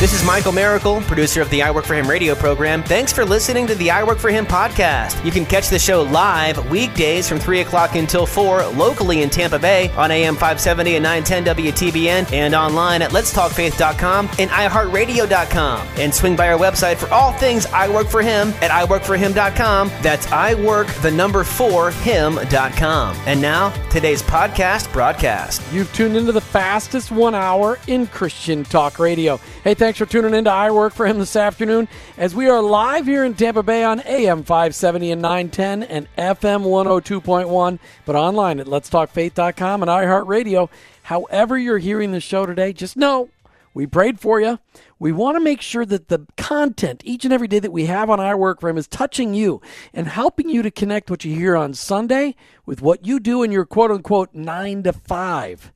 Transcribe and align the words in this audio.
This 0.00 0.14
is 0.14 0.24
Michael 0.24 0.52
Miracle, 0.52 1.02
producer 1.02 1.42
of 1.42 1.50
the 1.50 1.62
I 1.62 1.70
Work 1.70 1.84
for 1.84 1.92
Him 1.92 2.08
radio 2.08 2.34
program. 2.34 2.82
Thanks 2.82 3.12
for 3.12 3.22
listening 3.22 3.66
to 3.66 3.74
the 3.74 3.90
I 3.90 4.02
Work 4.02 4.16
for 4.16 4.30
Him 4.30 4.46
podcast. 4.46 5.22
You 5.26 5.30
can 5.30 5.44
catch 5.44 5.68
the 5.68 5.78
show 5.78 6.00
live 6.00 6.70
weekdays 6.70 7.28
from 7.28 7.38
3 7.38 7.60
o'clock 7.60 7.96
until 7.96 8.24
4 8.24 8.64
locally 8.68 9.20
in 9.20 9.28
Tampa 9.28 9.58
Bay 9.58 9.90
on 9.98 10.10
AM 10.10 10.36
570 10.36 10.96
and 10.96 11.02
910 11.02 11.54
WTBN 11.54 12.32
and 12.32 12.54
online 12.54 13.02
at 13.02 13.10
letstalkfaith.com 13.10 14.30
and 14.38 14.48
iHeartRadio.com. 14.48 15.86
And 15.98 16.14
swing 16.14 16.34
by 16.34 16.50
our 16.50 16.58
website 16.58 16.96
for 16.96 17.12
all 17.12 17.34
things 17.34 17.66
I 17.66 17.86
Work 17.86 18.08
for 18.08 18.22
Him 18.22 18.54
at 18.62 18.70
iWorkForHim.com. 18.70 19.90
That's 20.00 20.26
I 20.32 20.54
Work 20.54 20.86
the 21.02 21.10
number 21.10 21.44
4 21.44 21.90
Him.com. 21.90 23.16
And 23.26 23.42
now, 23.42 23.68
today's 23.90 24.22
podcast 24.22 24.90
broadcast. 24.94 25.60
You've 25.74 25.92
tuned 25.92 26.16
into 26.16 26.32
the 26.32 26.40
fastest 26.40 27.10
one 27.10 27.34
hour 27.34 27.78
in 27.86 28.06
Christian 28.06 28.64
Talk 28.64 28.98
Radio. 28.98 29.38
Hey, 29.62 29.74
thanks 29.74 29.89
for 29.98 30.06
tuning 30.06 30.34
in 30.34 30.44
to 30.44 30.50
I 30.50 30.70
Work 30.70 30.92
for 30.92 31.06
Him 31.06 31.18
this 31.18 31.36
afternoon 31.36 31.88
as 32.16 32.34
we 32.34 32.48
are 32.48 32.60
live 32.60 33.06
here 33.06 33.24
in 33.24 33.34
Tampa 33.34 33.62
Bay 33.62 33.82
on 33.82 34.00
AM 34.00 34.44
570 34.44 35.10
and 35.12 35.22
910 35.22 35.82
and 35.82 36.06
FM 36.16 36.64
102.1, 36.64 37.78
but 38.04 38.16
online 38.16 38.60
at 38.60 38.66
letstalkfaith.com 38.66 39.82
and 39.82 39.90
iHeartRadio. 39.90 40.68
However, 41.02 41.58
you're 41.58 41.78
hearing 41.78 42.12
the 42.12 42.20
show 42.20 42.46
today, 42.46 42.72
just 42.72 42.96
know 42.96 43.30
we 43.72 43.86
prayed 43.86 44.20
for 44.20 44.40
you. 44.40 44.58
We 44.98 45.12
want 45.12 45.36
to 45.36 45.40
make 45.40 45.60
sure 45.60 45.86
that 45.86 46.08
the 46.08 46.26
content 46.36 47.02
each 47.04 47.24
and 47.24 47.32
every 47.32 47.48
day 47.48 47.58
that 47.58 47.72
we 47.72 47.86
have 47.86 48.10
on 48.10 48.20
I 48.20 48.34
Work 48.34 48.60
for 48.60 48.68
Him 48.68 48.78
is 48.78 48.88
touching 48.88 49.34
you 49.34 49.60
and 49.94 50.08
helping 50.08 50.48
you 50.48 50.62
to 50.62 50.70
connect 50.70 51.10
what 51.10 51.24
you 51.24 51.34
hear 51.34 51.56
on 51.56 51.74
Sunday 51.74 52.34
with 52.66 52.82
what 52.82 53.06
you 53.06 53.20
do 53.20 53.42
in 53.42 53.52
your 53.52 53.64
quote 53.64 53.90
unquote 53.90 54.34
nine 54.34 54.82
to 54.82 54.92
five. 54.92 55.72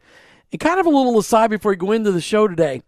And 0.52 0.60
kind 0.60 0.78
of 0.78 0.86
a 0.86 0.90
little 0.90 1.18
aside 1.18 1.50
before 1.50 1.72
we 1.72 1.76
go 1.76 1.92
into 1.92 2.12
the 2.12 2.20
show 2.20 2.46
today. 2.48 2.82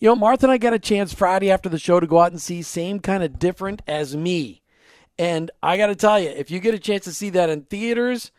You 0.00 0.08
know, 0.08 0.16
Martha 0.16 0.46
and 0.46 0.52
I 0.52 0.58
got 0.58 0.74
a 0.74 0.78
chance 0.78 1.14
Friday 1.14 1.52
after 1.52 1.68
the 1.68 1.78
show 1.78 2.00
to 2.00 2.06
go 2.06 2.20
out 2.20 2.32
and 2.32 2.42
see 2.42 2.62
Same 2.62 2.98
Kind 2.98 3.22
of 3.22 3.38
Different 3.38 3.80
as 3.86 4.16
Me. 4.16 4.60
And 5.16 5.52
I 5.62 5.76
got 5.76 5.86
to 5.86 5.94
tell 5.94 6.18
you, 6.18 6.30
if 6.30 6.50
you 6.50 6.58
get 6.58 6.74
a 6.74 6.80
chance 6.80 7.04
to 7.04 7.12
see 7.12 7.30
that 7.30 7.48
in 7.48 7.62
theaters, 7.62 8.32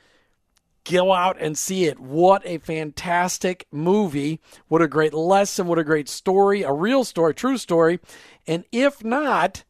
go 0.83 1.13
out 1.13 1.37
and 1.39 1.57
see 1.57 1.85
it. 1.85 1.97
What 1.97 2.41
a 2.45 2.57
fantastic 2.57 3.67
movie. 3.71 4.41
What 4.67 4.81
a 4.81 4.87
great 4.89 5.13
lesson. 5.13 5.67
What 5.67 5.79
a 5.79 5.85
great 5.85 6.09
story. 6.09 6.63
A 6.63 6.73
real 6.73 7.05
story, 7.05 7.33
true 7.33 7.57
story. 7.57 8.01
And 8.45 8.65
if 8.73 9.01
not, 9.01 9.63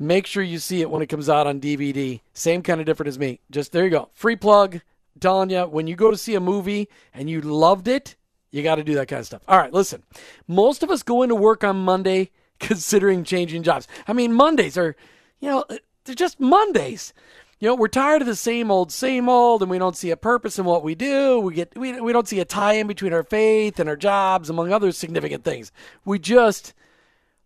make 0.00 0.26
sure 0.26 0.42
you 0.42 0.58
see 0.58 0.80
it 0.80 0.90
when 0.90 1.02
it 1.02 1.06
comes 1.06 1.28
out 1.28 1.46
on 1.46 1.60
DVD. 1.60 2.20
Same 2.34 2.62
kind 2.62 2.80
of 2.80 2.86
different 2.86 3.08
as 3.08 3.18
me. 3.18 3.38
Just 3.48 3.70
there 3.70 3.84
you 3.84 3.90
go. 3.90 4.10
Free 4.12 4.36
plug. 4.36 4.74
I'm 4.74 5.20
telling 5.20 5.50
you, 5.50 5.62
when 5.62 5.86
you 5.86 5.94
go 5.94 6.10
to 6.10 6.16
see 6.16 6.34
a 6.34 6.40
movie 6.40 6.88
and 7.14 7.30
you 7.30 7.40
loved 7.40 7.86
it, 7.86 8.16
you 8.56 8.62
got 8.62 8.76
to 8.76 8.84
do 8.84 8.94
that 8.94 9.08
kind 9.08 9.20
of 9.20 9.26
stuff. 9.26 9.42
All 9.46 9.58
right, 9.58 9.72
listen. 9.72 10.02
Most 10.48 10.82
of 10.82 10.90
us 10.90 11.02
go 11.02 11.22
into 11.22 11.34
work 11.34 11.62
on 11.62 11.76
Monday 11.76 12.30
considering 12.58 13.22
changing 13.22 13.62
jobs. 13.62 13.86
I 14.08 14.14
mean, 14.14 14.32
Mondays 14.32 14.78
are, 14.78 14.96
you 15.40 15.48
know, 15.48 15.64
they're 16.04 16.14
just 16.14 16.40
Mondays. 16.40 17.12
You 17.60 17.68
know, 17.68 17.74
we're 17.74 17.88
tired 17.88 18.22
of 18.22 18.28
the 18.28 18.36
same 18.36 18.70
old, 18.70 18.92
same 18.92 19.28
old, 19.28 19.62
and 19.62 19.70
we 19.70 19.78
don't 19.78 19.96
see 19.96 20.10
a 20.10 20.16
purpose 20.16 20.58
in 20.58 20.64
what 20.64 20.82
we 20.82 20.94
do. 20.94 21.38
We 21.38 21.54
get 21.54 21.76
we, 21.76 22.00
we 22.00 22.12
don't 22.12 22.28
see 22.28 22.40
a 22.40 22.44
tie 22.44 22.74
in 22.74 22.86
between 22.86 23.12
our 23.12 23.22
faith 23.22 23.78
and 23.78 23.88
our 23.88 23.96
jobs, 23.96 24.50
among 24.50 24.72
other 24.72 24.92
significant 24.92 25.44
things. 25.44 25.72
We 26.04 26.18
just 26.18 26.74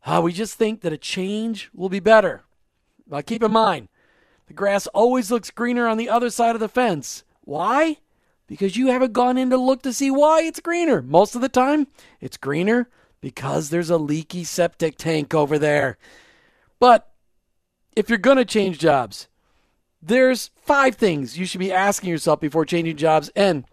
uh, 0.05 0.21
we 0.23 0.33
just 0.33 0.55
think 0.55 0.81
that 0.81 0.93
a 0.93 0.99
change 0.99 1.71
will 1.75 1.89
be 1.89 2.01
better. 2.01 2.43
Now 3.09 3.21
keep 3.21 3.43
in 3.43 3.53
mind, 3.53 3.89
the 4.49 4.55
grass 4.55 4.87
always 4.89 5.31
looks 5.31 5.51
greener 5.51 5.87
on 5.87 5.97
the 5.97 6.09
other 6.09 6.31
side 6.31 6.57
of 6.57 6.61
the 6.61 6.69
fence. 6.69 7.23
Why? 7.43 7.99
Because 8.51 8.77
you 8.77 8.89
haven't 8.89 9.13
gone 9.13 9.39
in 9.39 9.49
to 9.49 9.57
look 9.57 9.81
to 9.81 9.93
see 9.93 10.11
why 10.11 10.43
it's 10.43 10.59
greener. 10.59 11.01
Most 11.01 11.37
of 11.37 11.41
the 11.41 11.49
time, 11.49 11.87
it's 12.21 12.37
greener 12.37 12.89
because 13.21 13.71
there's 13.71 13.91
a 13.91 13.97
leaky 13.97 14.43
septic 14.43 14.99
tank 14.99 15.33
over 15.33 15.57
there. 15.57 15.99
But 16.81 17.13
if 17.95 18.09
you're 18.09 18.19
going 18.19 18.39
to 18.39 18.45
change 18.45 18.81
jobs, 18.81 19.29
there's 20.03 20.51
five 20.57 20.97
things 20.97 21.39
you 21.39 21.47
should 21.47 21.61
be 21.61 21.73
asking 21.73 22.11
yourself 22.11 22.41
before 22.41 22.65
changing 22.65 22.97
jobs. 22.97 23.31
And 23.37 23.67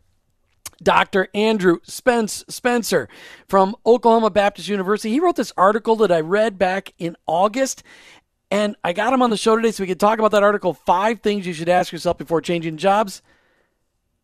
Dr. 0.83 1.27
Andrew 1.33 1.79
Spence 1.81 2.45
Spencer 2.47 3.09
from 3.47 3.75
Oklahoma 3.83 4.29
Baptist 4.29 4.69
University, 4.69 5.09
he 5.11 5.19
wrote 5.19 5.37
this 5.37 5.53
article 5.57 5.95
that 5.95 6.11
I 6.11 6.19
read 6.19 6.59
back 6.59 6.93
in 6.99 7.17
August. 7.25 7.81
And 8.51 8.75
I 8.83 8.93
got 8.93 9.11
him 9.11 9.23
on 9.23 9.31
the 9.31 9.37
show 9.37 9.55
today 9.55 9.71
so 9.71 9.81
we 9.81 9.87
could 9.87 9.99
talk 9.99 10.19
about 10.19 10.31
that 10.31 10.43
article. 10.43 10.75
Five 10.75 11.21
things 11.21 11.47
you 11.47 11.53
should 11.53 11.67
ask 11.67 11.91
yourself 11.91 12.19
before 12.19 12.41
changing 12.41 12.77
jobs. 12.77 13.23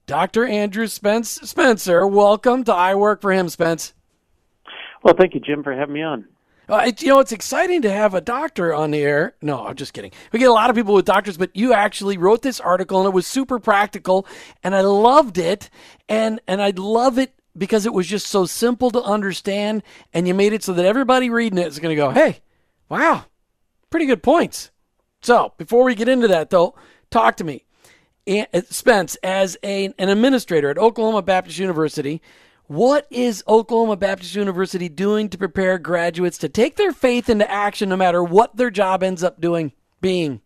Dr. 0.05 0.45
Andrew 0.45 0.87
Spence 0.87 1.29
Spencer, 1.29 2.05
welcome 2.05 2.65
to 2.65 2.73
I 2.73 2.93
Work 2.93 3.21
for 3.21 3.31
Him, 3.31 3.47
Spence. 3.47 3.93
Well, 5.01 5.13
thank 5.17 5.33
you, 5.33 5.39
Jim, 5.39 5.63
for 5.63 5.73
having 5.73 5.93
me 5.93 6.03
on. 6.03 6.25
Uh, 6.67 6.83
it, 6.87 7.01
you 7.01 7.07
know, 7.07 7.19
it's 7.19 7.31
exciting 7.31 7.81
to 7.81 7.91
have 7.91 8.13
a 8.13 8.19
doctor 8.19 8.73
on 8.73 8.91
the 8.91 8.99
air. 8.99 9.35
No, 9.41 9.65
I'm 9.65 9.75
just 9.75 9.93
kidding. 9.93 10.11
We 10.33 10.39
get 10.39 10.49
a 10.49 10.53
lot 10.53 10.69
of 10.69 10.75
people 10.75 10.93
with 10.93 11.05
doctors, 11.05 11.37
but 11.37 11.55
you 11.55 11.73
actually 11.73 12.17
wrote 12.17 12.41
this 12.41 12.59
article 12.59 12.99
and 12.99 13.07
it 13.07 13.13
was 13.13 13.27
super 13.27 13.59
practical, 13.59 14.27
and 14.61 14.75
I 14.75 14.81
loved 14.81 15.37
it, 15.37 15.69
and 16.09 16.41
and 16.47 16.61
I 16.61 16.71
love 16.75 17.17
it 17.17 17.33
because 17.57 17.85
it 17.85 17.93
was 17.93 18.07
just 18.07 18.27
so 18.27 18.45
simple 18.45 18.91
to 18.91 19.01
understand, 19.01 19.83
and 20.13 20.27
you 20.27 20.33
made 20.33 20.51
it 20.51 20.63
so 20.63 20.73
that 20.73 20.85
everybody 20.85 21.29
reading 21.29 21.59
it 21.59 21.67
is 21.67 21.79
going 21.79 21.95
to 21.95 22.01
go, 22.01 22.11
"Hey, 22.11 22.41
wow, 22.89 23.25
pretty 23.89 24.05
good 24.05 24.23
points." 24.23 24.71
So 25.21 25.53
before 25.57 25.85
we 25.85 25.95
get 25.95 26.09
into 26.09 26.27
that, 26.29 26.49
though, 26.49 26.75
talk 27.09 27.37
to 27.37 27.45
me. 27.45 27.65
Uh, 28.25 28.45
Spence, 28.69 29.17
as 29.23 29.57
a, 29.63 29.93
an 29.97 30.09
administrator 30.09 30.69
at 30.69 30.77
Oklahoma 30.77 31.21
Baptist 31.21 31.59
University, 31.59 32.21
what 32.67 33.05
is 33.09 33.43
Oklahoma 33.47 33.97
Baptist 33.97 34.35
University 34.35 34.87
doing 34.87 35.27
to 35.29 35.37
prepare 35.37 35.77
graduates 35.77 36.37
to 36.37 36.49
take 36.49 36.77
their 36.77 36.93
faith 36.93 37.29
into 37.29 37.49
action 37.49 37.89
no 37.89 37.97
matter 37.97 38.23
what 38.23 38.55
their 38.55 38.71
job 38.71 39.03
ends 39.03 39.23
up 39.23 39.41
doing 39.41 39.73
being? 39.99 40.41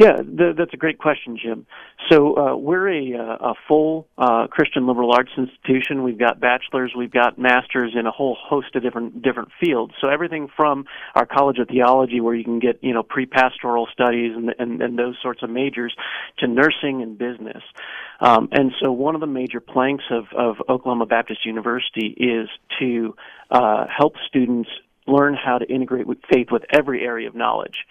Yeah, 0.00 0.16
th- 0.16 0.56
that's 0.56 0.72
a 0.72 0.78
great 0.78 0.96
question, 0.96 1.36
Jim. 1.36 1.66
So 2.08 2.34
uh, 2.34 2.56
we're 2.56 2.88
a, 2.88 3.18
uh, 3.18 3.50
a 3.50 3.54
full 3.68 4.08
uh, 4.16 4.46
Christian 4.46 4.86
liberal 4.86 5.12
arts 5.12 5.30
institution. 5.36 6.02
We've 6.02 6.18
got 6.18 6.40
bachelors, 6.40 6.92
we've 6.96 7.12
got 7.12 7.38
masters 7.38 7.92
in 7.94 8.06
a 8.06 8.10
whole 8.10 8.34
host 8.34 8.74
of 8.74 8.82
different 8.82 9.20
different 9.20 9.50
fields. 9.62 9.92
So 10.00 10.08
everything 10.08 10.48
from 10.56 10.86
our 11.14 11.26
College 11.26 11.58
of 11.58 11.68
Theology, 11.68 12.18
where 12.22 12.34
you 12.34 12.44
can 12.44 12.60
get 12.60 12.82
you 12.82 12.94
know 12.94 13.02
pre-pastoral 13.02 13.88
studies 13.92 14.32
and, 14.34 14.54
and, 14.58 14.80
and 14.80 14.98
those 14.98 15.16
sorts 15.20 15.42
of 15.42 15.50
majors, 15.50 15.94
to 16.38 16.46
nursing 16.46 17.02
and 17.02 17.18
business. 17.18 17.62
Um, 18.20 18.48
and 18.52 18.72
so 18.82 18.90
one 18.92 19.14
of 19.14 19.20
the 19.20 19.26
major 19.26 19.60
planks 19.60 20.04
of, 20.10 20.24
of 20.34 20.56
Oklahoma 20.66 21.04
Baptist 21.04 21.44
University 21.44 22.16
is 22.16 22.48
to 22.78 23.14
uh, 23.50 23.84
help 23.94 24.14
students 24.26 24.70
learn 25.06 25.34
how 25.34 25.58
to 25.58 25.66
integrate 25.66 26.06
with 26.06 26.18
faith 26.32 26.46
with 26.50 26.62
every 26.72 27.04
area 27.04 27.28
of 27.28 27.34
knowledge. 27.34 27.84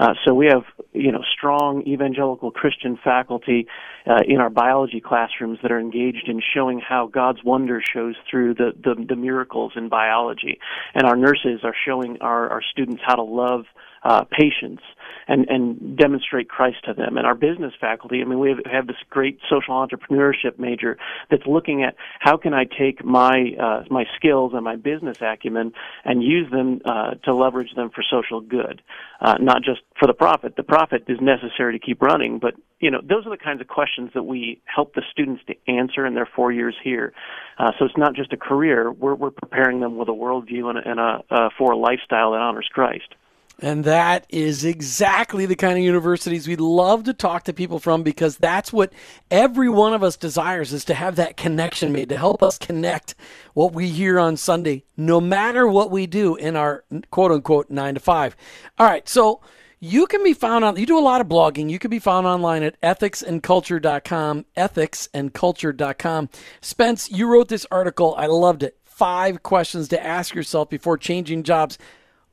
Uh, 0.00 0.14
so 0.24 0.32
we 0.32 0.46
have, 0.46 0.62
you 0.94 1.12
know, 1.12 1.22
strong 1.30 1.82
evangelical 1.86 2.50
Christian 2.50 2.98
faculty 3.04 3.66
uh, 4.06 4.22
in 4.26 4.38
our 4.38 4.48
biology 4.48 4.98
classrooms 4.98 5.58
that 5.62 5.70
are 5.70 5.78
engaged 5.78 6.26
in 6.26 6.40
showing 6.54 6.80
how 6.80 7.06
God's 7.06 7.44
wonder 7.44 7.82
shows 7.92 8.14
through 8.28 8.54
the, 8.54 8.72
the, 8.82 8.94
the 9.06 9.14
miracles 9.14 9.72
in 9.76 9.90
biology. 9.90 10.58
And 10.94 11.04
our 11.04 11.16
nurses 11.16 11.60
are 11.64 11.74
showing 11.86 12.16
our, 12.22 12.48
our 12.48 12.62
students 12.62 13.02
how 13.04 13.16
to 13.16 13.22
love 13.22 13.66
uh, 14.02 14.24
patients 14.24 14.82
and, 15.28 15.48
and 15.48 15.96
demonstrate 15.96 16.48
Christ 16.48 16.78
to 16.84 16.94
them. 16.94 17.16
And 17.16 17.26
our 17.26 17.34
business 17.34 17.72
faculty, 17.80 18.20
I 18.20 18.24
mean, 18.24 18.38
we 18.38 18.50
have, 18.50 18.58
have 18.70 18.86
this 18.86 18.96
great 19.08 19.38
social 19.48 19.74
entrepreneurship 19.74 20.58
major 20.58 20.96
that's 21.30 21.46
looking 21.46 21.82
at 21.82 21.94
how 22.18 22.36
can 22.36 22.54
I 22.54 22.64
take 22.64 23.04
my 23.04 23.52
uh, 23.60 23.84
my 23.90 24.04
skills 24.16 24.52
and 24.54 24.64
my 24.64 24.76
business 24.76 25.18
acumen 25.20 25.72
and 26.04 26.22
use 26.22 26.50
them 26.50 26.80
uh, 26.84 27.14
to 27.24 27.34
leverage 27.34 27.74
them 27.74 27.90
for 27.94 28.02
social 28.02 28.40
good, 28.40 28.82
uh, 29.20 29.34
not 29.40 29.62
just 29.62 29.80
for 29.98 30.06
the 30.06 30.14
profit. 30.14 30.56
The 30.56 30.62
profit 30.62 31.04
is 31.08 31.18
necessary 31.20 31.78
to 31.78 31.84
keep 31.84 32.02
running, 32.02 32.38
but 32.38 32.54
you 32.80 32.90
know, 32.90 33.00
those 33.02 33.26
are 33.26 33.30
the 33.30 33.42
kinds 33.42 33.60
of 33.60 33.68
questions 33.68 34.10
that 34.14 34.22
we 34.22 34.60
help 34.64 34.94
the 34.94 35.02
students 35.10 35.42
to 35.46 35.54
answer 35.68 36.06
in 36.06 36.14
their 36.14 36.28
four 36.34 36.50
years 36.50 36.74
here. 36.82 37.12
Uh, 37.58 37.72
so 37.78 37.84
it's 37.84 37.96
not 37.96 38.14
just 38.14 38.32
a 38.32 38.36
career; 38.36 38.90
we're 38.90 39.14
we're 39.14 39.30
preparing 39.30 39.80
them 39.80 39.96
with 39.96 40.08
a 40.08 40.12
worldview 40.12 40.64
and 40.70 40.78
a, 40.78 40.90
and 40.90 41.00
a 41.00 41.22
uh, 41.30 41.48
for 41.58 41.72
a 41.72 41.76
lifestyle 41.76 42.32
that 42.32 42.40
honors 42.40 42.68
Christ. 42.72 43.14
And 43.62 43.84
that 43.84 44.24
is 44.30 44.64
exactly 44.64 45.44
the 45.44 45.54
kind 45.54 45.76
of 45.76 45.84
universities 45.84 46.48
we'd 46.48 46.60
love 46.60 47.04
to 47.04 47.12
talk 47.12 47.44
to 47.44 47.52
people 47.52 47.78
from 47.78 48.02
because 48.02 48.38
that's 48.38 48.72
what 48.72 48.92
every 49.30 49.68
one 49.68 49.92
of 49.92 50.02
us 50.02 50.16
desires 50.16 50.72
is 50.72 50.84
to 50.86 50.94
have 50.94 51.16
that 51.16 51.36
connection 51.36 51.92
made, 51.92 52.08
to 52.08 52.16
help 52.16 52.42
us 52.42 52.56
connect 52.56 53.14
what 53.52 53.74
we 53.74 53.88
hear 53.88 54.18
on 54.18 54.38
Sunday, 54.38 54.84
no 54.96 55.20
matter 55.20 55.68
what 55.68 55.90
we 55.90 56.06
do 56.06 56.36
in 56.36 56.56
our 56.56 56.84
quote 57.10 57.32
unquote 57.32 57.68
nine 57.70 57.94
to 57.94 58.00
five. 58.00 58.34
All 58.78 58.86
right, 58.86 59.06
so 59.06 59.42
you 59.78 60.06
can 60.06 60.22
be 60.22 60.34
found 60.34 60.64
on, 60.64 60.76
you 60.76 60.86
do 60.86 60.98
a 60.98 61.00
lot 61.00 61.20
of 61.20 61.26
blogging. 61.26 61.68
You 61.70 61.78
can 61.78 61.90
be 61.90 61.98
found 61.98 62.26
online 62.26 62.62
at 62.62 62.80
ethicsandculture.com, 62.82 64.44
ethicsandculture.com. 64.56 66.28
Spence, 66.60 67.10
you 67.10 67.26
wrote 67.26 67.48
this 67.48 67.66
article. 67.70 68.14
I 68.16 68.26
loved 68.26 68.62
it. 68.62 68.78
Five 68.84 69.42
questions 69.42 69.88
to 69.88 70.02
ask 70.02 70.34
yourself 70.34 70.68
before 70.68 70.98
changing 70.98 71.42
jobs. 71.42 71.78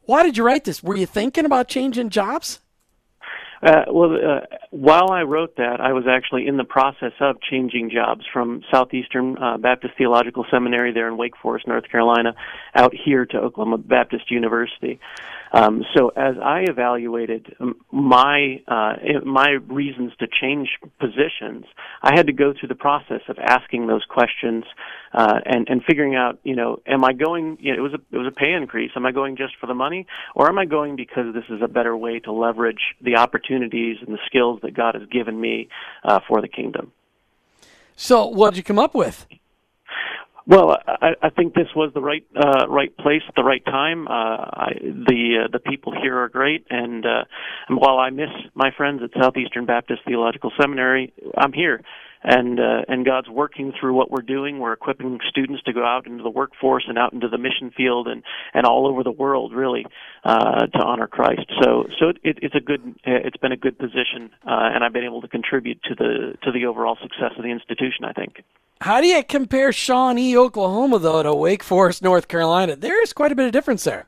Why 0.07 0.23
did 0.23 0.37
you 0.37 0.45
write 0.45 0.63
this? 0.63 0.81
Were 0.81 0.95
you 0.95 1.05
thinking 1.05 1.43
about 1.43 1.67
changing 1.67 2.09
jobs? 2.09 2.61
Uh, 3.61 3.83
well, 3.91 4.15
uh, 4.15 4.39
while 4.69 5.11
I 5.11 5.23
wrote 5.23 5.57
that, 5.57 5.81
I 5.81 5.91
was 5.91 6.05
actually 6.09 6.47
in 6.47 6.55
the 6.55 6.63
process 6.63 7.11
of 7.19 7.41
changing 7.41 7.89
jobs 7.89 8.23
from 8.31 8.61
Southeastern 8.71 9.37
uh, 9.37 9.57
Baptist 9.57 9.95
Theological 9.97 10.45
Seminary 10.49 10.93
there 10.93 11.09
in 11.09 11.17
Wake 11.17 11.35
Forest, 11.41 11.67
North 11.67 11.89
Carolina, 11.91 12.35
out 12.73 12.93
here 12.95 13.25
to 13.25 13.37
Oklahoma 13.37 13.79
Baptist 13.79 14.31
University. 14.31 15.01
Um, 15.51 15.83
so 15.95 16.09
as 16.09 16.35
I 16.43 16.65
evaluated 16.67 17.55
my 17.91 18.61
uh, 18.67 18.93
my 19.25 19.51
reasons 19.67 20.11
to 20.19 20.27
change 20.27 20.69
positions, 20.99 21.65
I 22.01 22.15
had 22.15 22.27
to 22.27 22.33
go 22.33 22.53
through 22.57 22.69
the 22.69 22.75
process 22.75 23.21
of 23.29 23.37
asking 23.39 23.87
those 23.87 24.03
questions 24.09 24.65
uh, 25.13 25.39
and 25.45 25.67
and 25.69 25.83
figuring 25.83 26.15
out, 26.15 26.39
you 26.43 26.55
know, 26.55 26.81
am 26.85 27.03
I 27.03 27.13
going? 27.13 27.57
You 27.59 27.73
know, 27.73 27.79
it 27.79 27.81
was 27.81 27.93
a 27.93 28.15
it 28.15 28.17
was 28.17 28.27
a 28.27 28.35
pay 28.35 28.53
increase. 28.53 28.91
Am 28.95 29.05
I 29.05 29.11
going 29.11 29.37
just 29.37 29.53
for 29.59 29.67
the 29.67 29.73
money, 29.73 30.05
or 30.35 30.49
am 30.49 30.57
I 30.57 30.65
going 30.65 30.95
because 30.95 31.33
this 31.33 31.45
is 31.49 31.61
a 31.63 31.67
better 31.67 31.95
way 31.95 32.19
to 32.19 32.31
leverage 32.31 32.95
the 33.01 33.15
opportunities 33.15 33.97
and 34.05 34.13
the 34.13 34.19
skills 34.25 34.59
that 34.63 34.75
God 34.75 34.95
has 34.95 35.07
given 35.09 35.39
me 35.39 35.69
uh, 36.03 36.19
for 36.27 36.41
the 36.41 36.47
kingdom? 36.47 36.91
So, 37.95 38.27
what 38.27 38.51
did 38.51 38.57
you 38.57 38.63
come 38.63 38.79
up 38.79 38.93
with? 38.93 39.25
Well, 40.47 40.77
I, 40.87 41.09
I 41.21 41.29
think 41.29 41.55
this 41.55 41.67
was 41.75 41.91
the 41.93 41.99
right 41.99 42.25
uh, 42.33 42.69
right 42.69 42.95
place 42.97 43.21
at 43.27 43.35
the 43.35 43.43
right 43.43 43.63
time. 43.65 44.07
Uh, 44.07 44.11
I, 44.11 44.71
the 44.81 45.43
uh, 45.43 45.47
the 45.51 45.59
people 45.59 45.93
here 46.01 46.17
are 46.19 46.29
great, 46.29 46.65
and, 46.69 47.05
uh, 47.05 47.25
and 47.67 47.77
while 47.77 47.99
I 47.99 48.11
miss 48.11 48.29
my 48.53 48.71
friends 48.77 49.01
at 49.03 49.09
Southeastern 49.21 49.65
Baptist 49.65 50.03
Theological 50.07 50.51
Seminary, 50.59 51.11
I'm 51.37 51.51
here 51.51 51.81
and 52.23 52.59
uh, 52.59 52.81
and 52.87 53.05
God's 53.05 53.29
working 53.29 53.73
through 53.79 53.93
what 53.93 54.11
we're 54.11 54.21
doing. 54.21 54.59
We're 54.59 54.73
equipping 54.73 55.19
students 55.29 55.63
to 55.63 55.73
go 55.73 55.85
out 55.85 56.07
into 56.07 56.23
the 56.23 56.29
workforce 56.29 56.85
and 56.87 56.97
out 56.97 57.13
into 57.13 57.27
the 57.27 57.37
mission 57.37 57.71
field 57.75 58.07
and 58.07 58.23
and 58.53 58.65
all 58.65 58.87
over 58.87 59.03
the 59.03 59.11
world, 59.11 59.53
really, 59.53 59.85
uh, 60.23 60.65
to 60.67 60.79
honor 60.79 61.07
Christ. 61.07 61.51
So 61.61 61.85
so 61.99 62.09
it, 62.23 62.39
it's 62.41 62.55
a 62.55 62.59
good 62.59 62.95
it's 63.05 63.37
been 63.37 63.51
a 63.51 63.57
good 63.57 63.77
position, 63.77 64.31
uh, 64.45 64.69
and 64.73 64.83
I've 64.83 64.93
been 64.93 65.05
able 65.05 65.21
to 65.21 65.27
contribute 65.27 65.81
to 65.83 65.95
the 65.95 66.37
to 66.43 66.51
the 66.51 66.65
overall 66.65 66.97
success 67.01 67.31
of 67.37 67.43
the 67.43 67.51
institution. 67.51 68.05
I 68.05 68.13
think. 68.13 68.43
How 68.81 69.01
do 69.01 69.07
you 69.07 69.23
compare 69.23 69.71
Shawnee, 69.71 70.37
Oklahoma, 70.37 70.99
though, 70.99 71.23
to 71.23 71.33
Wake 71.33 71.63
Forest, 71.63 72.03
North 72.03 72.27
Carolina? 72.27 72.75
There 72.75 73.01
is 73.01 73.11
quite 73.11 73.31
a 73.31 73.35
bit 73.35 73.47
of 73.47 73.51
difference 73.51 73.83
there. 73.83 74.07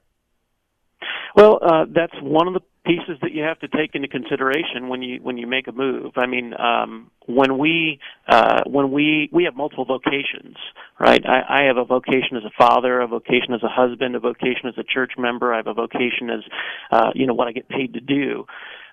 Well, 1.36 1.60
uh, 1.62 1.86
that's 1.90 2.14
one 2.22 2.48
of 2.48 2.54
the 2.54 2.62
pieces 2.90 3.20
that 3.22 3.32
you 3.32 3.44
have 3.44 3.60
to 3.60 3.68
take 3.68 3.94
into 3.94 4.08
consideration 4.08 4.90
when 4.90 5.04
you 5.04 5.20
when 5.22 5.38
you 5.38 5.46
make 5.46 5.68
a 5.68 5.72
move. 5.72 6.14
I 6.18 6.26
mean, 6.26 6.54
um, 6.60 7.12
when 7.28 7.60
we 7.60 8.00
uh, 8.28 8.64
when 8.66 8.92
we 8.92 9.30
we 9.32 9.44
have 9.44 9.56
multiple 9.56 9.86
vocations, 9.86 10.58
right? 11.00 11.24
I, 11.26 11.62
I 11.62 11.64
have 11.68 11.78
a 11.78 11.86
vocation 11.86 12.36
as 12.36 12.44
a 12.44 12.52
father, 12.58 13.00
a 13.02 13.08
vocation 13.08 13.54
as 13.54 13.62
a 13.62 13.70
husband, 13.70 14.16
a 14.16 14.20
vocation 14.20 14.68
as 14.68 14.78
a 14.78 14.84
church 14.84 15.14
member. 15.18 15.54
I 15.54 15.58
have 15.58 15.68
a 15.68 15.74
vocation 15.74 16.32
as 16.32 16.44
uh, 16.92 17.12
you 17.14 17.28
know 17.28 17.36
what 17.36 17.48
I 17.48 17.52
get 17.52 17.70
paid 17.70 17.94
to 17.94 18.02
do 18.02 18.46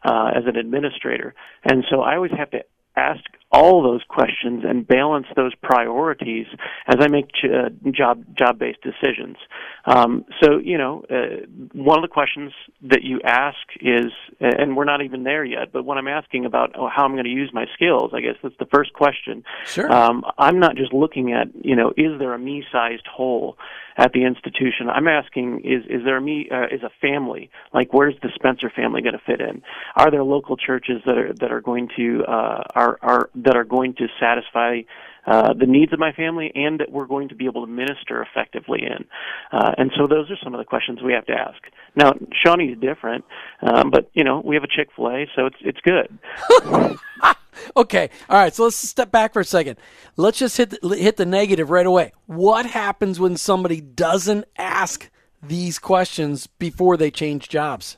uh, 0.04 0.30
as 0.36 0.44
an 0.46 0.56
administrator, 0.56 1.34
and 1.64 1.84
so 1.88 2.02
I 2.02 2.16
always 2.16 2.32
have 2.36 2.50
to 2.50 2.64
ask 2.96 3.24
all 3.52 3.82
those 3.82 4.02
questions 4.08 4.64
and 4.66 4.86
balance 4.86 5.26
those 5.36 5.54
priorities 5.62 6.46
as 6.88 6.96
I 7.00 7.08
make 7.08 7.28
ch- 7.28 7.44
uh, 7.44 7.70
job 7.90 8.24
job 8.36 8.58
based 8.58 8.80
decisions. 8.82 9.36
Um, 9.84 10.24
so 10.42 10.58
you 10.58 10.76
know, 10.76 11.04
uh, 11.10 11.46
one 11.72 11.98
of 11.98 12.02
the 12.02 12.12
questions 12.12 12.52
that 12.82 13.02
you 13.02 13.20
ask 13.24 13.56
is, 13.80 14.06
and 14.40 14.76
we're 14.76 14.84
not 14.84 15.02
even 15.02 15.22
there 15.22 15.44
yet, 15.44 15.72
but 15.72 15.84
when 15.84 15.96
I'm 15.96 16.08
asking 16.08 16.44
about 16.44 16.72
oh, 16.74 16.88
how 16.88 17.04
I'm 17.04 17.12
going 17.12 17.24
to 17.24 17.30
use 17.30 17.50
my 17.52 17.66
skills, 17.74 18.10
I 18.14 18.20
guess 18.20 18.34
that's 18.42 18.56
the 18.58 18.66
first 18.66 18.92
question. 18.92 19.44
Sure. 19.64 19.90
Um, 19.90 20.24
I'm 20.38 20.58
not 20.58 20.76
just 20.76 20.92
looking 20.92 21.32
at 21.32 21.48
you 21.64 21.76
know, 21.76 21.92
is 21.96 22.18
there 22.18 22.34
a 22.34 22.38
me 22.38 22.64
sized 22.72 23.06
hole 23.06 23.56
at 23.96 24.12
the 24.12 24.24
institution? 24.24 24.88
I'm 24.88 25.08
asking, 25.08 25.62
is 25.64 25.84
is 25.88 26.04
there 26.04 26.16
a 26.16 26.20
me 26.20 26.48
uh, 26.50 26.66
is 26.74 26.82
a 26.82 26.90
family 27.00 27.50
like 27.72 27.92
where's 27.92 28.14
the 28.22 28.30
Spencer 28.34 28.70
family 28.74 29.02
going 29.02 29.14
to 29.14 29.22
fit 29.26 29.40
in? 29.40 29.62
Are 29.94 30.10
there 30.10 30.24
local 30.24 30.56
churches 30.56 31.02
that 31.06 31.18
are 31.18 31.32
that 31.40 31.52
are 31.52 31.60
going 31.60 31.88
to 31.96 32.24
uh, 32.26 32.62
are 32.74 32.98
are 33.02 33.30
that 33.36 33.56
are 33.56 33.64
going 33.64 33.94
to 33.94 34.06
satisfy 34.20 34.80
uh, 35.26 35.52
the 35.54 35.66
needs 35.66 35.92
of 35.92 35.98
my 35.98 36.12
family 36.12 36.52
and 36.54 36.78
that 36.78 36.90
we're 36.90 37.06
going 37.06 37.28
to 37.28 37.34
be 37.34 37.46
able 37.46 37.66
to 37.66 37.70
minister 37.70 38.22
effectively 38.22 38.82
in. 38.82 39.04
Uh, 39.50 39.72
and 39.76 39.90
so 39.96 40.06
those 40.06 40.30
are 40.30 40.36
some 40.42 40.54
of 40.54 40.58
the 40.58 40.64
questions 40.64 41.00
we 41.02 41.12
have 41.12 41.26
to 41.26 41.32
ask. 41.32 41.60
Now, 41.96 42.12
Shawnee's 42.44 42.78
different, 42.78 43.24
um, 43.60 43.90
but 43.90 44.08
you 44.14 44.22
know 44.22 44.40
we 44.44 44.54
have 44.54 44.62
a 44.62 44.68
Chick 44.68 44.88
Fil 44.94 45.08
A, 45.08 45.26
so 45.34 45.46
it's 45.46 45.56
it's 45.60 45.80
good. 45.80 46.18
okay, 47.76 48.10
all 48.28 48.38
right. 48.38 48.54
So 48.54 48.64
let's 48.64 48.76
step 48.76 49.10
back 49.10 49.32
for 49.32 49.40
a 49.40 49.44
second. 49.44 49.78
Let's 50.16 50.38
just 50.38 50.56
hit 50.56 50.70
the, 50.70 50.96
hit 50.96 51.16
the 51.16 51.26
negative 51.26 51.70
right 51.70 51.86
away. 51.86 52.12
What 52.26 52.66
happens 52.66 53.20
when 53.20 53.36
somebody 53.36 53.80
doesn't 53.80 54.44
ask 54.56 55.10
these 55.42 55.78
questions 55.78 56.46
before 56.46 56.96
they 56.96 57.10
change 57.10 57.48
jobs? 57.48 57.96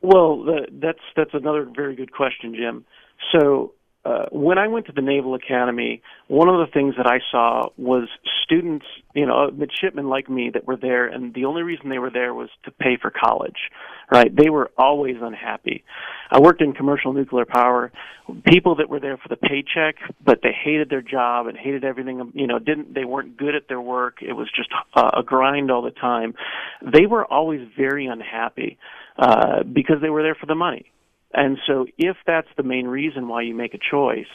Well, 0.00 0.44
that's 0.72 0.98
that's 1.16 1.32
another 1.32 1.68
very 1.74 1.94
good 1.94 2.12
question, 2.12 2.54
Jim. 2.54 2.84
So 3.32 3.74
uh, 4.04 4.26
when 4.32 4.58
I 4.58 4.66
went 4.66 4.86
to 4.86 4.92
the 4.92 5.00
Naval 5.00 5.34
Academy, 5.34 6.02
one 6.26 6.48
of 6.48 6.58
the 6.58 6.72
things 6.72 6.94
that 6.96 7.06
I 7.06 7.20
saw 7.30 7.68
was 7.76 8.08
students, 8.42 8.84
you 9.14 9.26
know, 9.26 9.48
midshipmen 9.52 10.08
like 10.08 10.28
me 10.28 10.50
that 10.54 10.66
were 10.66 10.76
there, 10.76 11.06
and 11.06 11.32
the 11.34 11.44
only 11.44 11.62
reason 11.62 11.88
they 11.88 12.00
were 12.00 12.10
there 12.10 12.34
was 12.34 12.48
to 12.64 12.72
pay 12.72 12.96
for 13.00 13.12
college, 13.12 13.70
right? 14.10 14.34
They 14.34 14.50
were 14.50 14.72
always 14.76 15.16
unhappy. 15.20 15.84
I 16.32 16.40
worked 16.40 16.62
in 16.62 16.72
commercial 16.72 17.12
nuclear 17.12 17.44
power. 17.44 17.92
People 18.44 18.74
that 18.76 18.88
were 18.88 18.98
there 18.98 19.18
for 19.18 19.28
the 19.28 19.36
paycheck, 19.36 19.96
but 20.24 20.40
they 20.42 20.52
hated 20.52 20.90
their 20.90 21.02
job 21.02 21.46
and 21.46 21.56
hated 21.56 21.84
everything, 21.84 22.32
you 22.34 22.48
know, 22.48 22.58
didn't, 22.58 22.94
they 22.94 23.04
weren't 23.04 23.36
good 23.36 23.54
at 23.54 23.68
their 23.68 23.80
work. 23.80 24.16
It 24.20 24.32
was 24.32 24.48
just 24.56 24.70
a, 24.96 25.20
a 25.20 25.22
grind 25.22 25.70
all 25.70 25.82
the 25.82 25.92
time. 25.92 26.34
They 26.82 27.06
were 27.06 27.24
always 27.24 27.68
very 27.76 28.06
unhappy, 28.06 28.78
uh, 29.16 29.62
because 29.62 29.96
they 30.02 30.10
were 30.10 30.24
there 30.24 30.34
for 30.34 30.46
the 30.46 30.56
money 30.56 30.90
and 31.34 31.58
so, 31.66 31.86
if 31.98 32.16
that's 32.26 32.48
the 32.56 32.62
main 32.62 32.86
reason 32.86 33.28
why 33.28 33.42
you 33.42 33.54
make 33.54 33.74
a 33.74 33.78
choice, 33.78 34.26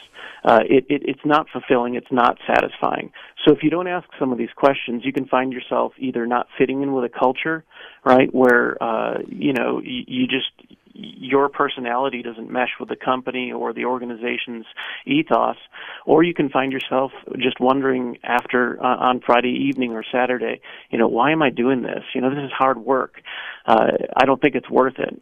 uh, 0.44 0.60
it, 0.68 0.86
it, 0.88 1.02
it's 1.04 1.24
not 1.24 1.46
fulfilling, 1.52 1.94
it's 1.94 2.12
not 2.12 2.38
satisfying. 2.46 3.12
So, 3.44 3.52
if 3.52 3.62
you 3.62 3.70
don't 3.70 3.88
ask 3.88 4.08
some 4.18 4.32
of 4.32 4.38
these 4.38 4.52
questions, 4.56 5.02
you 5.04 5.12
can 5.12 5.26
find 5.26 5.52
yourself 5.52 5.92
either 5.98 6.26
not 6.26 6.48
fitting 6.58 6.82
in 6.82 6.92
with 6.92 7.04
a 7.04 7.18
culture, 7.18 7.64
right, 8.04 8.32
where 8.34 8.82
uh, 8.82 9.18
you 9.28 9.52
know 9.52 9.80
you, 9.82 10.02
you 10.06 10.26
just 10.26 10.78
your 10.98 11.48
personality 11.48 12.22
doesn't 12.22 12.50
mesh 12.50 12.70
with 12.80 12.88
the 12.88 12.96
company 12.96 13.52
or 13.52 13.72
the 13.72 13.84
organization's 13.84 14.66
ethos, 15.06 15.56
or 16.04 16.24
you 16.24 16.34
can 16.34 16.48
find 16.48 16.72
yourself 16.72 17.12
just 17.38 17.60
wondering 17.60 18.18
after 18.24 18.82
uh, 18.82 18.96
on 18.96 19.20
Friday 19.24 19.68
evening 19.68 19.92
or 19.92 20.04
Saturday, 20.10 20.60
you 20.90 20.98
know, 20.98 21.06
why 21.06 21.30
am 21.30 21.40
I 21.40 21.50
doing 21.50 21.82
this? 21.82 22.02
You 22.14 22.20
know, 22.20 22.30
this 22.30 22.44
is 22.44 22.50
hard 22.50 22.78
work. 22.78 23.22
Uh, 23.64 23.92
I 24.16 24.24
don't 24.24 24.40
think 24.42 24.56
it's 24.56 24.68
worth 24.68 24.98
it. 24.98 25.20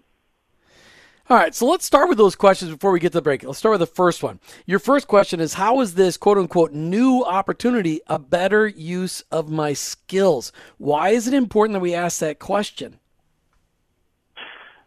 All 1.28 1.37
right, 1.37 1.52
so 1.52 1.67
let's 1.67 1.84
start 1.84 2.08
with 2.08 2.19
those 2.19 2.37
questions 2.37 2.70
before 2.70 2.93
we 2.93 3.00
get 3.00 3.11
to 3.11 3.19
the 3.19 3.23
break. 3.23 3.43
Let's 3.43 3.58
start 3.58 3.73
with 3.73 3.81
the 3.81 3.94
first 3.94 4.23
one. 4.23 4.38
Your 4.64 4.78
first 4.78 5.08
question 5.08 5.40
is 5.40 5.55
How 5.55 5.81
is 5.81 5.94
this 5.94 6.17
quote 6.17 6.38
unquote 6.38 6.73
new 6.73 7.25
opportunity 7.25 8.00
a 8.06 8.17
better 8.17 8.69
use 8.69 9.25
of 9.32 9.50
my 9.50 9.73
skills? 9.73 10.52
Why 10.78 11.08
is 11.08 11.26
it 11.26 11.34
important 11.34 11.75
that 11.75 11.81
we 11.81 11.94
ask 11.94 12.20
that 12.20 12.38
question? 12.38 13.00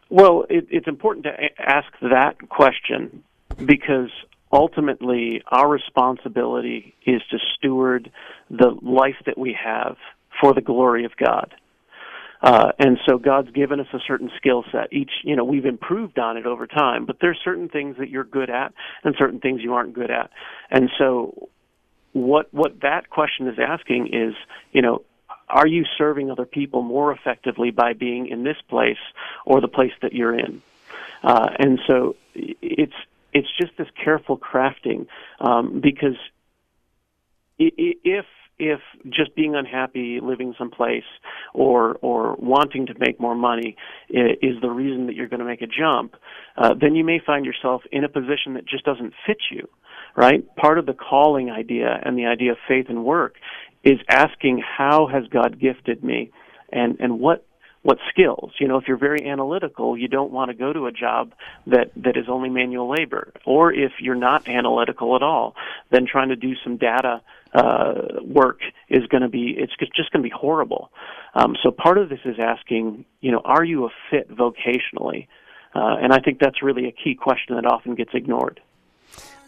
Well, 0.08 0.46
it, 0.48 0.66
it's 0.70 0.88
important 0.88 1.26
to 1.26 1.32
ask 1.58 1.88
that 2.00 2.48
question 2.48 3.22
because 3.66 4.08
ultimately 4.50 5.42
our 5.48 5.68
responsibility 5.68 6.94
is 7.04 7.20
to 7.32 7.38
steward 7.54 8.10
the 8.48 8.74
life 8.80 9.16
that 9.26 9.36
we 9.36 9.52
have 9.62 9.98
for 10.40 10.54
the 10.54 10.62
glory 10.62 11.04
of 11.04 11.14
God. 11.18 11.54
Uh, 12.42 12.72
and 12.78 12.98
so 13.06 13.18
God's 13.18 13.50
given 13.50 13.80
us 13.80 13.86
a 13.92 13.98
certain 14.06 14.30
skill 14.36 14.64
set. 14.72 14.92
Each, 14.92 15.10
you 15.24 15.36
know, 15.36 15.44
we've 15.44 15.66
improved 15.66 16.18
on 16.18 16.36
it 16.36 16.46
over 16.46 16.66
time, 16.66 17.04
but 17.04 17.16
there's 17.20 17.38
certain 17.44 17.68
things 17.68 17.96
that 17.98 18.08
you're 18.08 18.24
good 18.24 18.48
at 18.48 18.72
and 19.04 19.14
certain 19.18 19.40
things 19.40 19.60
you 19.62 19.74
aren't 19.74 19.92
good 19.92 20.10
at. 20.10 20.30
And 20.70 20.90
so 20.98 21.48
what, 22.12 22.52
what 22.52 22.80
that 22.80 23.10
question 23.10 23.46
is 23.46 23.58
asking 23.58 24.14
is, 24.14 24.34
you 24.72 24.80
know, 24.80 25.02
are 25.48 25.66
you 25.66 25.84
serving 25.98 26.30
other 26.30 26.46
people 26.46 26.82
more 26.82 27.12
effectively 27.12 27.70
by 27.70 27.92
being 27.92 28.28
in 28.28 28.44
this 28.44 28.56
place 28.68 28.98
or 29.44 29.60
the 29.60 29.68
place 29.68 29.92
that 30.00 30.12
you're 30.12 30.38
in? 30.38 30.62
Uh, 31.22 31.50
and 31.58 31.80
so 31.86 32.16
it's, 32.34 32.94
it's 33.32 33.48
just 33.60 33.76
this 33.76 33.88
careful 34.02 34.38
crafting, 34.38 35.06
um, 35.40 35.80
because 35.80 36.16
if 37.58 38.24
if 38.60 38.80
just 39.08 39.34
being 39.34 39.56
unhappy 39.56 40.20
living 40.22 40.54
someplace 40.58 41.04
or 41.54 41.96
or 42.02 42.36
wanting 42.36 42.86
to 42.86 42.94
make 42.98 43.18
more 43.18 43.34
money 43.34 43.76
is 44.08 44.60
the 44.60 44.70
reason 44.70 45.06
that 45.06 45.16
you're 45.16 45.28
going 45.28 45.40
to 45.40 45.46
make 45.46 45.62
a 45.62 45.66
jump, 45.66 46.14
uh, 46.56 46.74
then 46.80 46.94
you 46.94 47.04
may 47.04 47.20
find 47.24 47.44
yourself 47.46 47.82
in 47.90 48.04
a 48.04 48.08
position 48.08 48.54
that 48.54 48.66
just 48.66 48.84
doesn't 48.84 49.14
fit 49.26 49.38
you. 49.50 49.68
Right? 50.16 50.44
Part 50.56 50.78
of 50.78 50.86
the 50.86 50.92
calling 50.92 51.50
idea 51.50 52.00
and 52.04 52.18
the 52.18 52.26
idea 52.26 52.52
of 52.52 52.58
faith 52.68 52.86
and 52.88 53.04
work 53.04 53.36
is 53.84 53.98
asking 54.08 54.60
how 54.60 55.06
has 55.06 55.24
God 55.28 55.58
gifted 55.58 56.04
me 56.04 56.30
and 56.70 56.98
and 57.00 57.18
what 57.18 57.46
what 57.82 57.98
skills. 58.10 58.52
You 58.60 58.68
know, 58.68 58.76
if 58.76 58.84
you're 58.86 58.98
very 58.98 59.26
analytical, 59.26 59.96
you 59.96 60.08
don't 60.08 60.30
want 60.30 60.50
to 60.50 60.56
go 60.56 60.72
to 60.72 60.86
a 60.86 60.92
job 60.92 61.32
that 61.66 61.92
that 61.96 62.16
is 62.16 62.26
only 62.28 62.50
manual 62.50 62.90
labor. 62.90 63.32
Or 63.46 63.72
if 63.72 63.92
you're 64.00 64.14
not 64.14 64.48
analytical 64.48 65.16
at 65.16 65.22
all, 65.22 65.54
then 65.90 66.06
trying 66.10 66.28
to 66.28 66.36
do 66.36 66.52
some 66.62 66.76
data 66.76 67.22
uh, 67.54 67.94
work 68.22 68.60
is 68.88 69.06
going 69.06 69.22
to 69.22 69.28
be 69.28 69.54
it's 69.56 69.72
just 69.94 70.10
going 70.12 70.22
to 70.22 70.28
be 70.28 70.34
horrible. 70.34 70.90
Um, 71.34 71.56
so 71.62 71.70
part 71.70 71.98
of 71.98 72.08
this 72.08 72.20
is 72.24 72.36
asking, 72.38 73.04
you 73.20 73.32
know, 73.32 73.40
are 73.44 73.64
you 73.64 73.86
a 73.86 73.88
fit 74.10 74.30
vocationally? 74.30 75.26
Uh, 75.74 75.96
and 76.00 76.12
I 76.12 76.18
think 76.18 76.40
that's 76.40 76.62
really 76.62 76.86
a 76.86 76.92
key 76.92 77.14
question 77.14 77.54
that 77.54 77.64
often 77.64 77.94
gets 77.94 78.10
ignored. 78.14 78.60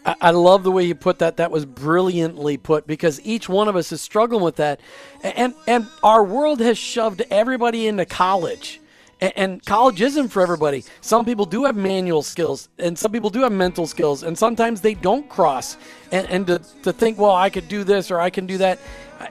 I 0.05 0.31
love 0.31 0.63
the 0.63 0.71
way 0.71 0.83
you 0.83 0.95
put 0.95 1.19
that. 1.19 1.37
That 1.37 1.49
was 1.49 1.65
brilliantly 1.65 2.57
put 2.57 2.85
because 2.85 3.21
each 3.21 3.47
one 3.47 3.69
of 3.69 3.77
us 3.77 3.93
is 3.93 4.01
struggling 4.01 4.43
with 4.43 4.57
that, 4.57 4.81
and 5.23 5.53
and 5.65 5.87
our 6.03 6.25
world 6.25 6.59
has 6.59 6.77
shoved 6.77 7.21
everybody 7.29 7.87
into 7.87 8.05
college, 8.05 8.81
and 9.35 9.65
college 9.65 10.01
isn't 10.01 10.29
for 10.29 10.41
everybody. 10.41 10.83
Some 11.01 11.25
people 11.25 11.45
do 11.45 11.65
have 11.65 11.75
manual 11.75 12.23
skills, 12.23 12.69
and 12.79 12.97
some 12.97 13.11
people 13.11 13.29
do 13.29 13.41
have 13.41 13.51
mental 13.51 13.87
skills, 13.87 14.23
and 14.23 14.37
sometimes 14.37 14.81
they 14.81 14.93
don't 14.93 15.27
cross. 15.29 15.77
And 16.11 16.27
and 16.29 16.47
to 16.47 16.59
to 16.83 16.93
think, 16.93 17.17
well, 17.17 17.35
I 17.35 17.49
could 17.49 17.67
do 17.67 17.83
this 17.83 18.11
or 18.11 18.19
I 18.19 18.29
can 18.29 18.45
do 18.45 18.57
that 18.59 18.79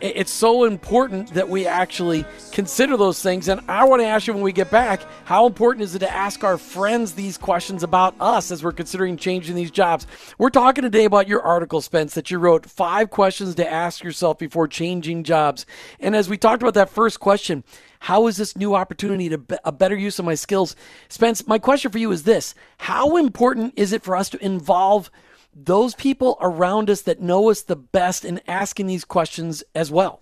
it's 0.01 0.31
so 0.31 0.65
important 0.65 1.35
that 1.35 1.49
we 1.49 1.67
actually 1.67 2.25
consider 2.53 2.97
those 2.97 3.23
things. 3.23 3.49
And 3.49 3.61
I 3.69 3.85
want 3.85 4.01
to 4.01 4.07
ask 4.07 4.27
you 4.27 4.33
when 4.33 4.43
we 4.43 4.53
get 4.53 4.71
back, 4.71 5.03
how 5.25 5.47
important 5.47 5.83
is 5.83 5.95
it 5.95 6.01
to 6.01 6.11
ask 6.11 6.45
our 6.45 6.57
friends 6.57 7.13
these 7.13 7.37
questions 7.37 7.83
about 7.83 8.15
us 8.21 8.51
as 8.51 8.63
we're 8.63 8.73
considering 8.73 9.17
changing 9.17 9.55
these 9.55 9.71
jobs? 9.71 10.07
We're 10.39 10.51
talking 10.51 10.83
today 10.83 11.05
about 11.05 11.29
your 11.29 11.43
article, 11.43 11.81
Spence, 11.81 12.15
that 12.15 12.31
you 12.31 12.39
wrote 12.39 12.67
five 12.67 13.11
questions 13.11 13.55
to 13.57 13.71
ask 13.71 14.03
yourself 14.03 14.39
before 14.39 14.69
changing 14.69 15.25
jobs. 15.25 15.67
And 16.01 16.17
as 16.17 16.29
we 16.29 16.37
talked 16.37 16.63
about 16.63 16.75
that 16.75 16.91
first 16.91 17.21
question, 17.21 17.65
how 18.03 18.27
is 18.27 18.37
this 18.37 18.57
new 18.57 18.75
opportunity 18.75 19.29
to 19.29 19.39
be- 19.39 19.57
a 19.65 19.71
better 19.71 19.95
use 19.95 20.19
of 20.19 20.25
my 20.25 20.35
skills? 20.35 20.75
Spence, 21.09 21.47
my 21.47 21.61
question 21.61 21.93
for 21.93 21.99
you 21.99 22.11
is 22.11 22.25
this 22.25 22.53
How 22.79 23.17
important 23.17 23.75
is 23.77 23.93
it 23.93 24.03
for 24.03 24.17
us 24.17 24.29
to 24.31 24.45
involve 24.45 25.09
those 25.55 25.95
people 25.95 26.37
around 26.41 26.91
us 26.91 27.03
that 27.03 27.21
know 27.21 27.49
us 27.49 27.63
the 27.63 27.77
best 27.77 28.25
in 28.25 28.41
asking 28.49 28.89
these 28.89 29.05
questions 29.05 29.63
as 29.73 29.93
well? 29.93 30.21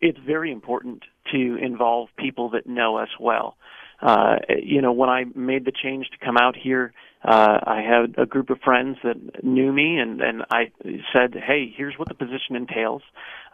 It's 0.00 0.18
very 0.26 0.50
important 0.50 1.04
to 1.30 1.56
involve 1.62 2.08
people 2.18 2.50
that 2.50 2.66
know 2.66 2.96
us 2.96 3.10
well. 3.20 3.56
Uh, 4.00 4.38
you 4.60 4.82
know, 4.82 4.90
when 4.90 5.10
I 5.10 5.26
made 5.36 5.64
the 5.64 5.72
change 5.72 6.08
to 6.10 6.24
come 6.24 6.36
out 6.36 6.56
here, 6.56 6.92
uh, 7.24 7.58
I 7.64 7.82
had 7.82 8.16
a 8.18 8.26
group 8.26 8.50
of 8.50 8.58
friends 8.60 8.98
that 9.04 9.44
knew 9.44 9.72
me, 9.72 9.98
and 9.98 10.20
and 10.20 10.44
I 10.50 10.72
said, 11.12 11.34
"Hey, 11.34 11.72
here's 11.76 11.96
what 11.96 12.08
the 12.08 12.14
position 12.14 12.56
entails." 12.56 13.02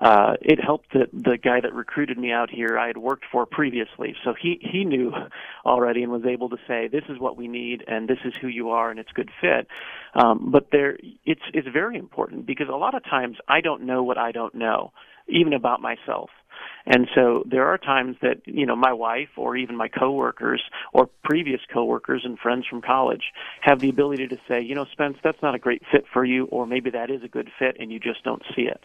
Uh, 0.00 0.36
it 0.40 0.58
helped 0.62 0.92
that 0.94 1.10
the 1.12 1.36
guy 1.36 1.60
that 1.60 1.74
recruited 1.74 2.16
me 2.16 2.32
out 2.32 2.48
here 2.50 2.78
I 2.78 2.86
had 2.86 2.96
worked 2.96 3.24
for 3.30 3.44
previously, 3.44 4.16
so 4.24 4.32
he 4.40 4.58
he 4.62 4.84
knew 4.84 5.12
already 5.66 6.02
and 6.02 6.10
was 6.10 6.24
able 6.24 6.48
to 6.48 6.56
say, 6.66 6.88
"This 6.88 7.04
is 7.10 7.18
what 7.18 7.36
we 7.36 7.46
need, 7.46 7.84
and 7.86 8.08
this 8.08 8.18
is 8.24 8.32
who 8.40 8.48
you 8.48 8.70
are, 8.70 8.90
and 8.90 8.98
it's 8.98 9.12
good 9.12 9.30
fit." 9.40 9.66
Um, 10.14 10.50
but 10.50 10.68
there, 10.72 10.96
it's 11.26 11.42
it's 11.52 11.68
very 11.68 11.98
important 11.98 12.46
because 12.46 12.68
a 12.68 12.76
lot 12.76 12.94
of 12.94 13.04
times 13.04 13.36
I 13.48 13.60
don't 13.60 13.82
know 13.82 14.02
what 14.02 14.16
I 14.16 14.32
don't 14.32 14.54
know, 14.54 14.92
even 15.28 15.52
about 15.52 15.82
myself. 15.82 16.30
And 16.86 17.06
so 17.14 17.44
there 17.46 17.66
are 17.66 17.78
times 17.78 18.16
that, 18.22 18.40
you 18.46 18.64
know, 18.64 18.76
my 18.76 18.92
wife 18.92 19.28
or 19.36 19.56
even 19.56 19.76
my 19.76 19.88
coworkers 19.88 20.62
or 20.92 21.08
previous 21.22 21.60
coworkers 21.72 22.22
and 22.24 22.38
friends 22.38 22.66
from 22.68 22.80
college 22.80 23.24
have 23.60 23.80
the 23.80 23.90
ability 23.90 24.26
to 24.28 24.38
say, 24.48 24.62
you 24.62 24.74
know, 24.74 24.86
Spence, 24.92 25.18
that's 25.22 25.42
not 25.42 25.54
a 25.54 25.58
great 25.58 25.82
fit 25.92 26.04
for 26.12 26.24
you, 26.24 26.46
or 26.46 26.66
maybe 26.66 26.90
that 26.90 27.10
is 27.10 27.22
a 27.22 27.28
good 27.28 27.50
fit 27.58 27.76
and 27.78 27.92
you 27.92 28.00
just 28.00 28.24
don't 28.24 28.42
see 28.56 28.62
it. 28.62 28.80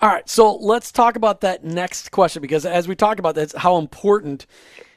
All 0.00 0.08
right, 0.08 0.28
so 0.28 0.54
let's 0.54 0.92
talk 0.92 1.16
about 1.16 1.40
that 1.40 1.64
next 1.64 2.12
question 2.12 2.40
because 2.40 2.64
as 2.64 2.86
we 2.86 2.94
talk 2.94 3.18
about 3.18 3.34
that, 3.34 3.52
how 3.52 3.78
important 3.78 4.46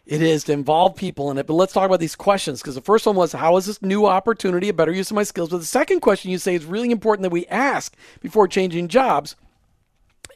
it 0.05 0.21
is 0.21 0.43
to 0.43 0.51
involve 0.51 0.95
people 0.95 1.31
in 1.31 1.37
it. 1.37 1.47
But 1.47 1.53
let's 1.53 1.73
talk 1.73 1.85
about 1.85 1.99
these 1.99 2.15
questions 2.15 2.61
because 2.61 2.75
the 2.75 2.81
first 2.81 3.05
one 3.05 3.15
was, 3.15 3.31
how 3.31 3.57
is 3.57 3.65
this 3.65 3.81
new 3.81 4.05
opportunity 4.05 4.69
a 4.69 4.73
better 4.73 4.91
use 4.91 5.09
of 5.09 5.15
my 5.15 5.23
skills? 5.23 5.49
But 5.49 5.57
the 5.57 5.65
second 5.65 6.01
question 6.01 6.31
you 6.31 6.37
say 6.37 6.55
is 6.55 6.65
really 6.65 6.91
important 6.91 7.23
that 7.23 7.31
we 7.31 7.47
ask 7.47 7.95
before 8.19 8.47
changing 8.47 8.87
jobs 8.87 9.35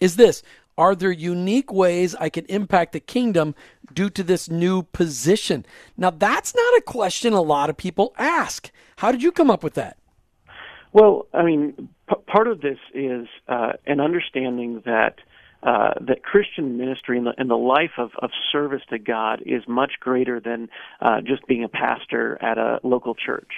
is 0.02 0.16
this 0.16 0.44
Are 0.78 0.96
there 0.96 1.12
unique 1.12 1.72
ways 1.72 2.16
I 2.16 2.30
can 2.30 2.46
impact 2.46 2.94
the 2.94 3.00
kingdom 3.00 3.56
due 3.94 4.10
to 4.12 4.24
this 4.24 4.50
new 4.50 4.84
position? 4.84 5.66
Now, 5.98 6.10
that's 6.10 6.56
not 6.56 6.78
a 6.78 6.82
question 6.82 7.34
a 7.34 7.42
lot 7.42 7.70
of 7.70 7.78
people 7.78 8.14
ask. 8.18 8.72
How 8.98 9.12
did 9.12 9.24
you 9.24 9.32
come 9.32 9.50
up 9.50 9.64
with 9.64 9.74
that? 9.76 9.98
Well, 10.94 11.28
I 11.34 11.44
mean, 11.44 11.90
p- 12.10 12.16
part 12.28 12.48
of 12.48 12.62
this 12.62 12.78
is 12.94 13.28
uh, 13.48 13.74
an 13.86 14.00
understanding 14.00 14.82
that. 14.86 15.16
Uh, 15.64 15.96
that 16.00 16.22
Christian 16.22 16.78
ministry 16.78 17.18
and 17.18 17.26
the, 17.26 17.34
and 17.40 17.50
the 17.50 17.56
life 17.56 17.94
of, 17.98 18.12
of 18.22 18.30
service 18.52 18.84
to 18.92 19.00
God 19.00 19.42
is 19.48 19.64
much 19.68 19.94
greater 20.00 20.40
than 20.40 20.70
uh, 21.02 21.22
just 21.22 21.48
being 21.48 21.64
a 21.64 21.68
pastor 21.68 22.38
at 22.40 22.60
a 22.60 22.80
local 22.84 23.16
church. 23.16 23.50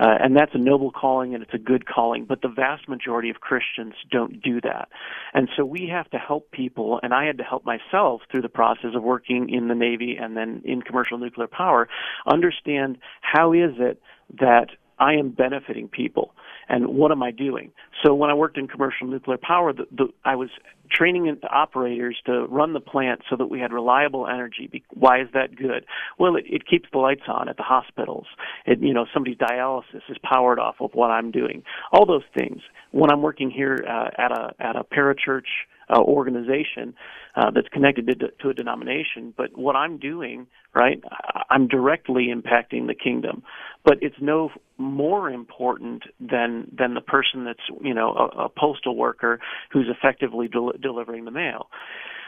Uh, 0.00 0.16
and 0.18 0.34
that's 0.34 0.54
a 0.54 0.58
noble 0.58 0.90
calling 0.90 1.34
and 1.34 1.42
it's 1.42 1.52
a 1.52 1.58
good 1.58 1.86
calling, 1.86 2.24
but 2.24 2.40
the 2.40 2.48
vast 2.48 2.88
majority 2.88 3.28
of 3.28 3.40
Christians 3.40 3.92
don't 4.10 4.40
do 4.42 4.60
that. 4.62 4.88
And 5.34 5.48
so 5.56 5.64
we 5.64 5.90
have 5.92 6.08
to 6.10 6.16
help 6.16 6.50
people, 6.52 6.98
and 7.02 7.12
I 7.12 7.26
had 7.26 7.36
to 7.38 7.44
help 7.44 7.66
myself 7.66 8.22
through 8.30 8.42
the 8.42 8.48
process 8.48 8.92
of 8.94 9.02
working 9.02 9.50
in 9.50 9.68
the 9.68 9.74
Navy 9.74 10.16
and 10.18 10.36
then 10.36 10.62
in 10.64 10.80
commercial 10.80 11.18
nuclear 11.18 11.48
power, 11.48 11.88
understand 12.26 12.96
how 13.20 13.52
is 13.52 13.72
it 13.78 14.00
that 14.40 14.68
I 14.98 15.14
am 15.14 15.30
benefiting 15.30 15.88
people 15.88 16.34
and 16.70 16.86
what 16.86 17.10
am 17.10 17.22
I 17.22 17.32
doing? 17.32 17.72
So 18.02 18.14
when 18.14 18.30
I 18.30 18.34
worked 18.34 18.56
in 18.56 18.68
commercial 18.68 19.06
nuclear 19.08 19.38
power, 19.38 19.72
the, 19.72 19.86
the, 19.90 20.06
I 20.24 20.36
was 20.36 20.50
training 20.90 21.36
the 21.42 21.48
operators 21.48 22.16
to 22.26 22.46
run 22.46 22.72
the 22.72 22.80
plant 22.80 23.22
so 23.28 23.36
that 23.36 23.46
we 23.46 23.58
had 23.58 23.72
reliable 23.72 24.26
energy. 24.26 24.82
Why 24.94 25.20
is 25.20 25.28
that 25.34 25.56
good? 25.56 25.84
Well, 26.18 26.36
it, 26.36 26.44
it 26.46 26.66
keeps 26.66 26.88
the 26.92 26.98
lights 26.98 27.22
on 27.28 27.48
at 27.48 27.56
the 27.56 27.64
hospitals. 27.64 28.26
It, 28.66 28.80
you 28.80 28.94
know, 28.94 29.06
somebody's 29.12 29.38
dialysis 29.38 30.02
is 30.08 30.16
powered 30.22 30.60
off 30.60 30.76
of 30.80 30.90
what 30.94 31.10
I'm 31.10 31.32
doing. 31.32 31.64
All 31.92 32.06
those 32.06 32.24
things. 32.38 32.62
When 32.92 33.10
I'm 33.10 33.22
working 33.22 33.50
here 33.50 33.84
uh, 33.88 34.10
at 34.16 34.32
a 34.32 34.54
at 34.58 34.76
a 34.76 34.84
parachurch 34.84 35.50
uh, 35.90 36.00
organization 36.00 36.94
uh, 37.36 37.50
that's 37.50 37.68
connected 37.68 38.06
to, 38.06 38.28
to 38.40 38.48
a 38.50 38.54
denomination, 38.54 39.34
but 39.36 39.56
what 39.56 39.76
I'm 39.76 39.98
doing, 39.98 40.46
right, 40.74 41.02
I'm 41.50 41.68
directly 41.68 42.28
impacting 42.34 42.86
the 42.86 42.94
kingdom. 42.94 43.42
But 43.84 43.98
it's 44.02 44.16
no 44.20 44.50
more 44.78 45.30
important 45.30 46.02
than 46.20 46.70
than 46.76 46.94
the 46.94 47.00
person 47.00 47.44
that's 47.44 47.60
you 47.82 47.94
know 47.94 48.12
a, 48.12 48.44
a 48.44 48.48
postal 48.48 48.96
worker 48.96 49.40
who's 49.72 49.86
effectively 49.88 50.48
del- 50.48 50.74
delivering 50.80 51.24
the 51.24 51.30
mail. 51.30 51.68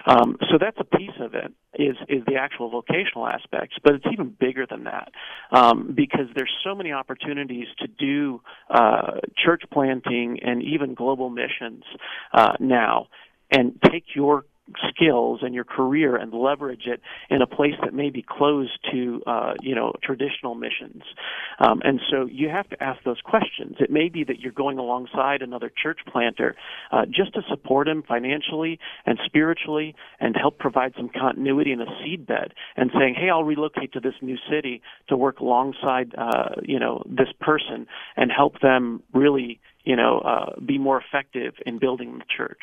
Um, 0.05 0.37
so 0.51 0.59
that's 0.59 0.79
a 0.81 0.97
piece 0.97 1.15
of 1.21 1.35
it 1.35 1.53
is 1.79 1.97
is 2.09 2.25
the 2.27 2.35
actual 2.37 2.71
vocational 2.71 3.27
aspects, 3.27 3.77
but 3.85 3.95
it's 3.95 4.05
even 4.13 4.35
bigger 4.39 4.67
than 4.69 4.85
that 4.85 5.13
um, 5.53 5.93
because 5.95 6.27
there's 6.35 6.53
so 6.65 6.75
many 6.75 6.93
opportunities 6.93 7.67
to 7.79 7.87
do 7.87 8.41
uh, 8.71 9.21
church 9.45 9.63
planting 9.73 10.41
and 10.43 10.63
even 10.63 10.95
global 10.95 11.31
missions 11.31 11.85
uh, 12.33 12.55
now, 12.59 13.07
and 13.53 13.81
take 13.91 14.05
your 14.15 14.45
skills 14.89 15.41
and 15.43 15.55
your 15.55 15.65
career 15.65 16.17
and 16.17 16.33
leverage 16.33 16.87
it 16.87 17.01
in 17.31 17.43
a 17.43 17.47
place 17.47 17.75
that 17.83 17.93
may 17.93 18.11
be 18.11 18.25
closed 18.27 18.79
to 18.93 19.23
uh, 19.27 19.55
you 19.61 19.75
know 19.75 19.93
traditional 20.03 20.55
missions. 20.55 21.03
Um, 21.59 21.81
and 21.85 22.01
so 22.11 22.27
you 22.31 22.49
have 22.49 22.69
to 22.71 22.83
ask 22.83 23.03
those 23.05 23.21
questions. 23.25 23.77
It 23.81 23.91
may 23.91 24.09
be 24.09 24.25
that 24.25 24.41
you're 24.41 24.53
going 24.53 24.79
alongside 24.79 25.43
another 25.43 25.71
church 25.83 26.01
planter 26.11 26.57
uh, 26.91 27.05
just 27.07 27.35
to 27.35 27.43
support 27.49 27.89
him 27.89 28.03
financially 28.07 28.79
and 29.05 29.19
spiritually 29.27 29.95
and 30.21 30.37
help 30.37 30.59
provide 30.59 30.95
some 30.97 31.09
continuity 31.09 31.73
in 31.73 31.81
a 31.81 31.87
seedbed 31.87 32.53
and 32.77 32.91
saying, 32.99 33.15
hey, 33.19 33.31
I'll 33.31 33.45
relocate 33.45 33.93
to 33.95 34.01
this 34.01 34.15
new 34.23 34.37
city 34.51 34.83
to 35.09 35.17
work 35.17 35.41
alongside 35.41 36.15
uh, 36.17 36.61
you 36.63 36.79
know 36.79 37.03
this 37.07 37.29
person 37.41 37.87
and 38.17 38.31
help 38.31 38.61
them 38.61 39.03
really 39.13 39.61
you 39.85 39.97
know 39.97 40.21
uh, 40.21 40.61
be 40.61 40.79
more 40.79 41.03
effective 41.03 41.55
in 41.67 41.79
building 41.79 42.19
the 42.19 42.25
church. 42.37 42.61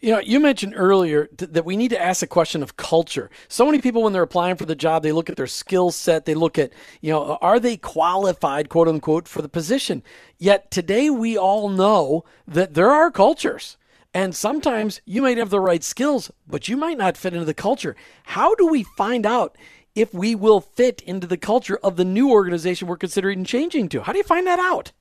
You 0.00 0.12
know, 0.12 0.20
you 0.20 0.40
mentioned 0.40 0.74
earlier 0.76 1.26
th- 1.26 1.52
that 1.52 1.64
we 1.64 1.76
need 1.76 1.88
to 1.90 2.02
ask 2.02 2.22
a 2.22 2.26
question 2.26 2.62
of 2.62 2.76
culture. 2.76 3.30
So 3.48 3.64
many 3.64 3.80
people, 3.80 4.02
when 4.02 4.12
they're 4.12 4.22
applying 4.22 4.56
for 4.56 4.66
the 4.66 4.74
job, 4.74 5.02
they 5.02 5.12
look 5.12 5.30
at 5.30 5.36
their 5.36 5.46
skill 5.46 5.90
set. 5.90 6.24
They 6.24 6.34
look 6.34 6.58
at, 6.58 6.72
you 7.00 7.10
know, 7.10 7.38
are 7.40 7.58
they 7.58 7.76
qualified, 7.76 8.68
quote 8.68 8.88
unquote, 8.88 9.28
for 9.28 9.40
the 9.40 9.48
position? 9.48 10.02
Yet 10.38 10.70
today 10.70 11.10
we 11.10 11.38
all 11.38 11.68
know 11.68 12.24
that 12.46 12.74
there 12.74 12.90
are 12.90 13.10
cultures. 13.10 13.76
And 14.12 14.34
sometimes 14.34 15.00
you 15.04 15.22
might 15.22 15.38
have 15.38 15.50
the 15.50 15.58
right 15.58 15.82
skills, 15.82 16.30
but 16.46 16.68
you 16.68 16.76
might 16.76 16.98
not 16.98 17.16
fit 17.16 17.32
into 17.32 17.44
the 17.44 17.54
culture. 17.54 17.96
How 18.24 18.54
do 18.54 18.66
we 18.66 18.84
find 18.96 19.26
out 19.26 19.56
if 19.94 20.14
we 20.14 20.34
will 20.34 20.60
fit 20.60 21.00
into 21.02 21.26
the 21.26 21.36
culture 21.36 21.78
of 21.82 21.96
the 21.96 22.04
new 22.04 22.30
organization 22.30 22.86
we're 22.86 22.96
considering 22.96 23.44
changing 23.44 23.88
to? 23.88 24.02
How 24.02 24.12
do 24.12 24.18
you 24.18 24.24
find 24.24 24.46
that 24.46 24.60
out? 24.60 24.92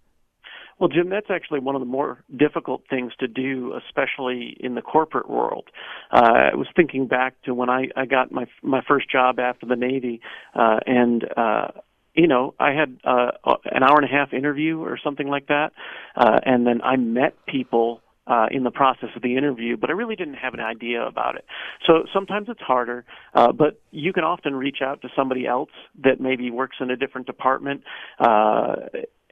Well, 0.79 0.89
Jim, 0.89 1.09
that's 1.09 1.27
actually 1.29 1.59
one 1.59 1.75
of 1.75 1.81
the 1.81 1.85
more 1.87 2.23
difficult 2.35 2.83
things 2.89 3.13
to 3.19 3.27
do, 3.27 3.73
especially 3.87 4.57
in 4.59 4.75
the 4.75 4.81
corporate 4.81 5.29
world. 5.29 5.69
Uh, 6.11 6.49
I 6.51 6.55
was 6.55 6.67
thinking 6.75 7.07
back 7.07 7.35
to 7.43 7.53
when 7.53 7.69
I, 7.69 7.87
I 7.95 8.05
got 8.05 8.31
my 8.31 8.45
my 8.61 8.81
first 8.87 9.09
job 9.09 9.39
after 9.39 9.65
the 9.65 9.75
Navy, 9.75 10.21
uh, 10.55 10.79
and 10.85 11.25
uh, 11.37 11.67
you 12.15 12.27
know, 12.27 12.53
I 12.59 12.71
had 12.71 12.97
uh, 13.03 13.31
an 13.65 13.83
hour 13.83 13.97
and 13.97 14.05
a 14.05 14.11
half 14.11 14.33
interview 14.33 14.79
or 14.79 14.99
something 15.03 15.27
like 15.27 15.47
that, 15.47 15.71
uh, 16.15 16.39
and 16.45 16.65
then 16.65 16.81
I 16.81 16.95
met 16.95 17.33
people 17.47 18.01
uh, 18.25 18.47
in 18.51 18.63
the 18.63 18.71
process 18.71 19.09
of 19.15 19.21
the 19.21 19.35
interview, 19.35 19.75
but 19.75 19.89
I 19.89 19.93
really 19.93 20.15
didn't 20.15 20.35
have 20.35 20.53
an 20.53 20.59
idea 20.59 21.05
about 21.05 21.35
it. 21.35 21.45
So 21.85 22.03
sometimes 22.13 22.47
it's 22.49 22.61
harder, 22.61 23.03
uh, 23.33 23.51
but 23.51 23.81
you 23.91 24.13
can 24.13 24.23
often 24.23 24.55
reach 24.55 24.77
out 24.81 25.01
to 25.01 25.09
somebody 25.15 25.45
else 25.45 25.71
that 26.03 26.21
maybe 26.21 26.49
works 26.49 26.77
in 26.79 26.89
a 26.89 26.95
different 26.95 27.27
department. 27.27 27.83
Uh, 28.19 28.75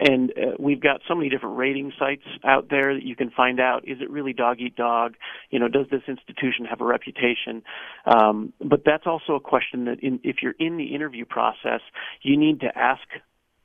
and 0.01 0.31
uh, 0.31 0.55
we've 0.59 0.81
got 0.81 1.01
so 1.07 1.13
many 1.13 1.29
different 1.29 1.57
rating 1.57 1.93
sites 1.99 2.23
out 2.43 2.69
there 2.69 2.95
that 2.95 3.03
you 3.03 3.15
can 3.15 3.29
find 3.29 3.59
out 3.59 3.87
is 3.87 3.99
it 4.01 4.09
really 4.09 4.33
dog 4.33 4.59
eat 4.59 4.75
dog? 4.75 5.13
You 5.51 5.59
know, 5.59 5.67
does 5.67 5.85
this 5.91 6.01
institution 6.07 6.65
have 6.65 6.81
a 6.81 6.85
reputation? 6.85 7.61
Um, 8.05 8.51
but 8.59 8.81
that's 8.83 9.05
also 9.05 9.35
a 9.35 9.39
question 9.39 9.85
that 9.85 9.99
in, 10.01 10.19
if 10.23 10.37
you're 10.41 10.55
in 10.59 10.77
the 10.77 10.95
interview 10.95 11.25
process, 11.25 11.81
you 12.23 12.35
need 12.35 12.61
to 12.61 12.77
ask 12.77 13.03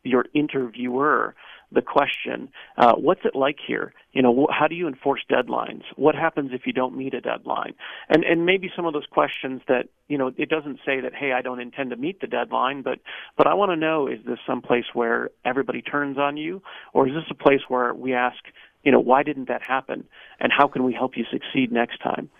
your 0.02 0.26
interviewer 0.34 1.34
the 1.72 1.82
question, 1.82 2.48
uh, 2.78 2.94
what's 2.94 3.22
it 3.24 3.34
like 3.34 3.58
here? 3.64 3.92
You 4.12 4.22
know, 4.22 4.46
wh- 4.46 4.54
how 4.54 4.68
do 4.68 4.74
you 4.74 4.86
enforce 4.86 5.22
deadlines? 5.30 5.82
What 5.96 6.14
happens 6.14 6.50
if 6.52 6.66
you 6.66 6.72
don't 6.72 6.96
meet 6.96 7.14
a 7.14 7.20
deadline? 7.20 7.74
And 8.08 8.24
and 8.24 8.46
maybe 8.46 8.70
some 8.74 8.86
of 8.86 8.92
those 8.92 9.06
questions 9.10 9.62
that 9.68 9.88
you 10.08 10.16
know 10.16 10.32
it 10.36 10.48
doesn't 10.48 10.78
say 10.86 11.00
that 11.00 11.14
hey 11.14 11.32
I 11.32 11.42
don't 11.42 11.60
intend 11.60 11.90
to 11.90 11.96
meet 11.96 12.20
the 12.20 12.26
deadline, 12.26 12.82
but 12.82 13.00
but 13.36 13.46
I 13.46 13.54
want 13.54 13.72
to 13.72 13.76
know 13.76 14.06
is 14.06 14.20
this 14.26 14.38
some 14.46 14.62
place 14.62 14.86
where 14.94 15.30
everybody 15.44 15.82
turns 15.82 16.18
on 16.18 16.36
you, 16.36 16.62
or 16.92 17.08
is 17.08 17.14
this 17.14 17.24
a 17.30 17.34
place 17.34 17.62
where 17.68 17.92
we 17.92 18.14
ask 18.14 18.38
you 18.84 18.92
know 18.92 19.00
why 19.00 19.22
didn't 19.22 19.48
that 19.48 19.62
happen, 19.66 20.04
and 20.40 20.52
how 20.52 20.68
can 20.68 20.84
we 20.84 20.92
help 20.92 21.16
you 21.16 21.24
succeed 21.30 21.72
next 21.72 21.98
time? 21.98 22.30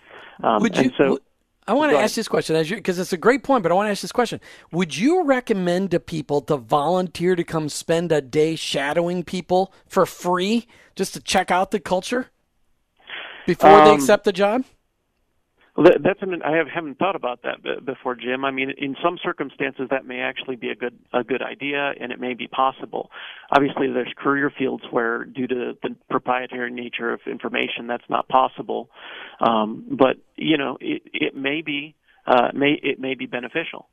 Um, 0.43 0.61
Would 0.61 0.77
you, 0.77 0.91
so, 0.97 1.19
I 1.67 1.73
want 1.73 1.91
to 1.91 1.97
ask 1.97 2.15
this 2.15 2.29
question 2.29 2.55
as 2.55 2.69
because 2.69 2.97
it's 2.97 3.11
a 3.11 3.17
great 3.17 3.43
point, 3.43 3.61
but 3.61 3.71
I 3.71 3.75
want 3.75 3.87
to 3.87 3.91
ask 3.91 4.01
this 4.01 4.13
question. 4.13 4.39
Would 4.71 4.95
you 4.95 5.23
recommend 5.23 5.91
to 5.91 5.99
people 5.99 6.39
to 6.41 6.55
volunteer 6.55 7.35
to 7.35 7.43
come 7.43 7.67
spend 7.67 8.11
a 8.11 8.21
day 8.21 8.55
shadowing 8.55 9.23
people 9.23 9.73
for 9.85 10.05
free 10.05 10.65
just 10.95 11.13
to 11.15 11.19
check 11.19 11.51
out 11.51 11.71
the 11.71 11.81
culture 11.81 12.27
before 13.45 13.69
um, 13.69 13.85
they 13.85 13.93
accept 13.93 14.23
the 14.23 14.31
job? 14.31 14.63
Well, 15.77 15.91
that's 16.03 16.21
an, 16.23 16.41
I 16.43 16.55
have, 16.57 16.67
haven't 16.67 16.97
thought 16.97 17.15
about 17.15 17.43
that 17.43 17.85
before, 17.85 18.15
Jim. 18.15 18.43
I 18.43 18.49
mean, 18.49 18.71
in 18.79 18.95
some 19.03 19.19
circumstances, 19.23 19.87
that 19.91 20.07
may 20.07 20.21
actually 20.21 20.55
be 20.55 20.69
a 20.69 20.75
good 20.75 20.97
a 21.13 21.23
good 21.23 21.43
idea, 21.43 21.91
and 21.99 22.11
it 22.11 22.19
may 22.19 22.33
be 22.33 22.47
possible. 22.47 23.11
Obviously, 23.55 23.87
there's 23.93 24.11
career 24.17 24.51
fields 24.57 24.83
where, 24.89 25.23
due 25.23 25.45
to 25.45 25.73
the 25.83 25.95
proprietary 26.09 26.71
nature 26.71 27.13
of 27.13 27.19
information, 27.27 27.85
that's 27.85 28.09
not 28.09 28.27
possible. 28.27 28.89
Um, 29.39 29.85
but 29.91 30.17
you 30.35 30.57
know, 30.57 30.77
it, 30.81 31.03
it 31.13 31.35
may 31.35 31.61
be 31.61 31.93
uh, 32.25 32.49
may 32.55 32.79
it 32.81 32.99
may 32.99 33.13
be 33.13 33.27
beneficial. 33.27 33.87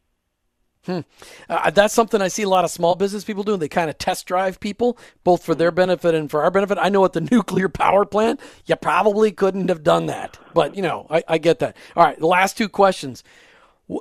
Hmm. 0.87 1.01
Uh, 1.49 1.71
that's 1.71 1.95
something 1.95 2.21
I 2.21 2.29
see 2.29 2.43
a 2.43 2.49
lot 2.49 2.65
of 2.65 2.71
small 2.71 2.95
business 2.95 3.25
people 3.25 3.43
doing. 3.43 3.59
They 3.59 3.69
kind 3.69 3.89
of 3.89 3.97
test 3.97 4.27
drive 4.27 4.61
people, 4.61 4.99
both 5.23 5.43
for 5.43 5.55
their 5.55 5.71
benefit 5.71 6.15
and 6.15 6.31
for 6.31 6.43
our 6.43 6.51
benefit. 6.51 6.77
I 6.79 6.91
know 6.91 7.05
at 7.05 7.15
the 7.15 7.21
nuclear 7.33 7.69
power 7.69 8.05
plant, 8.05 8.41
you 8.67 8.77
probably 8.77 9.33
couldn't 9.33 9.69
have 9.69 9.83
done 9.83 10.07
that, 10.07 10.39
but 10.53 10.77
you 10.77 10.83
know, 10.83 11.07
I, 11.09 11.25
I 11.27 11.39
get 11.39 11.61
that. 11.61 11.77
All 11.97 12.05
right, 12.05 12.19
the 12.19 12.27
last 12.27 12.59
two 12.59 12.69
questions. 12.69 13.25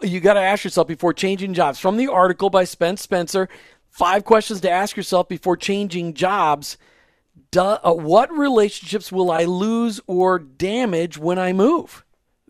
You 0.01 0.19
got 0.19 0.35
to 0.35 0.41
ask 0.41 0.63
yourself 0.63 0.87
before 0.87 1.13
changing 1.13 1.53
jobs. 1.53 1.79
From 1.79 1.97
the 1.97 2.07
article 2.07 2.49
by 2.49 2.63
Spence 2.63 3.01
Spencer, 3.01 3.49
five 3.89 4.23
questions 4.23 4.61
to 4.61 4.69
ask 4.69 4.95
yourself 4.95 5.27
before 5.27 5.57
changing 5.57 6.13
jobs. 6.13 6.77
Do, 7.51 7.61
uh, 7.61 7.93
what 7.93 8.31
relationships 8.31 9.11
will 9.11 9.29
I 9.29 9.43
lose 9.43 9.99
or 10.07 10.39
damage 10.39 11.17
when 11.17 11.37
I 11.37 11.53
move? 11.53 12.05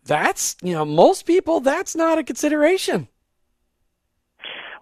That's, 0.06 0.58
you 0.62 0.74
know, 0.74 0.86
most 0.86 1.26
people, 1.26 1.60
that's 1.60 1.96
not 1.96 2.18
a 2.18 2.24
consideration. 2.24 3.08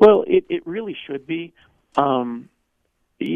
Well, 0.01 0.25
it, 0.27 0.45
it 0.49 0.67
really 0.67 0.97
should 1.07 1.27
be. 1.27 1.53
Um, 1.95 2.49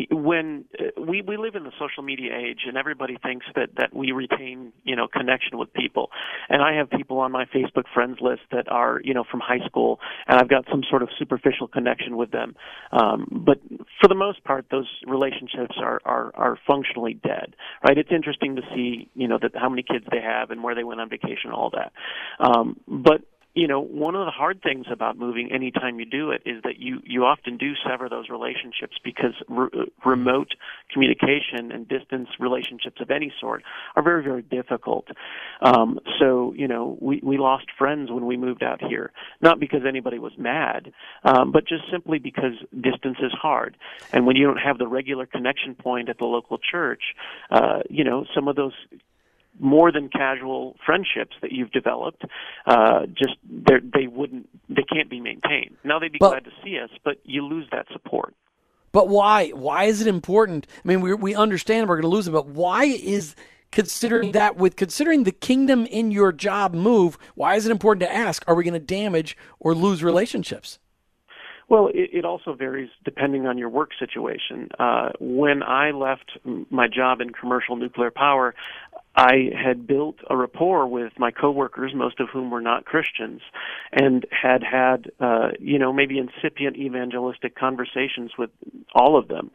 when 0.10 0.66
uh, 0.80 1.00
we 1.00 1.22
we 1.22 1.38
live 1.38 1.56
in 1.56 1.64
the 1.64 1.72
social 1.80 2.02
media 2.02 2.36
age 2.36 2.62
and 2.68 2.76
everybody 2.78 3.18
thinks 3.22 3.46
that 3.56 3.70
that 3.78 3.96
we 3.96 4.12
retain 4.12 4.74
you 4.84 4.96
know 4.96 5.08
connection 5.08 5.60
with 5.60 5.72
people. 5.74 6.10
And 6.50 6.64
i 6.64 6.74
have 6.74 6.90
people 6.90 7.20
on 7.20 7.32
my 7.32 7.46
facebook 7.46 7.84
friends 7.94 8.18
list 8.20 8.42
that 8.52 8.68
are 8.68 9.00
you 9.04 9.14
know 9.14 9.24
from 9.30 9.42
high 9.42 9.64
school 9.68 10.00
and 10.28 10.40
i've 10.40 10.50
got 10.50 10.66
some 10.72 10.84
sort 10.90 11.04
of 11.04 11.10
superficial 11.20 11.68
connection 11.68 12.18
with 12.18 12.32
them. 12.32 12.56
Um 12.92 13.28
but 13.46 13.60
for 14.02 14.08
the 14.08 14.16
most 14.16 14.44
part 14.44 14.66
those 14.72 14.88
relationships 15.06 15.76
are 15.78 16.02
are 16.04 16.32
are 16.36 16.58
functionally 16.66 17.14
dead 17.14 17.56
right? 17.88 17.98
It's 17.98 18.12
interesting 18.12 18.56
to 18.56 18.64
see 18.74 19.10
you 19.14 19.28
know 19.28 19.38
that 19.42 19.52
how 19.56 19.70
many 19.70 19.84
kids 19.84 20.06
they 20.12 20.22
have 20.22 20.50
and 20.50 20.64
where 20.64 20.74
they 20.74 20.84
went 20.84 21.00
on 21.00 21.10
vacation 21.10 21.52
all 21.52 21.72
that. 21.72 21.94
Um 22.40 22.80
but 22.88 23.22
you 23.56 23.68
know, 23.70 23.80
one 23.80 24.16
of 24.16 24.26
the 24.26 24.32
hard 24.32 24.62
things 24.62 24.86
about 24.92 25.18
moving 25.18 25.50
anytime 25.50 25.98
you 25.98 26.06
do 26.06 26.32
it 26.32 26.42
is 26.46 26.62
that 26.64 26.78
you, 26.78 27.00
you 27.06 27.24
often 27.24 27.56
do 27.56 27.72
sever 27.88 28.10
those 28.10 28.30
relationships 28.30 28.98
because 29.02 29.34
re- 29.48 29.70
remote 30.06 30.50
communication 30.92 31.72
and 31.72 31.88
distance 31.88 32.28
relationships 32.38 33.00
of 33.00 33.10
any 33.10 33.34
sort 33.40 33.64
are 33.96 34.04
very, 34.04 34.22
very 34.22 34.42
difficult. 34.42 35.08
Um, 35.62 36.00
so, 36.20 36.54
you 36.58 36.68
know, 36.68 36.98
we, 37.00 37.22
we 37.24 37.38
lost 37.38 37.68
friends 37.78 38.12
when 38.12 38.26
we 38.26 38.36
moved 38.36 38.62
out 38.62 38.84
here, 38.84 39.14
not 39.42 39.58
because 39.58 39.82
anybody 39.88 40.20
was 40.20 40.34
mad, 40.38 40.92
um, 41.24 41.54
but 41.54 41.66
just 41.66 41.84
simply 41.90 42.20
because 42.20 42.54
distance 42.74 43.18
is 43.22 43.32
hard. 43.32 43.78
And 44.12 44.26
when 44.28 44.36
you 44.36 44.48
don't 44.48 44.58
have 44.58 44.78
the 44.80 44.88
regular 44.88 45.26
connection 45.26 45.76
point 45.76 46.10
at 46.10 46.18
the 46.18 46.26
local 46.26 46.58
church, 46.58 47.02
uh, 47.50 47.80
you 47.90 48.04
know, 48.04 48.26
some 48.36 48.50
of 48.50 48.58
those 48.58 48.74
more 49.60 49.92
than 49.92 50.10
casual 50.10 50.76
friendships 50.86 51.36
that 51.42 51.52
you've 51.52 51.72
developed 51.72 52.24
uh, 52.66 53.06
just 53.08 53.36
they 53.48 54.08
wouldn't 54.08 54.50
they 54.70 54.84
can't 54.84 55.10
be 55.10 55.20
maintained. 55.20 55.78
Now 55.84 56.00
they'd 56.00 56.12
be 56.12 56.18
but, 56.20 56.30
glad 56.30 56.44
to 56.46 56.52
see 56.64 56.78
us 56.80 56.90
but 57.04 57.18
you 57.24 57.46
lose 57.46 57.68
that 57.72 57.88
support. 57.92 58.34
But 58.92 59.08
why 59.08 59.50
why 59.50 59.86
is 59.86 60.02
it 60.02 60.08
important? 60.08 60.68
I 60.84 60.88
mean 60.88 61.02
we, 61.02 61.14
we 61.14 61.36
understand 61.36 61.88
we're 61.88 61.96
going 61.96 62.10
to 62.10 62.16
lose 62.16 62.28
it 62.28 62.32
but 62.32 62.48
why 62.48 62.86
is 62.86 63.36
considering 63.72 64.32
that 64.34 64.56
with 64.56 64.76
considering 64.76 65.24
the 65.24 65.32
kingdom 65.32 65.86
in 65.88 66.12
your 66.12 66.32
job 66.32 66.74
move 66.74 67.18
why 67.36 67.56
is 67.56 67.66
it 67.66 67.72
important 67.72 68.02
to 68.02 68.14
ask 68.14 68.44
are 68.48 68.56
we 68.56 68.64
going 68.64 68.74
to 68.74 68.80
damage 68.80 69.38
or 69.60 69.74
lose 69.74 70.04
relationships? 70.04 70.80
Well, 71.68 71.88
it, 71.88 72.12
it 72.14 72.26
also 72.26 72.54
varies 72.54 72.90
depending 73.04 73.48
on 73.48 73.58
your 73.58 73.70
work 73.70 73.92
situation. 73.98 74.70
Uh, 74.78 75.10
when 75.20 75.64
I 75.64 75.92
left 75.92 76.38
my 76.70 76.88
job 76.88 77.22
in 77.22 77.32
commercial 77.32 77.76
nuclear 77.76 78.12
power, 78.12 78.54
I 79.16 79.50
had 79.56 79.88
built 79.88 80.18
a 80.30 80.36
rapport 80.36 80.88
with 80.88 81.14
my 81.18 81.32
coworkers, 81.32 81.94
most 81.96 82.20
of 82.20 82.30
whom 82.30 82.52
were 82.52 82.62
not 82.62 82.86
Christians, 82.86 83.42
and 83.94 84.26
had 84.30 84.62
had, 84.62 85.10
uh, 85.20 85.50
you 85.60 85.80
know, 85.80 85.94
maybe 85.94 86.20
incipient 86.20 86.76
evangelistic 86.76 87.56
conversations 87.56 88.32
with 88.38 88.50
all 88.94 89.18
of 89.18 89.30
them, 89.30 89.52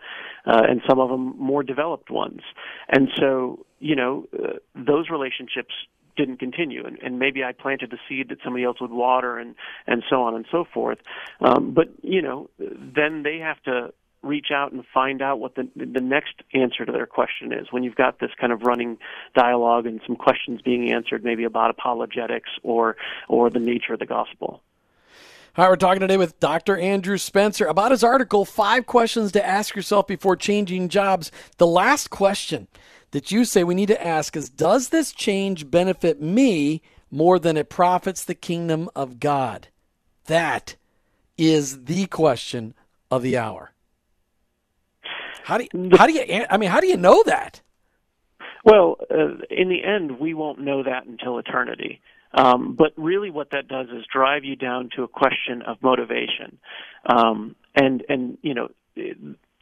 uh, 0.47 0.63
and 0.69 0.81
some 0.89 0.99
of 0.99 1.11
them 1.11 1.35
more 1.39 1.63
developed 1.63 2.11
ones. 2.11 2.41
And 2.89 3.09
so, 3.17 3.67
you 3.81 3.97
know, 3.97 4.27
uh, 4.33 4.55
those 4.75 5.11
relationships 5.11 5.75
didn't 6.17 6.39
continue 6.39 6.85
and, 6.85 6.99
and 6.99 7.19
maybe 7.19 7.43
I 7.43 7.53
planted 7.53 7.91
the 7.91 7.99
seed 8.09 8.29
that 8.29 8.39
somebody 8.45 8.65
else 8.65 8.79
would 8.81 8.91
water 8.91 9.39
and 9.39 9.55
and 9.87 10.03
so 10.11 10.23
on 10.23 10.35
and 10.35 10.45
so 10.51 10.65
forth 10.75 10.99
um, 11.41 11.73
but 11.73 11.89
you 12.03 12.21
know 12.21 12.51
then 12.59 13.23
they 13.23 13.39
have 13.39 13.63
to 13.63 13.93
reach 14.23 14.49
out 14.55 14.73
and 14.73 14.85
find 14.93 15.23
out 15.23 15.41
what 15.41 15.55
the 15.55 15.69
the 15.75 16.01
next 16.01 16.35
answer 16.53 16.85
to 16.85 16.93
their 16.93 17.07
question 17.07 17.53
is 17.53 17.69
when 17.71 17.83
you've 17.83 17.95
got 17.95 18.21
this 18.21 18.31
kind 18.39 18.53
of 18.53 18.63
running 18.63 18.99
dialogue 19.35 19.87
and 19.87 20.01
some 20.07 20.17
questions 20.17 20.61
being 20.63 20.93
answered 20.93 21.25
maybe 21.25 21.45
about 21.45 21.71
apologetics 21.71 22.51
or 22.63 22.97
or 23.29 23.49
the 23.49 23.59
nature 23.59 23.95
of 23.95 23.99
the 23.99 24.07
gospel 24.07 24.63
right, 25.57 25.69
we're 25.69 25.77
talking 25.77 26.01
today 26.01 26.17
with 26.17 26.39
Dr. 26.39 26.77
Andrew 26.77 27.19
Spencer 27.19 27.67
about 27.67 27.91
his 27.91 28.05
article, 28.05 28.45
Five 28.45 28.87
Questions 28.87 29.33
to 29.33 29.45
Ask 29.45 29.75
Yourself 29.75 30.07
Before 30.07 30.37
Changing 30.37 30.89
Jobs. 30.89 31.33
The 31.59 31.67
last 31.67 32.09
question 32.09 32.69
that 33.11 33.31
you 33.31 33.45
say 33.45 33.65
we 33.65 33.75
need 33.75 33.89
to 33.89 34.07
ask 34.07 34.37
is 34.37 34.49
Does 34.49 34.89
this 34.89 35.13
change 35.13 35.71
benefit 35.71 36.21
me 36.21 36.83
more 37.11 37.39
than 37.39 37.57
it 37.57 37.69
profits 37.69 38.25
the 38.25 38.35
kingdom 38.35 38.89
of 38.95 39.19
God? 39.19 39.69
That 40.27 40.77
is 41.37 41.85
the 41.85 42.07
question 42.07 42.75
of 43.11 43.23
the 43.23 43.37
hour. 43.37 43.73
How 45.51 45.59
do 45.59 45.65
you, 45.65 45.91
how 45.99 46.07
do 46.07 46.13
you 46.13 46.47
I 46.49 46.57
mean 46.57 46.71
how 46.71 46.81
do 46.81 46.87
you 46.87 46.97
know 46.97 47.23
that? 47.27 47.61
Well, 48.65 48.99
uh, 49.11 49.43
in 49.51 49.69
the 49.69 49.83
end, 49.85 50.21
we 50.21 50.33
won't 50.33 50.61
know 50.61 50.83
that 50.85 51.07
until 51.07 51.39
eternity. 51.39 52.01
Um, 52.33 52.77
but 52.79 52.93
really, 52.97 53.31
what 53.31 53.51
that 53.51 53.67
does 53.67 53.89
is 53.89 54.05
drive 54.13 54.45
you 54.45 54.55
down 54.55 54.91
to 54.95 55.03
a 55.03 55.09
question 55.09 55.63
of 55.67 55.83
motivation, 55.83 56.59
um, 57.05 57.57
and 57.75 58.05
and 58.09 58.39
you 58.43 58.55
know 58.55 58.69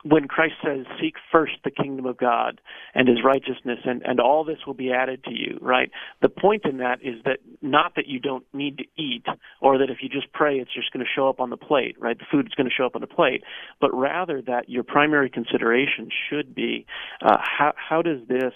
when 0.04 0.28
Christ 0.28 0.54
says, 0.64 0.86
Seek 1.00 1.14
first 1.32 1.54
the 1.64 1.70
kingdom 1.70 2.06
of 2.06 2.16
God 2.16 2.60
and 2.94 3.08
his 3.08 3.18
righteousness, 3.24 3.80
and, 3.84 4.02
and 4.04 4.20
all 4.20 4.44
this 4.44 4.58
will 4.66 4.74
be 4.74 4.92
added 4.92 5.24
to 5.24 5.32
you, 5.32 5.58
right? 5.60 5.90
The 6.22 6.28
point 6.28 6.64
in 6.64 6.78
that 6.78 7.00
is 7.02 7.16
that 7.24 7.38
not 7.62 7.94
that 7.96 8.06
you 8.06 8.20
don't 8.20 8.44
need 8.52 8.78
to 8.78 8.84
eat, 8.96 9.26
or 9.60 9.78
that 9.78 9.90
if 9.90 9.98
you 10.00 10.08
just 10.08 10.32
pray, 10.32 10.56
it's 10.58 10.72
just 10.72 10.92
going 10.92 11.04
to 11.04 11.10
show 11.14 11.28
up 11.28 11.40
on 11.40 11.50
the 11.50 11.56
plate, 11.56 11.96
right? 11.98 12.18
The 12.18 12.26
food 12.30 12.46
is 12.46 12.54
going 12.54 12.68
to 12.68 12.74
show 12.74 12.86
up 12.86 12.94
on 12.94 13.00
the 13.00 13.06
plate, 13.06 13.42
but 13.80 13.92
rather 13.92 14.40
that 14.42 14.68
your 14.68 14.84
primary 14.84 15.30
consideration 15.30 16.08
should 16.28 16.54
be 16.54 16.86
uh, 17.20 17.38
how, 17.40 17.72
how 17.76 18.02
does 18.02 18.20
this 18.28 18.52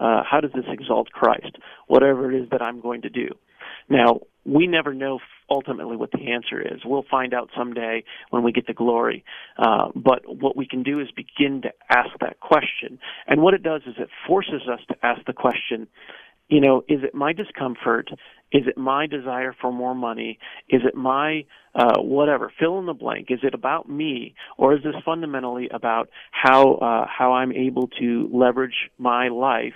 uh, 0.00 0.22
how 0.28 0.40
does 0.40 0.50
this 0.54 0.64
exalt 0.66 1.10
Christ? 1.10 1.58
Whatever 1.86 2.32
it 2.32 2.42
is 2.42 2.48
that 2.50 2.62
I'm 2.62 2.80
going 2.80 3.02
to 3.02 3.10
do. 3.10 3.28
Now, 3.90 4.20
we 4.46 4.66
never 4.66 4.94
know 4.94 5.18
ultimately 5.50 5.96
what 5.96 6.12
the 6.12 6.30
answer 6.30 6.60
is. 6.60 6.80
We'll 6.84 7.04
find 7.10 7.34
out 7.34 7.50
someday 7.56 8.04
when 8.30 8.42
we 8.42 8.52
get 8.52 8.66
to 8.68 8.74
glory. 8.74 9.24
Uh, 9.58 9.88
but 9.94 10.22
what 10.26 10.56
we 10.56 10.66
can 10.66 10.82
do 10.82 11.00
is 11.00 11.08
begin 11.10 11.62
to 11.62 11.70
ask 11.90 12.10
that 12.20 12.40
question. 12.40 12.98
And 13.26 13.42
what 13.42 13.54
it 13.54 13.62
does 13.62 13.82
is 13.86 13.94
it 13.98 14.08
forces 14.26 14.62
us 14.70 14.80
to 14.88 14.96
ask 15.04 15.24
the 15.26 15.32
question 15.32 15.88
you 16.50 16.60
know, 16.60 16.82
is 16.88 16.98
it 17.04 17.14
my 17.14 17.32
discomfort? 17.32 18.10
Is 18.52 18.62
it 18.66 18.76
my 18.76 19.06
desire 19.06 19.54
for 19.60 19.72
more 19.72 19.94
money? 19.94 20.38
Is 20.68 20.82
it 20.84 20.96
my 20.96 21.44
uh, 21.76 22.00
whatever? 22.00 22.52
Fill 22.58 22.80
in 22.80 22.86
the 22.86 22.92
blank. 22.92 23.28
Is 23.30 23.38
it 23.44 23.54
about 23.54 23.88
me, 23.88 24.34
or 24.58 24.74
is 24.74 24.82
this 24.82 24.96
fundamentally 25.04 25.68
about 25.72 26.10
how 26.32 26.74
uh, 26.74 27.06
how 27.06 27.34
I'm 27.34 27.52
able 27.52 27.86
to 28.00 28.28
leverage 28.32 28.90
my 28.98 29.28
life 29.28 29.74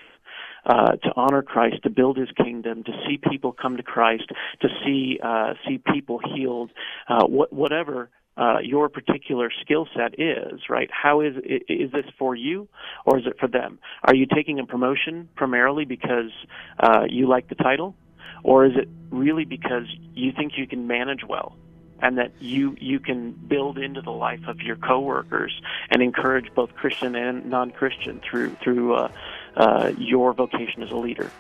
uh, 0.67 0.93
to 0.93 1.13
honor 1.17 1.43
Christ, 1.43 1.83
to 1.83 1.91
build 1.91 2.17
His 2.17 2.31
kingdom, 2.37 2.85
to 2.85 2.93
see 3.07 3.19
people 3.19 3.53
come 3.53 3.77
to 3.77 3.83
Christ, 3.83 4.31
to 4.61 4.69
see 4.85 5.19
uh, 5.23 5.55
see 5.67 5.79
people 5.79 6.21
healed, 6.35 6.71
uh, 7.09 7.27
what, 7.27 7.53
whatever 7.53 8.11
uh, 8.37 8.59
your 8.63 8.89
particular 8.89 9.51
skill 9.63 9.87
set 9.97 10.19
is, 10.19 10.61
right? 10.69 10.91
How 10.91 11.21
is 11.21 11.37
is 11.69 11.93
this 11.93 12.07
for 12.19 12.35
you, 12.35 12.69
or 13.05 13.19
is 13.19 13.27
it 13.27 13.39
for 13.39 13.49
them? 13.49 13.79
Are 14.03 14.15
you 14.15 14.27
taking 14.27 14.59
a 14.59 14.67
promotion 14.67 15.29
primarily 15.37 15.85
because 15.85 16.33
uh, 16.81 17.05
you 17.09 17.29
like 17.29 17.49
the 17.49 17.55
title, 17.55 17.95
or 18.43 18.67
is 18.67 18.73
it 18.77 18.89
really 19.11 19.45
because 19.45 19.87
you 20.15 20.33
think 20.33 20.53
you 20.57 20.67
can 20.67 20.87
manage 20.87 21.25
well? 21.29 21.57
and 22.03 22.19
that 22.19 22.33
you 22.41 22.77
you 22.81 22.99
can 22.99 23.31
build 23.33 23.79
into 23.79 24.03
the 24.03 24.11
life 24.11 24.41
of 24.49 24.61
your 24.61 24.77
coworkers 24.77 25.53
and 25.91 26.03
encourage 26.03 26.53
both 26.55 26.75
Christian 26.75 27.15
and 27.15 27.47
non-Christian 27.47 28.21
through 28.21 28.57
through 28.57 28.95
uh, 28.95 29.13
uh, 29.57 29.93
your 29.99 30.33
vocation 30.33 30.83
as 30.83 30.91
a 30.91 30.97
leader. 30.97 31.31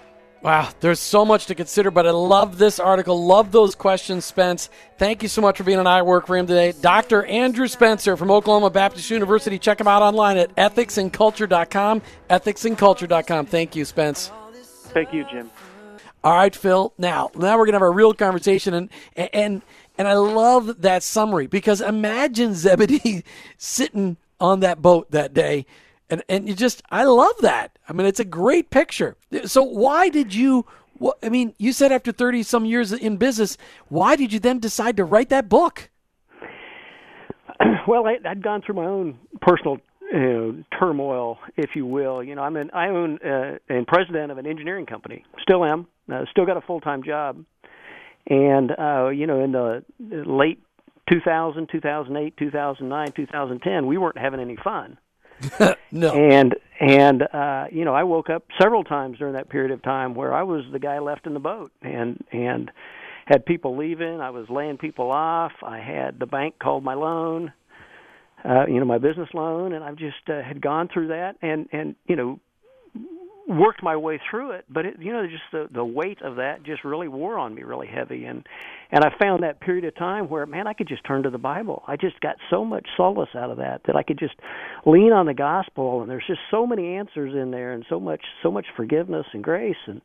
Wow, 0.45 0.69
there's 0.81 1.01
so 1.01 1.25
much 1.25 1.47
to 1.47 1.55
consider, 1.55 1.91
but 1.91 2.07
I 2.07 2.11
love 2.11 2.59
this 2.59 2.79
article. 2.79 3.27
Love 3.27 3.51
those 3.51 3.75
questions, 3.75 4.27
Spence. 4.27 4.69
Thank 4.99 5.23
you 5.23 5.29
so 5.31 5.41
much 5.41 5.57
for 5.57 5.65
being 5.65 5.79
on 5.79 5.87
I 5.87 6.03
Work 6.03 6.27
for 6.27 6.37
Him 6.37 6.47
today. 6.47 6.75
Dr. 6.79 7.25
Andrew 7.25 7.67
Spencer 7.67 8.15
from 8.15 8.31
Oklahoma 8.31 8.69
Baptist 8.69 9.09
University. 9.11 9.59
Check 9.59 9.81
him 9.81 9.89
out 9.89 10.03
online 10.03 10.37
at 10.37 10.55
ethicsandculture.com. 10.57 12.03
Ethicsandculture.com. 12.29 13.47
Thank 13.47 13.75
you, 13.75 13.87
Spence. 13.87 14.31
Thank 14.93 15.15
you, 15.15 15.25
Jim. 15.31 15.51
All 16.23 16.35
right, 16.37 16.55
Phil. 16.55 16.93
Now, 16.99 17.31
now 17.35 17.57
we're 17.57 17.65
gonna 17.65 17.77
have 17.77 17.83
a 17.83 17.91
real 17.91 18.13
conversation, 18.13 18.75
and 18.75 18.91
and 19.17 19.63
and 19.97 20.07
I 20.07 20.13
love 20.13 20.83
that 20.83 21.03
summary 21.03 21.47
because 21.47 21.81
imagine 21.81 22.55
Zebedee 22.55 23.25
sitting 23.57 24.19
on 24.41 24.61
that 24.61 24.83
boat 24.83 25.11
that 25.11 25.33
day. 25.33 25.65
And, 26.11 26.23
and 26.29 26.49
you 26.49 26.55
just, 26.55 26.83
I 26.91 27.05
love 27.05 27.35
that. 27.41 27.79
I 27.89 27.93
mean, 27.93 28.07
it's 28.07 28.21
a 28.21 28.25
great 28.25 28.71
picture. 28.71 29.17
So, 29.47 29.63
why 29.63 30.09
did 30.09 30.35
you, 30.35 30.67
I 31.23 31.29
mean, 31.29 31.55
you 31.59 31.73
said 31.73 31.93
after 31.93 32.13
30 32.13 32.43
some 32.43 32.65
years 32.65 32.93
in 32.93 33.17
business, 33.17 33.57
why 33.89 34.17
did 34.17 34.33
you 34.33 34.39
then 34.39 34.59
decide 34.59 34.97
to 34.99 35.05
write 35.05 35.31
that 35.31 35.49
book? 35.49 35.91
Well, 37.87 38.07
I, 38.07 38.17
I'd 38.27 38.43
gone 38.43 38.63
through 38.65 38.77
my 38.77 38.87
own 38.87 39.19
personal 39.43 39.77
uh, 40.15 40.53
turmoil, 40.79 41.39
if 41.57 41.71
you 41.75 41.85
will. 41.85 42.23
You 42.23 42.35
know, 42.35 42.43
I'm 42.43 42.57
an 42.57 42.71
I 42.73 42.89
own 42.89 43.19
uh, 43.25 43.59
and 43.69 43.87
president 43.87 44.33
of 44.33 44.39
an 44.39 44.47
engineering 44.47 44.87
company. 44.87 45.25
Still 45.43 45.65
am. 45.65 45.87
Uh, 46.13 46.23
still 46.31 46.47
got 46.47 46.57
a 46.57 46.63
full 46.63 46.81
time 46.81 47.03
job. 47.03 47.45
And 48.29 48.71
uh, 48.71 49.09
you 49.09 49.27
know, 49.27 49.43
in 49.43 49.53
the 49.53 49.85
late 50.01 50.63
2000, 51.11 51.69
2008, 51.71 52.37
2009, 52.39 53.13
2010, 53.15 53.87
we 53.87 53.99
weren't 53.99 54.19
having 54.19 54.41
any 54.41 54.57
fun. 54.63 54.97
no. 55.91 56.13
And 56.13 56.55
and 56.81 57.23
uh, 57.23 57.67
you 57.71 57.85
know, 57.85 57.95
I 57.95 58.03
woke 58.03 58.31
up 58.31 58.45
several 58.61 58.85
times 58.85 59.19
during 59.19 59.35
that 59.35 59.49
period 59.49 59.71
of 59.71 59.83
time 59.83 60.15
where 60.15 60.35
I 60.35 60.43
was 60.43 60.65
the 60.73 60.79
guy 60.79 60.99
left 60.99 61.27
in 61.27 61.35
the 61.35 61.41
boat, 61.41 61.73
and 61.83 62.23
and 62.33 62.71
had 63.27 63.47
people 63.47 63.77
leaving. 63.77 64.21
I 64.21 64.31
was 64.31 64.49
laying 64.51 64.77
people 64.77 65.11
off. 65.11 65.53
I 65.63 65.79
had 65.79 66.19
the 66.19 66.27
bank 66.27 66.59
called 66.59 66.85
my 66.85 66.95
loan, 66.95 67.53
uh, 68.45 68.67
you 68.67 68.79
know, 68.79 68.85
my 68.85 68.99
business 68.99 69.29
loan, 69.33 69.73
and 69.73 69.83
I've 69.83 69.97
just 69.97 70.29
uh, 70.29 70.43
had 70.43 70.61
gone 70.61 70.89
through 70.93 71.09
that, 71.09 71.37
and 71.41 71.69
and 71.73 71.97
you 72.07 72.17
know, 72.17 72.41
worked 73.49 73.83
my 73.83 73.97
way 73.97 74.21
through 74.31 74.53
it, 74.53 74.65
but 74.69 74.87
it, 74.87 74.95
you 74.99 75.13
know, 75.13 75.27
just 75.27 75.43
the 75.53 75.69
the 75.73 75.85
weight 75.85 76.23
of 76.23 76.37
that 76.37 76.65
just 76.65 76.85
really 76.85 77.09
wore 77.09 77.39
on 77.39 77.55
me 77.55 77.63
really 77.63 77.87
heavy, 77.87 78.25
and 78.25 78.47
and 78.91 79.05
I 79.05 79.11
found 79.23 79.43
that 79.43 79.61
period 79.61 79.85
of 79.85 79.95
time 79.97 80.29
where 80.29 80.47
man, 80.47 80.67
I 80.67 80.73
could 80.73 80.89
just 80.89 81.05
turn 81.05 81.23
to 81.25 81.31
the 81.31 81.39
Bible. 81.39 81.83
I 81.87 81.97
just 81.97 82.21
got 82.21 82.37
so 82.51 82.65
much 82.65 82.87
solace 82.97 83.29
out 83.37 83.51
of 83.51 83.59
that 83.59 83.83
that 83.87 83.97
I 83.97 84.03
could 84.03 84.19
just 84.19 84.35
lean 84.87 85.13
on 85.13 85.27
the 85.27 85.35
gospel, 85.35 86.01
and 86.01 86.11
there's 86.11 86.27
just 86.27 86.41
so 86.51 86.67
many 86.67 86.97
answers 86.97 87.35
in 87.35 87.51
there, 87.51 87.73
and 87.73 87.85
so 87.89 88.01
much 88.01 88.23
so 88.43 88.51
much 88.51 88.67
forgiveness 88.77 89.27
and 89.33 89.45
grace, 89.45 89.77
and 89.87 90.01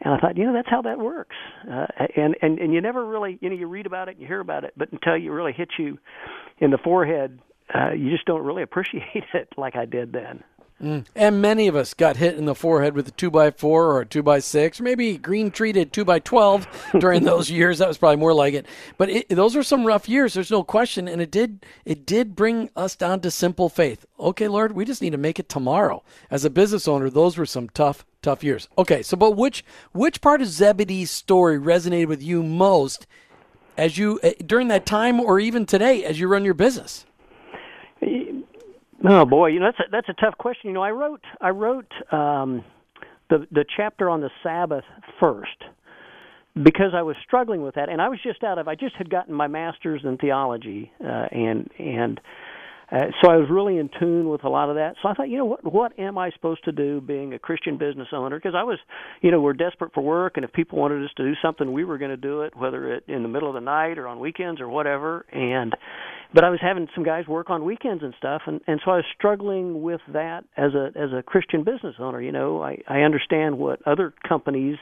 and 0.00 0.12
I 0.12 0.18
thought, 0.18 0.36
you 0.36 0.44
know, 0.44 0.52
that's 0.52 0.68
how 0.68 0.82
that 0.82 0.98
works, 0.98 1.36
uh, 1.70 1.86
and 2.16 2.36
and 2.42 2.58
and 2.58 2.74
you 2.74 2.80
never 2.82 3.06
really, 3.06 3.38
you 3.40 3.48
know, 3.48 3.56
you 3.56 3.66
read 3.66 3.86
about 3.86 4.08
it, 4.08 4.12
and 4.12 4.20
you 4.20 4.26
hear 4.26 4.40
about 4.40 4.64
it, 4.64 4.74
but 4.76 4.92
until 4.92 5.16
you 5.16 5.32
really 5.32 5.52
hit 5.52 5.70
you 5.78 5.98
in 6.58 6.70
the 6.70 6.78
forehead, 6.78 7.38
uh, 7.74 7.92
you 7.92 8.10
just 8.10 8.26
don't 8.26 8.44
really 8.44 8.62
appreciate 8.64 9.24
it 9.32 9.48
like 9.56 9.76
I 9.76 9.86
did 9.86 10.12
then. 10.12 10.44
Mm. 10.82 11.06
And 11.14 11.40
many 11.40 11.68
of 11.68 11.76
us 11.76 11.94
got 11.94 12.18
hit 12.18 12.36
in 12.36 12.44
the 12.44 12.54
forehead 12.54 12.94
with 12.94 13.08
a 13.08 13.12
two 13.12 13.30
by 13.30 13.50
four 13.50 13.86
or 13.86 14.02
a 14.02 14.06
two 14.06 14.22
by 14.22 14.40
six, 14.40 14.78
or 14.78 14.82
maybe 14.82 15.16
green 15.16 15.50
treated 15.50 15.90
two 15.90 16.04
by 16.04 16.18
twelve 16.18 16.66
during 16.98 17.24
those 17.24 17.50
years. 17.50 17.78
That 17.78 17.88
was 17.88 17.96
probably 17.96 18.18
more 18.18 18.34
like 18.34 18.52
it. 18.52 18.66
But 18.98 19.08
it, 19.08 19.28
those 19.30 19.54
were 19.54 19.62
some 19.62 19.86
rough 19.86 20.06
years. 20.06 20.34
There's 20.34 20.50
no 20.50 20.62
question, 20.62 21.08
and 21.08 21.22
it 21.22 21.30
did 21.30 21.64
it 21.86 22.04
did 22.04 22.36
bring 22.36 22.68
us 22.76 22.94
down 22.94 23.20
to 23.20 23.30
simple 23.30 23.70
faith. 23.70 24.04
Okay, 24.20 24.48
Lord, 24.48 24.72
we 24.72 24.84
just 24.84 25.00
need 25.00 25.10
to 25.10 25.18
make 25.18 25.38
it 25.38 25.48
tomorrow. 25.48 26.02
As 26.30 26.44
a 26.44 26.50
business 26.50 26.86
owner, 26.86 27.08
those 27.08 27.38
were 27.38 27.46
some 27.46 27.70
tough 27.70 28.04
tough 28.20 28.44
years. 28.44 28.68
Okay, 28.76 29.02
so 29.02 29.16
but 29.16 29.30
which 29.30 29.64
which 29.92 30.20
part 30.20 30.42
of 30.42 30.48
Zebedee's 30.48 31.10
story 31.10 31.58
resonated 31.58 32.08
with 32.08 32.22
you 32.22 32.42
most 32.42 33.06
as 33.78 33.96
you 33.96 34.20
eh, 34.22 34.34
during 34.44 34.68
that 34.68 34.84
time, 34.84 35.20
or 35.20 35.40
even 35.40 35.64
today 35.64 36.04
as 36.04 36.20
you 36.20 36.28
run 36.28 36.44
your 36.44 36.52
business? 36.52 37.06
Oh 39.04 39.24
boy, 39.24 39.48
you 39.48 39.60
know 39.60 39.66
that's 39.66 39.80
a, 39.80 39.90
that's 39.90 40.08
a 40.08 40.14
tough 40.14 40.38
question. 40.38 40.68
You 40.68 40.74
know, 40.74 40.82
I 40.82 40.90
wrote 40.90 41.22
I 41.40 41.50
wrote 41.50 41.90
um, 42.12 42.64
the 43.28 43.46
the 43.50 43.64
chapter 43.76 44.08
on 44.08 44.20
the 44.20 44.30
Sabbath 44.42 44.84
first 45.20 45.64
because 46.62 46.92
I 46.94 47.02
was 47.02 47.16
struggling 47.26 47.62
with 47.62 47.74
that, 47.74 47.88
and 47.88 48.00
I 48.00 48.08
was 48.08 48.18
just 48.22 48.42
out 48.42 48.58
of 48.58 48.68
I 48.68 48.74
just 48.74 48.96
had 48.96 49.10
gotten 49.10 49.34
my 49.34 49.46
master's 49.46 50.00
in 50.04 50.16
theology, 50.16 50.90
uh, 51.04 51.26
and 51.30 51.68
and 51.78 52.20
uh, 52.90 53.06
so 53.20 53.30
I 53.30 53.36
was 53.36 53.48
really 53.50 53.78
in 53.78 53.90
tune 53.98 54.28
with 54.28 54.44
a 54.44 54.48
lot 54.48 54.70
of 54.70 54.76
that. 54.76 54.94
So 55.02 55.08
I 55.08 55.14
thought, 55.14 55.28
you 55.28 55.38
know, 55.38 55.44
what 55.44 55.72
what 55.72 55.98
am 55.98 56.16
I 56.16 56.30
supposed 56.30 56.64
to 56.64 56.72
do 56.72 57.00
being 57.00 57.34
a 57.34 57.38
Christian 57.38 57.76
business 57.76 58.08
owner? 58.12 58.38
Because 58.38 58.54
I 58.56 58.62
was, 58.62 58.78
you 59.22 59.30
know, 59.30 59.40
we're 59.40 59.54
desperate 59.54 59.92
for 59.92 60.02
work, 60.02 60.36
and 60.36 60.44
if 60.44 60.52
people 60.52 60.78
wanted 60.78 61.04
us 61.04 61.10
to 61.16 61.24
do 61.24 61.34
something, 61.42 61.72
we 61.72 61.84
were 61.84 61.98
going 61.98 62.12
to 62.12 62.16
do 62.16 62.42
it, 62.42 62.56
whether 62.56 62.94
it 62.94 63.04
in 63.08 63.22
the 63.22 63.28
middle 63.28 63.48
of 63.48 63.54
the 63.54 63.60
night 63.60 63.98
or 63.98 64.06
on 64.06 64.20
weekends 64.20 64.60
or 64.60 64.68
whatever. 64.68 65.26
And 65.32 65.74
but 66.36 66.44
I 66.44 66.50
was 66.50 66.58
having 66.60 66.86
some 66.94 67.02
guys 67.02 67.26
work 67.26 67.48
on 67.48 67.64
weekends 67.64 68.02
and 68.02 68.12
stuff, 68.18 68.42
and 68.46 68.60
and 68.66 68.78
so 68.84 68.90
I 68.90 68.96
was 68.96 69.06
struggling 69.16 69.80
with 69.80 70.02
that 70.12 70.44
as 70.54 70.74
a 70.74 70.88
as 70.94 71.08
a 71.16 71.22
Christian 71.22 71.64
business 71.64 71.94
owner. 71.98 72.20
You 72.20 72.30
know, 72.30 72.62
I 72.62 72.76
I 72.86 73.00
understand 73.00 73.56
what 73.56 73.80
other 73.86 74.12
companies 74.28 74.76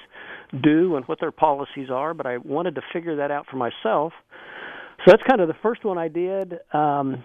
do 0.64 0.96
and 0.96 1.04
what 1.06 1.20
their 1.20 1.30
policies 1.30 1.90
are, 1.90 2.12
but 2.12 2.26
I 2.26 2.38
wanted 2.38 2.74
to 2.74 2.80
figure 2.92 3.14
that 3.18 3.30
out 3.30 3.46
for 3.48 3.56
myself. 3.56 4.12
So 5.04 5.12
that's 5.12 5.22
kind 5.28 5.40
of 5.40 5.46
the 5.46 5.54
first 5.62 5.84
one 5.84 5.96
I 5.96 6.08
did. 6.08 6.54
Um, 6.72 7.22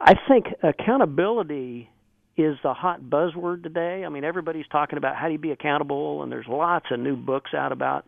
I 0.00 0.14
think 0.28 0.46
accountability 0.62 1.90
is 2.36 2.54
the 2.62 2.74
hot 2.74 3.02
buzzword 3.02 3.64
today. 3.64 4.04
I 4.06 4.08
mean, 4.08 4.22
everybody's 4.22 4.68
talking 4.70 4.98
about 4.98 5.16
how 5.16 5.26
do 5.26 5.32
you 5.32 5.38
be 5.40 5.50
accountable, 5.50 6.22
and 6.22 6.30
there's 6.30 6.46
lots 6.48 6.86
of 6.92 7.00
new 7.00 7.16
books 7.16 7.50
out 7.54 7.72
about 7.72 8.06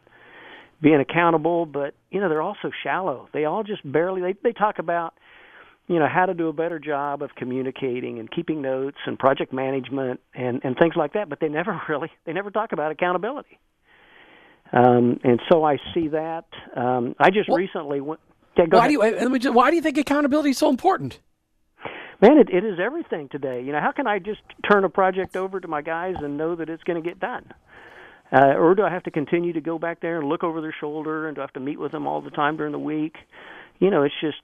being 0.81 1.01
accountable. 1.01 1.67
But 1.67 1.95
you 2.13 2.21
know, 2.21 2.29
they're 2.29 2.41
also 2.41 2.71
shallow. 2.85 3.29
They 3.33 3.47
all 3.47 3.65
just 3.65 3.83
barely. 3.91 4.21
They 4.21 4.35
they 4.45 4.53
talk 4.53 4.79
about 4.79 5.15
you 5.87 5.99
know 5.99 6.09
how 6.13 6.27
to 6.27 6.35
do 6.35 6.49
a 6.49 6.53
better 6.53 6.79
job 6.79 7.23
of 7.23 7.31
communicating 7.37 8.19
and 8.19 8.31
keeping 8.31 8.63
notes 8.63 8.97
and 9.07 9.19
project 9.19 9.53
management 9.53 10.21
and 10.35 10.61
and 10.65 10.77
things 10.79 10.95
like 10.97 11.13
that. 11.15 11.29
But 11.29 11.41
they 11.41 11.49
never 11.49 11.81
really 11.89 12.11
they 12.25 12.33
never 12.33 12.51
talk 12.51 12.73
about 12.73 12.93
accountability. 12.93 13.59
Um, 14.73 15.21
and 15.23 15.41
so 15.53 15.63
I 15.63 15.77
see 15.93 16.09
that. 16.09 16.47
Um, 16.75 17.15
I 17.19 17.31
just 17.31 17.49
well, 17.49 17.59
recently 17.59 18.01
went. 18.01 18.21
Yeah, 18.57 18.65
why 18.69 18.87
ahead. 18.87 19.31
do 19.31 19.39
you 19.49 19.53
why 19.53 19.71
do 19.71 19.77
you 19.77 19.83
think 19.83 19.99
accountability 19.99 20.51
is 20.51 20.59
so 20.59 20.69
important? 20.69 21.21
man, 22.25 22.39
it, 22.39 22.49
it 22.51 22.65
is 22.65 22.79
everything 22.83 23.29
today. 23.29 23.63
You 23.63 23.73
know, 23.73 23.81
how 23.81 23.93
can 23.93 24.07
I 24.07 24.19
just 24.19 24.41
turn 24.71 24.85
a 24.85 24.89
project 24.89 25.37
over 25.37 25.61
to 25.61 25.69
my 25.69 25.83
guys 25.83 26.15
and 26.21 26.37
know 26.37 26.57
that 26.57 26.69
it's 26.69 26.83
going 26.85 27.03
to 27.03 27.07
get 27.07 27.21
done? 27.21 27.53
Uh, 28.33 28.55
or 28.55 28.75
do 28.75 28.83
I 28.83 28.91
have 28.91 29.03
to 29.05 29.11
continue 29.11 29.53
to 29.53 29.61
go 29.61 29.79
back 29.79 30.01
there 30.01 30.19
and 30.19 30.29
look 30.29 30.43
over 30.43 30.61
their 30.61 30.75
shoulder, 30.81 31.29
and 31.29 31.37
do 31.37 31.43
I 31.43 31.45
have 31.45 31.53
to 31.53 31.61
meet 31.61 31.79
with 31.79 31.93
them 31.93 32.07
all 32.07 32.21
the 32.21 32.31
time 32.31 32.57
during 32.57 32.73
the 32.73 32.79
week? 32.79 33.17
You 33.81 33.91
know, 33.91 34.05
it's 34.05 34.15
just, 34.21 34.37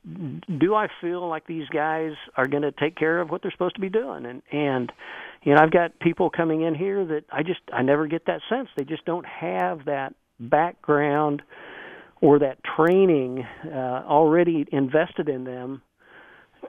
do 0.59 0.75
I 0.75 0.89
feel 1.01 1.29
like 1.29 1.47
these 1.47 1.69
guys 1.69 2.13
are 2.37 2.47
going 2.47 2.63
to 2.63 2.73
take 2.73 2.97
care 2.97 3.21
of 3.21 3.31
what 3.31 3.43
they're 3.43 3.53
supposed 3.53 3.77
to 3.77 3.81
be 3.81 3.89
doing? 3.89 4.27
And 4.27 4.43
and 4.51 4.93
you 5.43 5.55
know, 5.55 5.63
I've 5.63 5.71
got 5.71 5.99
people 6.01 6.31
coming 6.31 6.63
in 6.63 6.75
here 6.75 7.05
that 7.07 7.25
I 7.33 7.43
just 7.43 7.61
I 7.73 7.83
never 7.83 8.07
get 8.07 8.27
that 8.27 8.41
sense. 8.49 8.69
They 8.77 8.85
just 8.85 9.05
don't 9.05 9.27
have 9.27 9.85
that 9.87 10.15
background 10.39 11.43
or 12.21 12.41
that 12.41 12.59
training 12.77 13.47
uh, 13.67 14.05
already 14.07 14.67
invested 14.73 15.29
in 15.29 15.45
them 15.45 15.83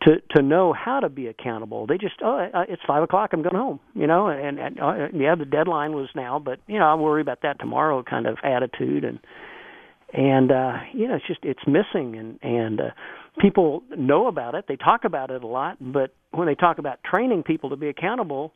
to 0.04 0.21
to 0.36 0.41
know 0.41 0.74
how 0.74 1.00
to 1.00 1.10
be 1.10 1.28
accountable. 1.28 1.86
They 1.86 1.97
just 1.97 2.15
oh 2.24 2.38
uh, 2.54 2.63
it's 2.69 2.82
five 2.88 3.04
o'clock 3.04 3.32
I'm 3.34 3.43
going 3.43 3.56
home, 3.56 3.80
you 3.93 4.08
know, 4.08 4.28
and, 4.28 4.60
and 4.60 4.80
uh, 4.80 5.08
yeah 5.13 5.36
the 5.36 5.45
deadline 5.45 5.93
was 5.93 6.10
now, 6.15 6.39
but 6.39 6.60
you 6.67 6.80
know 6.80 6.86
I'll 6.86 6.97
worry 6.97 7.21
about 7.21 7.41
that 7.43 7.60
tomorrow 7.60 8.04
kind 8.04 8.26
of 8.26 8.38
attitude 8.43 9.04
and 9.04 9.19
and 10.13 10.52
uh 10.52 10.74
you 10.93 11.08
know 11.08 11.15
it's 11.15 11.28
just 11.28 11.39
it's 11.43 11.62
missing 11.67 12.17
and 12.17 12.39
and 12.41 12.82
uh, 12.82 12.84
people 13.39 13.84
know 13.97 14.28
about 14.28 14.56
it. 14.56 14.65
They 14.67 14.76
talk 14.76 15.06
about 15.06 15.32
it 15.32 15.43
a 15.43 15.47
lot 15.47 15.78
but 15.80 16.13
when 16.32 16.47
they 16.47 16.56
talk 16.56 16.78
about 16.78 17.04
training 17.04 17.43
people 17.43 17.69
to 17.69 17.76
be 17.76 17.88
accountable 17.88 18.54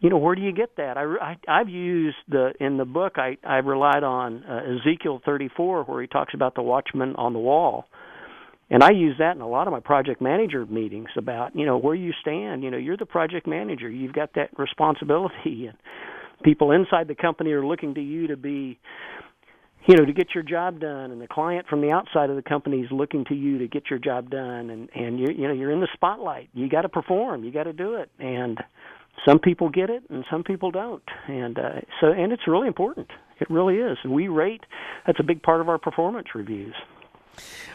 you 0.00 0.10
know 0.10 0.18
where 0.18 0.34
do 0.34 0.42
you 0.42 0.52
get 0.52 0.76
that? 0.76 0.98
I, 0.98 1.04
I 1.04 1.60
i've 1.60 1.68
used 1.68 2.16
the 2.28 2.52
in 2.60 2.76
the 2.76 2.84
book 2.84 3.14
i 3.16 3.36
i 3.42 3.56
relied 3.56 4.04
on 4.04 4.44
uh, 4.44 4.60
ezekiel 4.76 5.22
34 5.24 5.84
where 5.84 6.02
he 6.02 6.06
talks 6.06 6.34
about 6.34 6.54
the 6.54 6.62
watchman 6.62 7.16
on 7.16 7.32
the 7.32 7.38
wall. 7.38 7.86
And 8.70 8.82
i 8.82 8.90
use 8.90 9.16
that 9.18 9.36
in 9.36 9.40
a 9.40 9.48
lot 9.48 9.66
of 9.66 9.72
my 9.72 9.80
project 9.80 10.20
manager 10.20 10.66
meetings 10.66 11.08
about 11.16 11.56
you 11.56 11.64
know 11.64 11.78
where 11.78 11.94
you 11.94 12.12
stand. 12.20 12.62
You 12.62 12.70
know 12.70 12.76
you're 12.76 12.96
the 12.96 13.06
project 13.06 13.46
manager. 13.46 13.88
You've 13.88 14.12
got 14.12 14.34
that 14.34 14.50
responsibility. 14.58 15.68
And 15.68 15.78
people 16.42 16.72
inside 16.72 17.08
the 17.08 17.14
company 17.14 17.52
are 17.52 17.64
looking 17.64 17.94
to 17.94 18.02
you 18.02 18.26
to 18.26 18.36
be 18.36 18.78
you 19.86 19.96
know 19.96 20.04
to 20.04 20.12
get 20.12 20.34
your 20.34 20.42
job 20.42 20.80
done 20.80 21.10
and 21.10 21.20
the 21.20 21.28
client 21.28 21.66
from 21.68 21.80
the 21.80 21.90
outside 21.90 22.30
of 22.30 22.36
the 22.36 22.42
company 22.42 22.80
is 22.80 22.90
looking 22.90 23.24
to 23.26 23.34
you 23.34 23.58
to 23.58 23.68
get 23.68 23.90
your 23.90 23.98
job 23.98 24.30
done 24.30 24.70
and 24.70 24.88
and 24.94 25.18
you 25.18 25.26
you 25.36 25.46
know 25.46 25.52
you're 25.52 25.70
in 25.70 25.80
the 25.80 25.88
spotlight. 25.92 26.48
You 26.54 26.68
got 26.68 26.82
to 26.82 26.88
perform. 26.88 27.44
You 27.44 27.50
got 27.52 27.64
to 27.64 27.72
do 27.72 27.94
it. 27.94 28.10
And 28.18 28.58
some 29.26 29.38
people 29.38 29.68
get 29.68 29.90
it 29.90 30.02
and 30.08 30.24
some 30.30 30.42
people 30.42 30.70
don't. 30.70 31.02
And 31.28 31.58
uh, 31.58 31.80
so 32.00 32.08
and 32.08 32.32
it's 32.32 32.46
really 32.46 32.68
important. 32.68 33.10
It 33.40 33.50
really 33.50 33.76
is. 33.76 33.98
And 34.04 34.12
we 34.12 34.28
rate 34.28 34.64
that's 35.06 35.20
a 35.20 35.24
big 35.24 35.42
part 35.42 35.60
of 35.60 35.68
our 35.68 35.78
performance 35.78 36.28
reviews. 36.34 36.74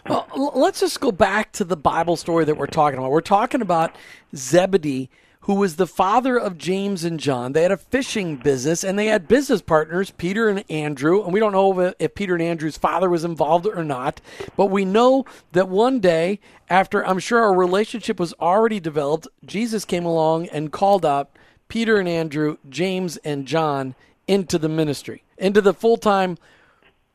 Well 0.08 0.28
let's 0.56 0.80
just 0.80 1.00
go 1.00 1.12
back 1.12 1.52
to 1.54 1.63
the 1.63 1.78
bible 1.78 2.15
story 2.15 2.45
that 2.45 2.58
we're 2.58 2.67
talking 2.67 2.98
about. 2.98 3.12
We're 3.12 3.22
talking 3.22 3.62
about 3.62 3.95
zebedee 4.36 5.10
who 5.41 5.56
was 5.56 5.78
the 5.78 5.88
father 5.88 6.38
of 6.38 6.58
James 6.58 7.04
and 7.04 7.19
John. 7.19 7.54
They 7.54 7.63
had 7.63 7.71
a 7.71 7.78
fishing 7.78 8.36
business 8.36 8.84
and 8.84 8.99
they 8.99 9.08
had 9.08 9.28
business 9.28 9.62
partners, 9.62 10.12
Peter 10.12 10.49
and 10.49 10.63
Andrew. 10.69 11.23
And 11.23 11.34
we 11.34 11.39
don't 11.39 11.54
know 11.54 11.80
if, 11.80 11.95
if, 11.99 12.15
Peter 12.15 12.34
and 12.36 12.43
Andrew's 12.43 12.78
father 12.78 13.10
was 13.10 13.23
involved 13.23 13.65
or 13.65 13.84
not, 13.84 14.19
but 14.58 14.67
we 14.67 14.84
know 14.84 15.25
that 15.54 15.69
one 15.69 15.99
day, 15.99 16.39
after 16.69 17.06
I'm 17.06 17.19
sure 17.19 17.45
a 17.45 17.52
relationship 17.52 18.19
was 18.19 18.34
already 18.39 18.80
developed, 18.80 19.28
Jesus 19.45 19.86
came 19.86 20.06
along 20.06 20.47
and 20.49 20.71
called 20.71 21.06
out 21.06 21.30
Peter 21.69 21.97
and 21.97 22.10
Andrew, 22.10 22.58
James 22.67 23.17
and 23.17 23.45
John 23.45 23.95
into 24.28 24.58
the 24.58 24.69
ministry, 24.69 25.23
into 25.38 25.62
the 25.62 25.73
full 25.73 25.97
time 25.97 26.38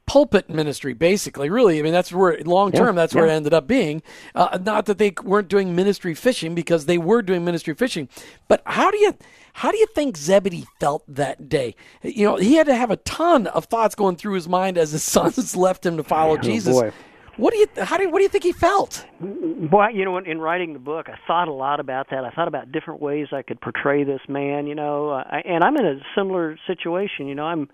pulpit 0.06 0.50
ministry, 0.50 0.92
basically. 0.92 1.50
Really, 1.50 1.78
I 1.78 1.82
mean, 1.82 1.92
that's 1.92 2.12
where 2.12 2.38
long 2.44 2.72
term, 2.72 2.96
yeah, 2.96 3.02
that's 3.02 3.14
where 3.14 3.26
it 3.26 3.30
ended 3.30 3.54
up 3.54 3.66
being. 3.66 4.02
Uh, 4.34 4.58
not 4.62 4.86
that 4.86 4.98
they 4.98 5.12
weren't 5.22 5.48
doing 5.48 5.74
ministry 5.74 6.14
fishing, 6.14 6.54
because 6.54 6.86
they 6.86 6.98
were 6.98 7.22
doing 7.22 7.44
ministry 7.44 7.74
fishing. 7.74 8.08
But 8.48 8.62
how 8.66 8.90
do 8.90 8.98
you 8.98 9.16
how 9.54 9.70
do 9.70 9.78
you 9.78 9.86
think 9.94 10.16
Zebedee 10.16 10.66
felt 10.80 11.04
that 11.08 11.48
day? 11.48 11.76
You 12.02 12.26
know, 12.26 12.36
he 12.36 12.54
had 12.54 12.66
to 12.66 12.74
have 12.74 12.90
a 12.90 12.96
ton 12.96 13.46
of 13.48 13.66
thoughts 13.66 13.94
going 13.94 14.16
through 14.16 14.34
his 14.34 14.48
mind 14.48 14.76
as 14.78 14.92
his 14.92 15.02
sons 15.04 15.56
left 15.56 15.86
him 15.86 15.96
to 15.96 16.04
follow 16.04 16.34
oh, 16.34 16.38
Jesus. 16.38 16.74
Boy. 16.74 16.92
What 17.36 17.52
do 17.52 17.58
you 17.58 17.66
how 17.82 17.96
do 17.96 18.04
you, 18.04 18.10
what 18.10 18.18
do 18.18 18.22
you 18.22 18.28
think 18.28 18.44
he 18.44 18.52
felt? 18.52 19.04
Well, 19.20 19.90
you 19.90 20.04
know, 20.04 20.18
in, 20.18 20.26
in 20.26 20.40
writing 20.40 20.72
the 20.72 20.78
book, 20.78 21.08
I 21.08 21.16
thought 21.26 21.48
a 21.48 21.52
lot 21.52 21.80
about 21.80 22.10
that. 22.10 22.24
I 22.24 22.30
thought 22.30 22.46
about 22.46 22.70
different 22.70 23.00
ways 23.00 23.28
I 23.32 23.42
could 23.42 23.60
portray 23.60 24.04
this 24.04 24.20
man. 24.28 24.66
You 24.66 24.74
know, 24.74 25.10
uh, 25.10 25.24
and 25.44 25.64
I'm 25.64 25.76
in 25.76 25.84
a 25.84 25.96
similar 26.16 26.56
situation. 26.66 27.26
You 27.26 27.34
know, 27.34 27.44
I'm 27.44 27.68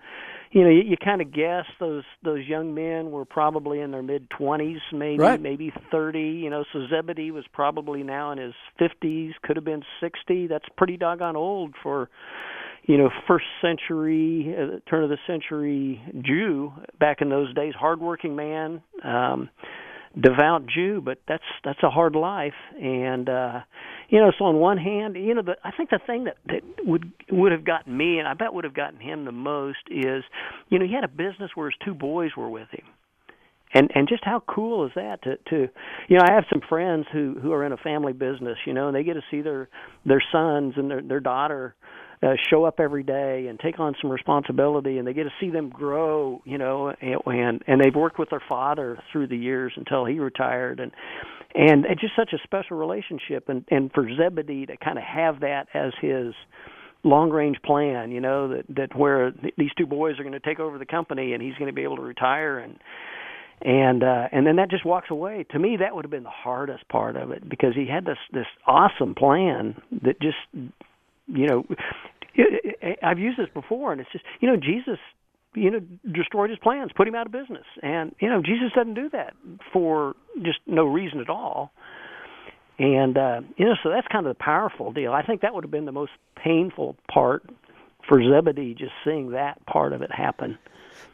you 0.51 0.63
know, 0.63 0.69
you, 0.69 0.81
you 0.81 0.97
kind 0.97 1.21
of 1.21 1.31
guess 1.31 1.65
those 1.79 2.03
those 2.23 2.45
young 2.45 2.73
men 2.73 3.11
were 3.11 3.25
probably 3.25 3.79
in 3.79 3.91
their 3.91 4.03
mid 4.03 4.29
twenties, 4.29 4.79
maybe 4.91 5.19
right. 5.19 5.41
maybe 5.41 5.71
thirty. 5.91 6.41
You 6.43 6.49
know, 6.49 6.65
so 6.73 6.87
Zebedee 6.89 7.31
was 7.31 7.45
probably 7.53 8.03
now 8.03 8.31
in 8.31 8.37
his 8.37 8.53
fifties, 8.77 9.33
could 9.43 9.55
have 9.55 9.65
been 9.65 9.83
sixty. 10.01 10.47
That's 10.47 10.65
pretty 10.77 10.97
doggone 10.97 11.35
old 11.35 11.73
for, 11.81 12.09
you 12.83 12.97
know, 12.97 13.09
first 13.27 13.45
century, 13.61 14.53
uh, 14.57 14.79
turn 14.89 15.03
of 15.03 15.09
the 15.09 15.17
century 15.25 16.01
Jew 16.21 16.73
back 16.99 17.21
in 17.21 17.29
those 17.29 17.53
days. 17.53 17.73
Hardworking 17.73 18.35
man. 18.35 18.81
Um, 19.03 19.49
devout 20.19 20.65
Jew, 20.67 21.01
but 21.01 21.19
that's 21.25 21.43
that's 21.63 21.81
a 21.83 21.89
hard 21.89 22.15
life. 22.15 22.53
And 22.77 23.29
uh, 23.29 23.59
you 24.11 24.19
know, 24.19 24.31
so 24.37 24.45
on 24.45 24.57
one 24.57 24.77
hand, 24.77 25.15
you 25.15 25.33
know, 25.33 25.41
the, 25.41 25.55
I 25.63 25.71
think 25.71 25.89
the 25.89 25.99
thing 26.05 26.25
that 26.25 26.35
that 26.47 26.61
would 26.85 27.11
would 27.31 27.53
have 27.53 27.63
gotten 27.63 27.97
me, 27.97 28.19
and 28.19 28.27
I 28.27 28.33
bet 28.33 28.53
would 28.53 28.65
have 28.65 28.75
gotten 28.75 28.99
him 28.99 29.23
the 29.23 29.31
most, 29.31 29.79
is, 29.89 30.23
you 30.69 30.77
know, 30.77 30.85
he 30.85 30.93
had 30.93 31.05
a 31.05 31.07
business 31.07 31.51
where 31.55 31.69
his 31.69 31.77
two 31.83 31.93
boys 31.93 32.31
were 32.35 32.49
with 32.49 32.67
him. 32.71 32.85
And 33.73 33.89
and 33.95 34.09
just 34.09 34.25
how 34.25 34.43
cool 34.53 34.85
is 34.85 34.91
that 34.95 35.23
to 35.23 35.37
to 35.49 35.69
you 36.09 36.17
know 36.17 36.25
I 36.27 36.33
have 36.33 36.43
some 36.51 36.61
friends 36.67 37.05
who 37.13 37.37
who 37.41 37.53
are 37.53 37.65
in 37.65 37.71
a 37.71 37.77
family 37.77 38.11
business 38.11 38.57
you 38.65 38.73
know 38.73 38.87
and 38.87 38.95
they 38.95 39.03
get 39.03 39.13
to 39.13 39.21
see 39.31 39.39
their 39.39 39.69
their 40.05 40.21
sons 40.29 40.73
and 40.75 40.91
their 40.91 41.01
their 41.01 41.21
daughter 41.21 41.73
uh, 42.21 42.33
show 42.49 42.65
up 42.65 42.81
every 42.81 43.03
day 43.03 43.47
and 43.47 43.57
take 43.61 43.79
on 43.79 43.95
some 44.01 44.11
responsibility 44.11 44.97
and 44.97 45.07
they 45.07 45.13
get 45.13 45.23
to 45.23 45.31
see 45.39 45.49
them 45.49 45.69
grow 45.69 46.41
you 46.43 46.57
know 46.57 46.93
and 46.99 47.63
and 47.65 47.79
they've 47.81 47.95
worked 47.95 48.19
with 48.19 48.29
their 48.29 48.43
father 48.49 49.01
through 49.09 49.27
the 49.27 49.37
years 49.37 49.71
until 49.77 50.03
he 50.03 50.19
retired 50.19 50.81
and 50.81 50.91
and 51.55 51.85
it's 51.85 52.01
just 52.01 52.15
such 52.15 52.33
a 52.33 52.37
special 52.43 52.77
relationship 52.77 53.49
and 53.49 53.65
and 53.69 53.91
for 53.93 54.07
Zebedee 54.15 54.65
to 54.67 54.77
kind 54.77 54.97
of 54.97 55.03
have 55.03 55.41
that 55.41 55.67
as 55.73 55.93
his 56.01 56.33
long 57.03 57.29
range 57.31 57.57
plan 57.63 58.11
you 58.11 58.21
know 58.21 58.49
that 58.49 58.65
that 58.69 58.95
where 58.95 59.33
these 59.57 59.71
two 59.77 59.85
boys 59.85 60.19
are 60.19 60.23
going 60.23 60.33
to 60.33 60.39
take 60.39 60.59
over 60.59 60.77
the 60.77 60.85
company 60.85 61.33
and 61.33 61.41
he's 61.41 61.55
going 61.55 61.67
to 61.67 61.73
be 61.73 61.83
able 61.83 61.95
to 61.95 62.01
retire 62.01 62.59
and 62.59 62.77
and 63.61 64.03
uh 64.03 64.27
and 64.31 64.45
then 64.45 64.55
that 64.55 64.69
just 64.69 64.85
walks 64.85 65.09
away. 65.11 65.45
To 65.51 65.59
me 65.59 65.77
that 65.77 65.95
would 65.95 66.05
have 66.05 66.11
been 66.11 66.23
the 66.23 66.29
hardest 66.29 66.87
part 66.89 67.15
of 67.15 67.31
it 67.31 67.47
because 67.47 67.75
he 67.75 67.87
had 67.87 68.05
this 68.05 68.17
this 68.31 68.47
awesome 68.67 69.15
plan 69.15 69.81
that 70.03 70.19
just 70.21 70.37
you 71.33 71.47
know, 71.47 71.65
I've 73.03 73.19
used 73.19 73.37
this 73.37 73.47
before, 73.53 73.91
and 73.91 74.01
it's 74.01 74.11
just 74.11 74.25
you 74.39 74.47
know 74.47 74.57
Jesus, 74.57 74.99
you 75.53 75.71
know, 75.71 75.81
destroyed 76.11 76.49
his 76.49 76.59
plans, 76.59 76.91
put 76.95 77.07
him 77.07 77.15
out 77.15 77.25
of 77.25 77.31
business, 77.31 77.65
and 77.83 78.15
you 78.19 78.29
know 78.29 78.41
Jesus 78.41 78.71
doesn't 78.75 78.93
do 78.93 79.09
that 79.09 79.33
for 79.73 80.15
just 80.41 80.59
no 80.65 80.85
reason 80.85 81.19
at 81.19 81.29
all. 81.29 81.71
And 82.79 83.17
uh, 83.17 83.41
you 83.57 83.65
know, 83.65 83.75
so 83.83 83.89
that's 83.89 84.07
kind 84.07 84.25
of 84.25 84.35
the 84.35 84.43
powerful 84.43 84.91
deal. 84.91 85.13
I 85.13 85.23
think 85.23 85.41
that 85.41 85.53
would 85.53 85.63
have 85.63 85.71
been 85.71 85.85
the 85.85 85.91
most 85.91 86.13
painful 86.35 86.95
part 87.11 87.49
for 88.07 88.21
Zebedee, 88.21 88.73
just 88.73 88.93
seeing 89.05 89.31
that 89.31 89.63
part 89.65 89.93
of 89.93 90.01
it 90.01 90.11
happen. 90.11 90.57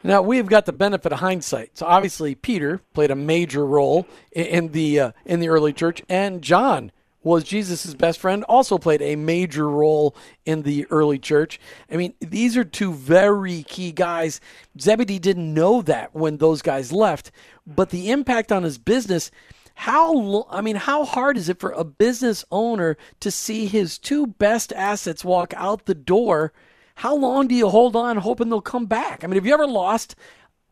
Now 0.02 0.22
we've 0.22 0.46
got 0.46 0.66
the 0.66 0.72
benefit 0.72 1.12
of 1.12 1.18
hindsight. 1.18 1.76
So 1.76 1.86
obviously 1.86 2.34
Peter 2.34 2.80
played 2.94 3.10
a 3.10 3.16
major 3.16 3.66
role 3.66 4.06
in 4.32 4.72
the 4.72 5.00
uh, 5.00 5.12
in 5.24 5.40
the 5.40 5.48
early 5.48 5.72
church, 5.72 6.02
and 6.08 6.42
John 6.42 6.92
was 7.28 7.44
Jesus' 7.44 7.94
best 7.94 8.18
friend, 8.18 8.42
also 8.44 8.78
played 8.78 9.02
a 9.02 9.14
major 9.14 9.68
role 9.68 10.16
in 10.46 10.62
the 10.62 10.86
early 10.90 11.18
church. 11.18 11.60
I 11.90 11.96
mean, 11.96 12.14
these 12.20 12.56
are 12.56 12.64
two 12.64 12.92
very 12.92 13.62
key 13.64 13.92
guys. 13.92 14.40
Zebedee 14.80 15.18
didn't 15.18 15.52
know 15.52 15.82
that 15.82 16.14
when 16.14 16.38
those 16.38 16.62
guys 16.62 16.90
left, 16.90 17.30
but 17.66 17.90
the 17.90 18.10
impact 18.10 18.50
on 18.50 18.62
his 18.62 18.78
business. 18.78 19.30
How 19.74 20.46
I 20.50 20.60
mean, 20.60 20.74
how 20.74 21.04
hard 21.04 21.36
is 21.36 21.48
it 21.48 21.60
for 21.60 21.70
a 21.70 21.84
business 21.84 22.44
owner 22.50 22.96
to 23.20 23.30
see 23.30 23.66
his 23.66 23.96
two 23.96 24.26
best 24.26 24.72
assets 24.72 25.24
walk 25.24 25.54
out 25.56 25.84
the 25.84 25.94
door? 25.94 26.52
How 26.96 27.14
long 27.14 27.46
do 27.46 27.54
you 27.54 27.68
hold 27.68 27.94
on, 27.94 28.16
hoping 28.16 28.48
they'll 28.48 28.60
come 28.60 28.86
back? 28.86 29.22
I 29.22 29.28
mean, 29.28 29.36
have 29.36 29.46
you 29.46 29.54
ever 29.54 29.68
lost 29.68 30.16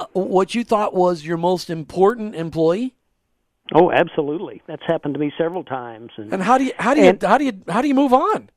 uh, 0.00 0.06
what 0.12 0.56
you 0.56 0.64
thought 0.64 0.92
was 0.92 1.24
your 1.24 1.36
most 1.36 1.70
important 1.70 2.34
employee? 2.34 2.95
Oh, 3.74 3.90
absolutely. 3.90 4.62
That's 4.66 4.82
happened 4.86 5.14
to 5.14 5.20
me 5.20 5.32
several 5.36 5.64
times. 5.64 6.10
And, 6.16 6.32
and 6.32 6.42
how 6.42 6.58
do 6.58 6.64
you 6.64 6.72
how 6.78 6.94
do 6.94 7.00
you 7.00 7.08
and, 7.08 7.22
how 7.22 7.38
do 7.38 7.44
you 7.44 7.52
how 7.68 7.82
do 7.82 7.88
you 7.88 7.94
move 7.94 8.12
on? 8.12 8.50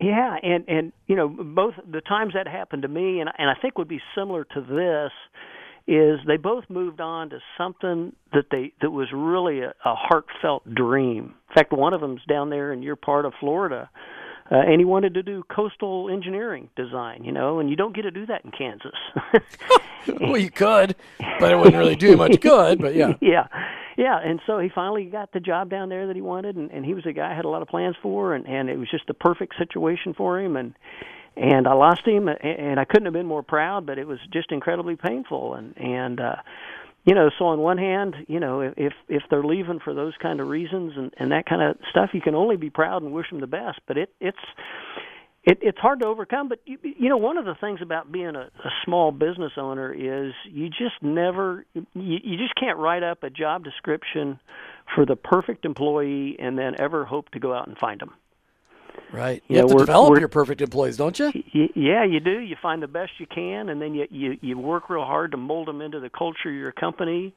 Yeah, 0.00 0.36
and 0.42 0.64
and 0.68 0.92
you 1.06 1.16
know 1.16 1.28
both 1.28 1.74
the 1.90 2.00
times 2.00 2.32
that 2.34 2.48
happened 2.48 2.82
to 2.82 2.88
me, 2.88 3.20
and 3.20 3.30
and 3.38 3.50
I 3.50 3.54
think 3.60 3.78
would 3.78 3.88
be 3.88 4.00
similar 4.14 4.44
to 4.44 4.60
this, 4.60 5.12
is 5.86 6.18
they 6.26 6.36
both 6.36 6.64
moved 6.68 7.00
on 7.00 7.30
to 7.30 7.38
something 7.58 8.14
that 8.32 8.46
they 8.50 8.72
that 8.80 8.90
was 8.90 9.08
really 9.12 9.60
a, 9.60 9.74
a 9.84 9.94
heartfelt 9.94 10.74
dream. 10.74 11.34
In 11.50 11.54
fact, 11.54 11.72
one 11.72 11.92
of 11.94 12.00
them's 12.00 12.22
down 12.28 12.50
there 12.50 12.72
in 12.72 12.82
your 12.82 12.96
part 12.96 13.24
of 13.24 13.34
Florida, 13.38 13.88
uh, 14.50 14.56
and 14.56 14.80
he 14.80 14.84
wanted 14.84 15.14
to 15.14 15.22
do 15.22 15.44
coastal 15.54 16.10
engineering 16.10 16.70
design. 16.74 17.22
You 17.22 17.32
know, 17.32 17.60
and 17.60 17.68
you 17.68 17.76
don't 17.76 17.94
get 17.94 18.02
to 18.02 18.10
do 18.10 18.26
that 18.26 18.44
in 18.44 18.50
Kansas. 18.50 18.96
well, 20.20 20.38
you 20.38 20.50
could, 20.50 20.96
but 21.38 21.52
it 21.52 21.56
wouldn't 21.56 21.76
really 21.76 21.96
do 21.96 22.16
much 22.16 22.40
good. 22.40 22.80
But 22.80 22.94
yeah, 22.94 23.12
yeah 23.20 23.46
yeah, 23.96 24.18
and 24.22 24.40
so 24.46 24.58
he 24.58 24.68
finally 24.74 25.04
got 25.04 25.32
the 25.32 25.40
job 25.40 25.70
down 25.70 25.88
there 25.88 26.06
that 26.06 26.16
he 26.16 26.22
wanted, 26.22 26.56
and, 26.56 26.70
and 26.70 26.84
he 26.84 26.94
was 26.94 27.06
a 27.06 27.12
guy 27.12 27.32
I 27.32 27.34
had 27.34 27.44
a 27.44 27.48
lot 27.48 27.62
of 27.62 27.68
plans 27.68 27.96
for, 28.02 28.34
and 28.34 28.46
and 28.46 28.68
it 28.68 28.78
was 28.78 28.90
just 28.90 29.06
the 29.06 29.14
perfect 29.14 29.54
situation 29.58 30.14
for 30.14 30.40
him, 30.40 30.56
and 30.56 30.74
and 31.36 31.66
I 31.66 31.74
lost 31.74 32.06
him, 32.06 32.28
and 32.28 32.78
I 32.78 32.84
couldn't 32.84 33.06
have 33.06 33.12
been 33.12 33.26
more 33.26 33.42
proud, 33.42 33.86
but 33.86 33.98
it 33.98 34.06
was 34.06 34.18
just 34.32 34.52
incredibly 34.52 34.96
painful, 34.96 35.54
and 35.54 35.76
and 35.76 36.20
uh, 36.20 36.36
you 37.04 37.14
know, 37.14 37.30
so 37.38 37.46
on 37.46 37.58
one 37.58 37.78
hand, 37.78 38.16
you 38.28 38.40
know, 38.40 38.60
if 38.60 38.92
if 39.08 39.22
they're 39.30 39.44
leaving 39.44 39.78
for 39.78 39.94
those 39.94 40.14
kind 40.20 40.40
of 40.40 40.48
reasons 40.48 40.92
and 40.96 41.12
and 41.18 41.32
that 41.32 41.46
kind 41.46 41.62
of 41.62 41.76
stuff, 41.90 42.10
you 42.12 42.20
can 42.20 42.34
only 42.34 42.56
be 42.56 42.70
proud 42.70 43.02
and 43.02 43.12
wish 43.12 43.30
them 43.30 43.40
the 43.40 43.46
best, 43.46 43.80
but 43.86 43.98
it 43.98 44.10
it's 44.20 44.38
it, 45.44 45.58
it's 45.62 45.78
hard 45.78 46.00
to 46.00 46.06
overcome. 46.06 46.48
But 46.48 46.60
you, 46.64 46.78
you 46.82 47.08
know, 47.08 47.16
one 47.16 47.36
of 47.36 47.44
the 47.44 47.54
things 47.60 47.80
about 47.82 48.10
being 48.10 48.34
a, 48.34 48.50
a 48.64 48.70
small 48.84 49.12
business 49.12 49.52
owner 49.56 49.92
is 49.92 50.32
you 50.50 50.68
just 50.68 51.02
never, 51.02 51.64
you, 51.74 51.84
you 51.94 52.38
just 52.38 52.54
can't 52.58 52.78
write 52.78 53.02
up 53.02 53.22
a 53.22 53.30
job 53.30 53.64
description 53.64 54.38
for 54.94 55.06
the 55.06 55.16
perfect 55.16 55.64
employee 55.64 56.36
and 56.38 56.58
then 56.58 56.74
ever 56.78 57.04
hope 57.04 57.30
to 57.30 57.38
go 57.38 57.54
out 57.54 57.68
and 57.68 57.76
find 57.78 58.00
them. 58.00 58.12
Right. 59.12 59.42
You, 59.48 59.56
you 59.56 59.60
have 59.60 59.70
know, 59.70 59.78
to 59.78 59.84
develop 59.84 60.18
your 60.18 60.28
perfect 60.28 60.60
employees, 60.60 60.96
don't 60.96 61.18
you? 61.18 61.32
Y- 61.54 61.68
yeah, 61.74 62.04
you 62.04 62.20
do. 62.20 62.40
You 62.40 62.56
find 62.60 62.82
the 62.82 62.88
best 62.88 63.12
you 63.18 63.26
can, 63.26 63.68
and 63.68 63.80
then 63.80 63.94
you, 63.94 64.06
you 64.10 64.38
you 64.40 64.58
work 64.58 64.88
real 64.90 65.04
hard 65.04 65.32
to 65.32 65.36
mold 65.36 65.68
them 65.68 65.80
into 65.80 66.00
the 66.00 66.10
culture 66.10 66.48
of 66.48 66.54
your 66.54 66.72
company. 66.72 67.34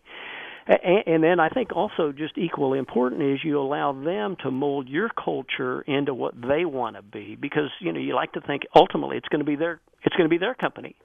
And, 0.67 1.03
and 1.07 1.23
then 1.23 1.39
I 1.39 1.49
think 1.49 1.75
also 1.75 2.11
just 2.11 2.37
equally 2.37 2.79
important 2.79 3.21
is 3.21 3.39
you 3.43 3.59
allow 3.59 3.93
them 3.93 4.35
to 4.43 4.51
mold 4.51 4.87
your 4.87 5.09
culture 5.09 5.81
into 5.81 6.13
what 6.13 6.33
they 6.39 6.65
want 6.65 6.95
to 6.95 7.01
be 7.01 7.35
because 7.35 7.69
you 7.79 7.93
know 7.93 7.99
you 7.99 8.15
like 8.15 8.33
to 8.33 8.41
think 8.41 8.63
ultimately 8.75 9.17
it's 9.17 9.27
going 9.29 9.39
to 9.39 9.45
be 9.45 9.55
their 9.55 9.79
it's 10.03 10.15
going 10.15 10.29
to 10.29 10.33
be 10.33 10.37
their 10.37 10.55
company 10.55 10.95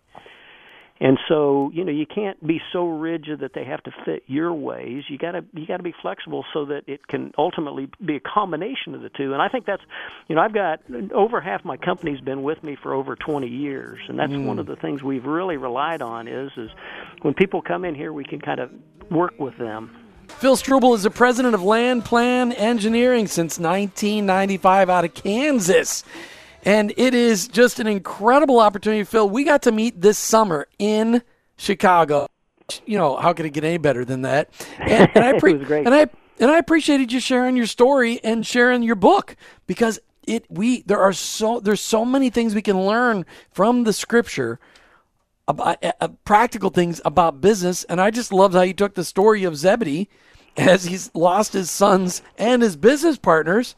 and 1.03 1.19
so, 1.29 1.73
you 1.75 1.85
know, 1.85 1.91
you 1.91 2.07
can't 2.07 2.47
be 2.47 2.61
so 2.73 2.87
rigid 2.87 3.41
that 3.41 3.55
they 3.55 3.65
have 3.65 3.83
to 3.83 3.91
fit 4.05 4.23
your 4.29 4.55
ways. 4.55 5.03
You 5.09 5.19
got 5.19 5.33
to 5.33 5.45
you 5.53 5.67
got 5.67 5.79
to 5.79 5.83
be 5.83 5.93
flexible 6.01 6.45
so 6.53 6.67
that 6.67 6.85
it 6.87 7.09
can 7.09 7.33
ultimately 7.37 7.91
be 8.05 8.15
a 8.15 8.21
combination 8.21 8.95
of 8.95 9.03
the 9.03 9.09
two. 9.09 9.33
And 9.33 9.43
I 9.43 9.49
think 9.49 9.67
that's, 9.67 9.83
you 10.29 10.37
know, 10.37 10.43
I've 10.43 10.55
got 10.55 10.81
over 11.13 11.41
half 11.41 11.65
my 11.65 11.77
company's 11.77 12.21
been 12.21 12.45
with 12.45 12.63
me 12.63 12.77
for 12.81 12.95
over 12.95 13.17
20 13.17 13.49
years, 13.49 13.99
and 14.09 14.17
that's 14.17 14.31
mm. 14.31 14.47
one 14.47 14.61
of 14.61 14.67
the 14.67 14.77
things 14.77 15.03
we've 15.03 15.25
really 15.25 15.57
relied 15.57 16.03
on 16.03 16.29
is 16.29 16.53
is 16.57 16.71
when 17.23 17.35
people 17.35 17.63
come 17.63 17.85
in 17.85 17.97
here, 17.97 18.13
we 18.13 18.23
can 18.23 18.41
kind 18.41 18.61
of 18.61 18.71
work 19.11 19.41
with 19.41 19.59
them. 19.59 19.91
Phil 20.29 20.55
Struble 20.55 20.95
is 20.95 21.03
the 21.03 21.11
president 21.11 21.57
of 21.57 21.65
Land 21.65 22.05
Plan 22.05 22.53
Engineering 22.53 23.27
since 23.27 23.59
1995 23.59 24.89
out 24.89 25.05
of 25.05 25.15
Kansas. 25.15 26.05
And 26.65 26.93
it 26.97 27.15
is 27.15 27.49
just 27.49 27.81
an 27.81 27.87
incredible 27.87 28.61
opportunity, 28.61 29.05
Phil. 29.05 29.29
We 29.29 29.45
got 29.45 29.63
to 29.63 29.73
meet 29.73 30.01
this 30.01 30.19
summer 30.19 30.69
in 30.79 31.23
Chicago. 31.57 32.29
You 32.87 32.99
know, 32.99 33.17
how 33.17 33.33
could 33.33 33.47
it 33.47 33.51
get 33.51 33.65
any 33.65 33.79
better 33.79 34.05
than 34.05 34.23
that? 34.23 34.51
And, 34.79 35.11
and 35.15 35.25
I 35.25 35.33
pre- 35.39 35.55
and 35.55 35.95
I 35.95 36.07
and 36.39 36.51
I 36.51 36.59
appreciated 36.59 37.13
you 37.13 37.21
sharing 37.21 37.57
your 37.57 37.67
story 37.67 38.21
and 38.23 38.47
sharing 38.47 38.83
your 38.83 38.95
book 38.95 39.37
because 39.67 39.99
it 40.27 40.45
we 40.49 40.83
there 40.83 41.01
are 41.01 41.13
so 41.13 41.61
there's 41.61 41.81
so 41.81 42.05
many 42.05 42.31
things 42.31 42.55
we 42.55 42.63
can 42.63 42.81
learn 42.81 43.27
from 43.51 43.85
the 43.85 43.93
scripture 43.93 44.61
about 45.49 45.83
uh, 45.85 45.93
uh 46.01 46.09
practical 46.25 46.71
things 46.71 47.01
about 47.05 47.41
business 47.41 47.83
and 47.85 48.01
I 48.01 48.11
just 48.11 48.33
loved 48.33 48.55
how 48.55 48.63
you 48.63 48.73
took 48.73 48.95
the 48.95 49.05
story 49.05 49.43
of 49.45 49.57
Zebedee 49.57 50.09
as 50.57 50.85
he's 50.85 51.11
lost 51.15 51.55
his 51.55 51.71
sons 51.71 52.23
and 52.39 52.63
his 52.63 52.77
business 52.77 53.19
partners 53.19 53.75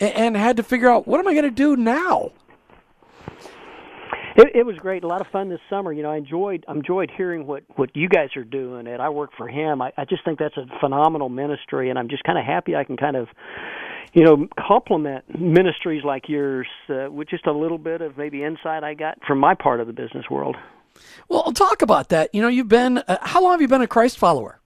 and 0.00 0.36
had 0.36 0.56
to 0.56 0.62
figure 0.62 0.90
out 0.90 1.06
what 1.06 1.20
am 1.20 1.28
I 1.28 1.32
going 1.32 1.44
to 1.44 1.50
do 1.50 1.76
now. 1.76 2.32
It, 4.36 4.48
it 4.52 4.66
was 4.66 4.76
great, 4.78 5.04
a 5.04 5.06
lot 5.06 5.20
of 5.20 5.28
fun 5.28 5.48
this 5.48 5.60
summer. 5.70 5.92
You 5.92 6.02
know, 6.02 6.10
I 6.10 6.16
enjoyed 6.16 6.64
I 6.66 6.72
enjoyed 6.72 7.10
hearing 7.16 7.46
what 7.46 7.62
what 7.76 7.94
you 7.94 8.08
guys 8.08 8.30
are 8.36 8.44
doing, 8.44 8.88
and 8.88 9.00
I 9.00 9.08
work 9.08 9.30
for 9.36 9.48
him. 9.48 9.80
I, 9.80 9.92
I 9.96 10.04
just 10.04 10.24
think 10.24 10.40
that's 10.40 10.56
a 10.56 10.66
phenomenal 10.80 11.28
ministry, 11.28 11.88
and 11.88 11.98
I'm 11.98 12.08
just 12.08 12.24
kind 12.24 12.36
of 12.36 12.44
happy 12.44 12.74
I 12.74 12.82
can 12.82 12.96
kind 12.96 13.14
of, 13.14 13.28
you 14.12 14.24
know, 14.24 14.48
complement 14.58 15.40
ministries 15.40 16.02
like 16.04 16.28
yours 16.28 16.66
uh, 16.90 17.10
with 17.12 17.28
just 17.28 17.46
a 17.46 17.52
little 17.52 17.78
bit 17.78 18.00
of 18.00 18.18
maybe 18.18 18.42
insight 18.42 18.82
I 18.82 18.94
got 18.94 19.18
from 19.24 19.38
my 19.38 19.54
part 19.54 19.78
of 19.78 19.86
the 19.86 19.92
business 19.92 20.24
world. 20.28 20.56
Well, 21.28 21.44
I'll 21.46 21.52
talk 21.52 21.82
about 21.82 22.08
that. 22.08 22.34
You 22.34 22.42
know, 22.42 22.48
you've 22.48 22.68
been 22.68 22.98
uh, 22.98 23.18
how 23.22 23.40
long 23.40 23.52
have 23.52 23.60
you 23.60 23.68
been 23.68 23.82
a 23.82 23.86
Christ 23.86 24.18
follower? 24.18 24.60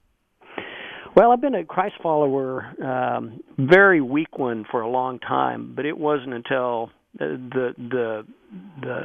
Well, 1.18 1.33
I've 1.33 1.40
been 1.40 1.57
a 1.57 1.64
Christ 1.64 1.96
follower, 2.00 2.62
um, 2.81 3.40
very 3.59 4.00
weak 4.00 4.38
one 4.38 4.64
for 4.70 4.83
a 4.83 4.88
long 4.88 5.18
time, 5.18 5.72
but 5.74 5.85
it 5.85 5.98
wasn't 5.98 6.33
until 6.33 6.90
the 7.18 7.74
the 7.76 8.24
the 8.81 9.04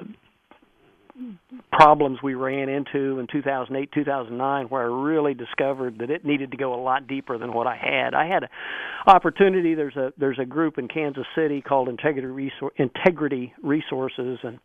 problems 1.72 2.20
we 2.22 2.36
ran 2.36 2.70
into 2.70 3.18
in 3.18 3.26
2008 3.32 3.92
2009 3.92 4.66
where 4.68 4.84
I 4.84 4.86
really 4.86 5.34
discovered 5.34 5.98
that 6.00 6.12
it 6.12 6.24
needed 6.24 6.52
to 6.52 6.58
go 6.58 6.76
a 6.76 6.82
lot 6.82 7.08
deeper 7.08 7.40
than 7.40 7.52
what 7.52 7.66
I 7.66 7.78
had. 7.78 8.14
I 8.14 8.28
had 8.28 8.44
an 8.44 8.50
opportunity 9.08 9.74
there's 9.74 9.96
a 9.96 10.14
there's 10.16 10.38
a 10.40 10.46
group 10.46 10.78
in 10.78 10.88
Kansas 10.88 11.26
City 11.36 11.62
called 11.62 11.90
Integrity 11.90 12.28
Resor- 12.28 12.70
Integrity 12.78 13.54
Resources 13.64 14.38
and 14.44 14.60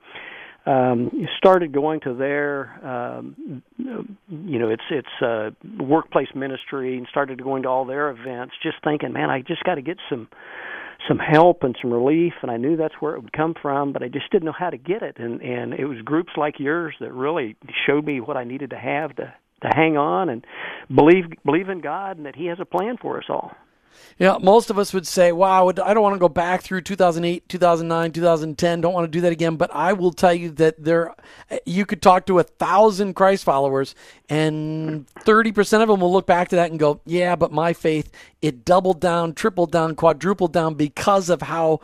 um, 0.68 1.11
started 1.38 1.72
going 1.72 2.00
to 2.00 2.14
their, 2.14 2.87
um, 2.87 3.62
you 3.78 4.59
know, 4.59 4.68
it's 4.68 4.83
it's 4.90 5.22
uh, 5.22 5.50
workplace 5.83 6.28
ministry, 6.35 6.98
and 6.98 7.07
started 7.11 7.42
going 7.42 7.62
to 7.62 7.68
all 7.68 7.87
their 7.87 8.11
events. 8.11 8.54
Just 8.62 8.76
thinking, 8.85 9.12
man, 9.12 9.31
I 9.31 9.40
just 9.40 9.64
got 9.64 9.76
to 9.76 9.83
get 9.83 9.96
some 10.11 10.28
some 11.09 11.18
help 11.18 11.62
and 11.62 11.74
some 11.81 11.92
relief, 11.92 12.35
and 12.42 12.50
I 12.50 12.59
knew 12.59 12.76
that's 12.76 12.94
where 13.00 13.14
it 13.14 13.22
would 13.22 13.33
come 13.33 13.54
from, 13.61 13.92
but 13.92 14.02
I 14.02 14.09
just 14.09 14.31
didn't 14.31 14.44
know 14.44 14.54
how 14.57 14.68
to 14.68 14.76
get 14.76 15.02
it. 15.02 15.16
And 15.18 15.40
and 15.40 15.72
it 15.72 15.87
was 15.87 15.98
groups 16.04 16.33
like 16.37 16.59
yours 16.59 16.94
that 17.00 17.12
really 17.12 17.57
showed 17.87 18.04
me 18.04 18.20
what 18.20 18.37
I 18.37 18.44
needed 18.44 18.70
to 18.70 18.78
have 18.78 19.16
to 19.16 19.33
to 19.62 19.68
hang 19.74 19.96
on 19.96 20.28
and 20.28 20.44
believe 20.94 21.24
believe 21.46 21.70
in 21.70 21.81
God 21.81 22.18
and 22.18 22.26
that 22.26 22.37
He 22.37 22.46
has 22.46 22.59
a 22.61 22.66
plan 22.66 22.96
for 23.00 23.16
us 23.16 23.24
all. 23.31 23.52
Yeah, 24.18 24.38
most 24.40 24.68
of 24.68 24.79
us 24.79 24.92
would 24.92 25.07
say, 25.07 25.31
wow, 25.31 25.68
I 25.68 25.72
don't 25.72 26.03
want 26.03 26.16
to 26.16 26.18
go 26.18 26.29
back 26.29 26.62
through 26.62 26.81
2008, 26.81 27.48
2009, 27.48 28.12
2010. 28.12 28.81
Don't 28.81 28.92
want 28.92 29.05
to 29.05 29.11
do 29.11 29.20
that 29.20 29.33
again. 29.33 29.57
But 29.57 29.70
I 29.72 29.92
will 29.92 30.12
tell 30.12 30.35
you 30.35 30.51
that 30.53 30.83
there, 30.83 31.14
you 31.64 31.87
could 31.87 32.03
talk 32.03 32.27
to 32.27 32.40
a 32.40 32.42
thousand 32.42 33.14
Christ 33.14 33.44
followers, 33.44 33.94
and 34.29 35.07
30% 35.20 35.83
of 35.83 35.88
them 35.88 36.01
will 36.01 36.12
look 36.12 36.27
back 36.27 36.48
to 36.48 36.57
that 36.57 36.70
and 36.70 36.81
go, 36.81 37.01
yeah, 37.07 37.37
but 37.37 37.53
my 37.53 37.72
faith, 37.72 38.11
it 38.42 38.64
doubled 38.64 39.01
down, 39.01 39.35
tripled 39.35 39.70
down, 39.70 39.94
quadrupled 39.94 40.53
down 40.53 40.74
because 40.74 41.31
of 41.31 41.42
how 41.42 41.81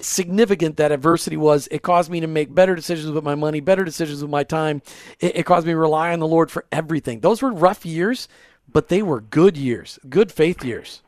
significant 0.00 0.76
that 0.76 0.92
adversity 0.92 1.36
was. 1.36 1.68
It 1.70 1.82
caused 1.82 2.10
me 2.10 2.20
to 2.20 2.26
make 2.26 2.54
better 2.54 2.74
decisions 2.74 3.12
with 3.12 3.24
my 3.24 3.34
money, 3.34 3.60
better 3.60 3.84
decisions 3.84 4.22
with 4.22 4.30
my 4.30 4.44
time. 4.44 4.82
It, 5.20 5.36
it 5.36 5.46
caused 5.46 5.66
me 5.66 5.72
to 5.72 5.78
rely 5.78 6.12
on 6.12 6.20
the 6.20 6.26
Lord 6.26 6.50
for 6.50 6.66
everything. 6.70 7.20
Those 7.20 7.42
were 7.42 7.52
rough 7.52 7.84
years, 7.84 8.28
but 8.70 8.88
they 8.88 9.02
were 9.02 9.20
good 9.20 9.56
years, 9.56 9.98
good 10.08 10.30
faith 10.30 10.64
years. 10.64 11.02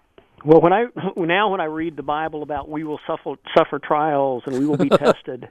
Well, 0.44 0.60
when 0.60 0.72
I 0.72 0.86
now 1.16 1.50
when 1.50 1.60
I 1.60 1.66
read 1.66 1.96
the 1.96 2.02
Bible 2.02 2.42
about 2.42 2.68
we 2.68 2.84
will 2.84 3.00
suffer 3.06 3.34
suffer 3.56 3.78
trials 3.78 4.42
and 4.46 4.58
we 4.58 4.66
will 4.66 4.76
be 4.76 4.88
tested, 4.88 5.48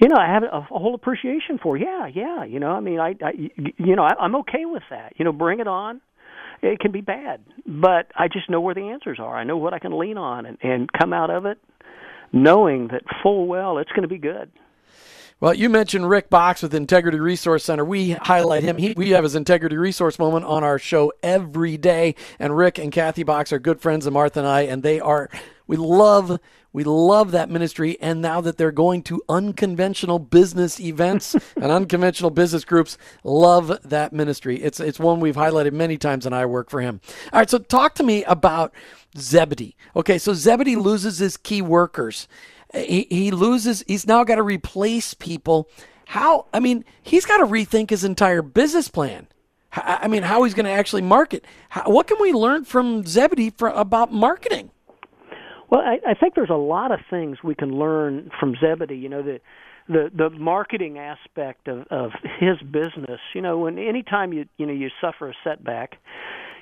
you 0.00 0.08
know, 0.08 0.16
I 0.16 0.32
have 0.32 0.42
a, 0.42 0.58
a 0.58 0.78
whole 0.78 0.94
appreciation 0.94 1.58
for. 1.62 1.76
Yeah, 1.76 2.06
yeah. 2.06 2.44
You 2.44 2.60
know, 2.60 2.70
I 2.70 2.80
mean, 2.80 3.00
I, 3.00 3.16
I 3.22 3.32
you 3.78 3.96
know, 3.96 4.04
I, 4.04 4.14
I'm 4.20 4.36
okay 4.36 4.64
with 4.64 4.82
that. 4.90 5.14
You 5.16 5.24
know, 5.24 5.32
bring 5.32 5.60
it 5.60 5.68
on. 5.68 6.00
It 6.62 6.78
can 6.78 6.92
be 6.92 7.00
bad, 7.00 7.40
but 7.66 8.12
I 8.14 8.28
just 8.28 8.50
know 8.50 8.60
where 8.60 8.74
the 8.74 8.90
answers 8.90 9.18
are. 9.18 9.34
I 9.34 9.44
know 9.44 9.56
what 9.56 9.72
I 9.72 9.78
can 9.78 9.98
lean 9.98 10.18
on 10.18 10.44
and, 10.44 10.58
and 10.62 10.90
come 10.92 11.14
out 11.14 11.30
of 11.30 11.46
it 11.46 11.58
knowing 12.32 12.88
that 12.88 13.02
full 13.22 13.46
well 13.46 13.78
it's 13.78 13.90
going 13.90 14.02
to 14.02 14.08
be 14.08 14.18
good. 14.18 14.50
Well, 15.40 15.54
you 15.54 15.70
mentioned 15.70 16.06
Rick 16.06 16.28
Boxx 16.28 16.62
with 16.62 16.74
Integrity 16.74 17.18
Resource 17.18 17.64
Center. 17.64 17.82
We 17.82 18.10
highlight 18.10 18.62
him. 18.62 18.76
He, 18.76 18.92
we 18.94 19.10
have 19.10 19.24
his 19.24 19.34
Integrity 19.34 19.78
Resource 19.78 20.18
Moment 20.18 20.44
on 20.44 20.62
our 20.62 20.78
show 20.78 21.14
every 21.22 21.78
day. 21.78 22.14
And 22.38 22.54
Rick 22.54 22.76
and 22.76 22.92
Kathy 22.92 23.24
Boxx 23.24 23.50
are 23.50 23.58
good 23.58 23.80
friends 23.80 24.04
of 24.04 24.12
Martha 24.12 24.40
and 24.40 24.46
I, 24.46 24.62
and 24.62 24.82
they 24.82 25.00
are. 25.00 25.30
We 25.66 25.78
love 25.78 26.38
we 26.72 26.84
love 26.84 27.30
that 27.32 27.48
ministry, 27.48 27.96
and 28.00 28.20
now 28.20 28.42
that 28.42 28.58
they're 28.58 28.70
going 28.70 29.02
to 29.04 29.22
unconventional 29.28 30.18
business 30.18 30.78
events 30.78 31.34
and 31.56 31.72
unconventional 31.72 32.30
business 32.30 32.64
groups, 32.64 32.98
love 33.24 33.78
that 33.82 34.12
ministry. 34.12 34.60
It's 34.62 34.78
it's 34.78 35.00
one 35.00 35.20
we've 35.20 35.36
highlighted 35.36 35.72
many 35.72 35.96
times, 35.96 36.26
and 36.26 36.34
I 36.34 36.44
work 36.44 36.68
for 36.68 36.82
him. 36.82 37.00
All 37.32 37.40
right, 37.40 37.48
so 37.48 37.58
talk 37.58 37.94
to 37.94 38.02
me 38.02 38.24
about 38.24 38.74
Zebedee. 39.16 39.74
Okay, 39.96 40.18
so 40.18 40.34
Zebedee 40.34 40.76
loses 40.76 41.18
his 41.18 41.38
key 41.38 41.62
workers 41.62 42.28
he, 42.74 43.06
he 43.10 43.30
loses, 43.30 43.84
he's 43.86 44.06
now 44.06 44.24
got 44.24 44.36
to 44.36 44.42
replace 44.42 45.14
people. 45.14 45.68
How, 46.06 46.46
I 46.52 46.60
mean, 46.60 46.84
he's 47.02 47.26
got 47.26 47.38
to 47.38 47.46
rethink 47.46 47.90
his 47.90 48.04
entire 48.04 48.42
business 48.42 48.88
plan. 48.88 49.28
I 49.72 50.08
mean, 50.08 50.24
how 50.24 50.42
he's 50.42 50.54
going 50.54 50.66
to 50.66 50.72
actually 50.72 51.02
market. 51.02 51.44
How, 51.68 51.84
what 51.84 52.08
can 52.08 52.16
we 52.20 52.32
learn 52.32 52.64
from 52.64 53.06
Zebedee 53.06 53.50
for, 53.50 53.68
about 53.68 54.12
marketing? 54.12 54.70
Well, 55.70 55.80
I, 55.80 55.98
I 56.10 56.14
think 56.14 56.34
there's 56.34 56.50
a 56.50 56.54
lot 56.54 56.90
of 56.90 56.98
things 57.08 57.38
we 57.44 57.54
can 57.54 57.70
learn 57.70 58.30
from 58.40 58.56
Zebedee. 58.60 58.96
You 58.96 59.08
know, 59.08 59.22
the 59.22 59.40
the 59.88 60.10
the 60.12 60.30
marketing 60.30 60.98
aspect 60.98 61.68
of 61.68 61.86
of 61.90 62.10
his 62.40 62.58
business. 62.60 63.20
You 63.34 63.42
know, 63.42 63.58
when 63.58 63.78
anytime 63.78 64.32
you 64.32 64.46
you 64.56 64.66
know 64.66 64.72
you 64.72 64.88
suffer 65.00 65.30
a 65.30 65.34
setback, 65.44 65.96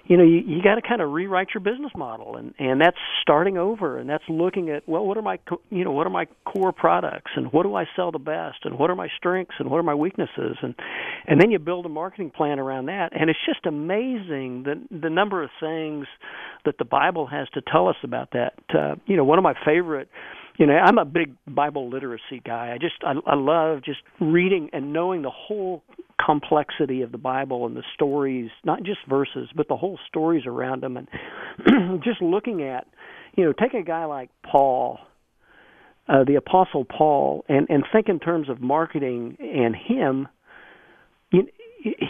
you 0.09 0.16
know 0.16 0.25
you, 0.25 0.38
you 0.47 0.62
got 0.62 0.75
to 0.77 0.83
kind 0.83 1.01
of 1.01 1.11
rewrite 1.11 1.49
your 1.55 1.61
business 1.61 1.92
model 1.94 2.37
and 2.37 2.55
and 2.59 2.81
that's 2.81 2.97
starting 3.23 3.57
over 3.57 3.99
and 3.99 4.09
that's 4.09 4.25
looking 4.29 4.71
at 4.71 4.88
well 4.88 5.07
what 5.07 5.16
are 5.16 5.23
my 5.23 5.38
you 5.71 5.85
know 5.85 5.92
what 5.92 6.07
are 6.07 6.11
my 6.11 6.27
core 6.44 6.73
products 6.73 7.31
and 7.37 7.53
what 7.53 7.62
do 7.62 7.75
I 7.75 7.85
sell 7.94 8.11
the 8.11 8.18
best 8.18 8.59
and 8.64 8.79
what 8.79 8.90
are 8.90 8.97
my 8.97 9.09
strengths 9.16 9.55
and 9.59 9.71
what 9.71 9.77
are 9.77 9.85
my 9.85 9.94
weaknesses 9.94 10.57
and 10.62 10.75
and 11.27 11.40
then 11.40 11.51
you 11.51 11.59
build 11.59 11.87
a 11.87 11.90
marketing 11.90 12.31
plan 12.31 12.59
around 12.59 12.87
that 12.87 13.11
and 13.12 13.31
it's 13.31 13.38
just 13.47 13.66
amazing 13.66 14.64
the 14.64 14.83
the 14.90 15.11
number 15.11 15.42
of 15.42 15.51
things 15.61 16.07
that 16.64 16.79
the 16.79 16.85
Bible 16.85 17.27
has 17.27 17.49
to 17.55 17.61
tell 17.61 17.88
us 17.88 17.97
about 18.03 18.31
that. 18.33 18.55
Uh, 18.75 18.97
you 19.07 19.16
know 19.16 19.25
one 19.25 19.38
of 19.38 19.44
my 19.44 19.55
favorite 19.64 20.09
you 20.59 20.66
know 20.66 20.75
i'm 20.75 20.99
a 20.99 21.05
big 21.05 21.35
bible 21.47 21.88
literacy 21.90 22.40
guy. 22.44 22.73
I 22.75 22.79
just 22.79 22.97
i, 23.03 23.12
I 23.27 23.35
love 23.35 23.83
just 23.85 24.01
reading 24.21 24.71
and 24.73 24.92
knowing 24.92 25.23
the 25.23 25.31
whole 25.31 25.83
complexity 26.24 27.02
of 27.02 27.12
the 27.12 27.18
bible 27.18 27.66
and 27.66 27.76
the 27.76 27.83
stories 27.94 28.50
not 28.64 28.83
just 28.83 28.98
verses 29.09 29.48
but 29.54 29.68
the 29.68 29.76
whole 29.76 29.98
stories 30.09 30.44
around 30.46 30.83
them. 30.83 30.96
And 30.96 32.02
just 32.04 32.20
looking 32.20 32.62
at 32.62 32.87
you 33.37 33.44
know 33.44 33.52
take 33.52 33.74
a 33.74 33.83
guy 33.83 34.04
like 34.04 34.31
paul 34.42 34.98
uh, 36.09 36.24
the 36.24 36.37
apostle 36.37 36.85
paul 36.85 37.44
and 37.48 37.66
and 37.70 37.85
think 37.92 38.09
in 38.09 38.18
terms 38.18 38.48
of 38.48 38.61
marketing 38.61 39.37
and 39.40 39.74
him 39.74 40.28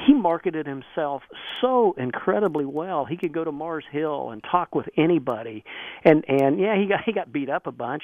he 0.06 0.14
marketed 0.14 0.66
himself 0.66 1.22
so 1.60 1.94
incredibly 1.98 2.64
well. 2.64 3.04
He 3.04 3.16
could 3.16 3.32
go 3.32 3.44
to 3.44 3.52
Mars 3.52 3.84
Hill 3.90 4.30
and 4.30 4.42
talk 4.50 4.74
with 4.74 4.86
anybody, 4.96 5.64
and 6.04 6.24
and 6.28 6.58
yeah, 6.58 6.76
he 6.76 6.86
got 6.86 7.00
he 7.04 7.12
got 7.12 7.32
beat 7.32 7.50
up 7.50 7.66
a 7.66 7.72
bunch, 7.72 8.02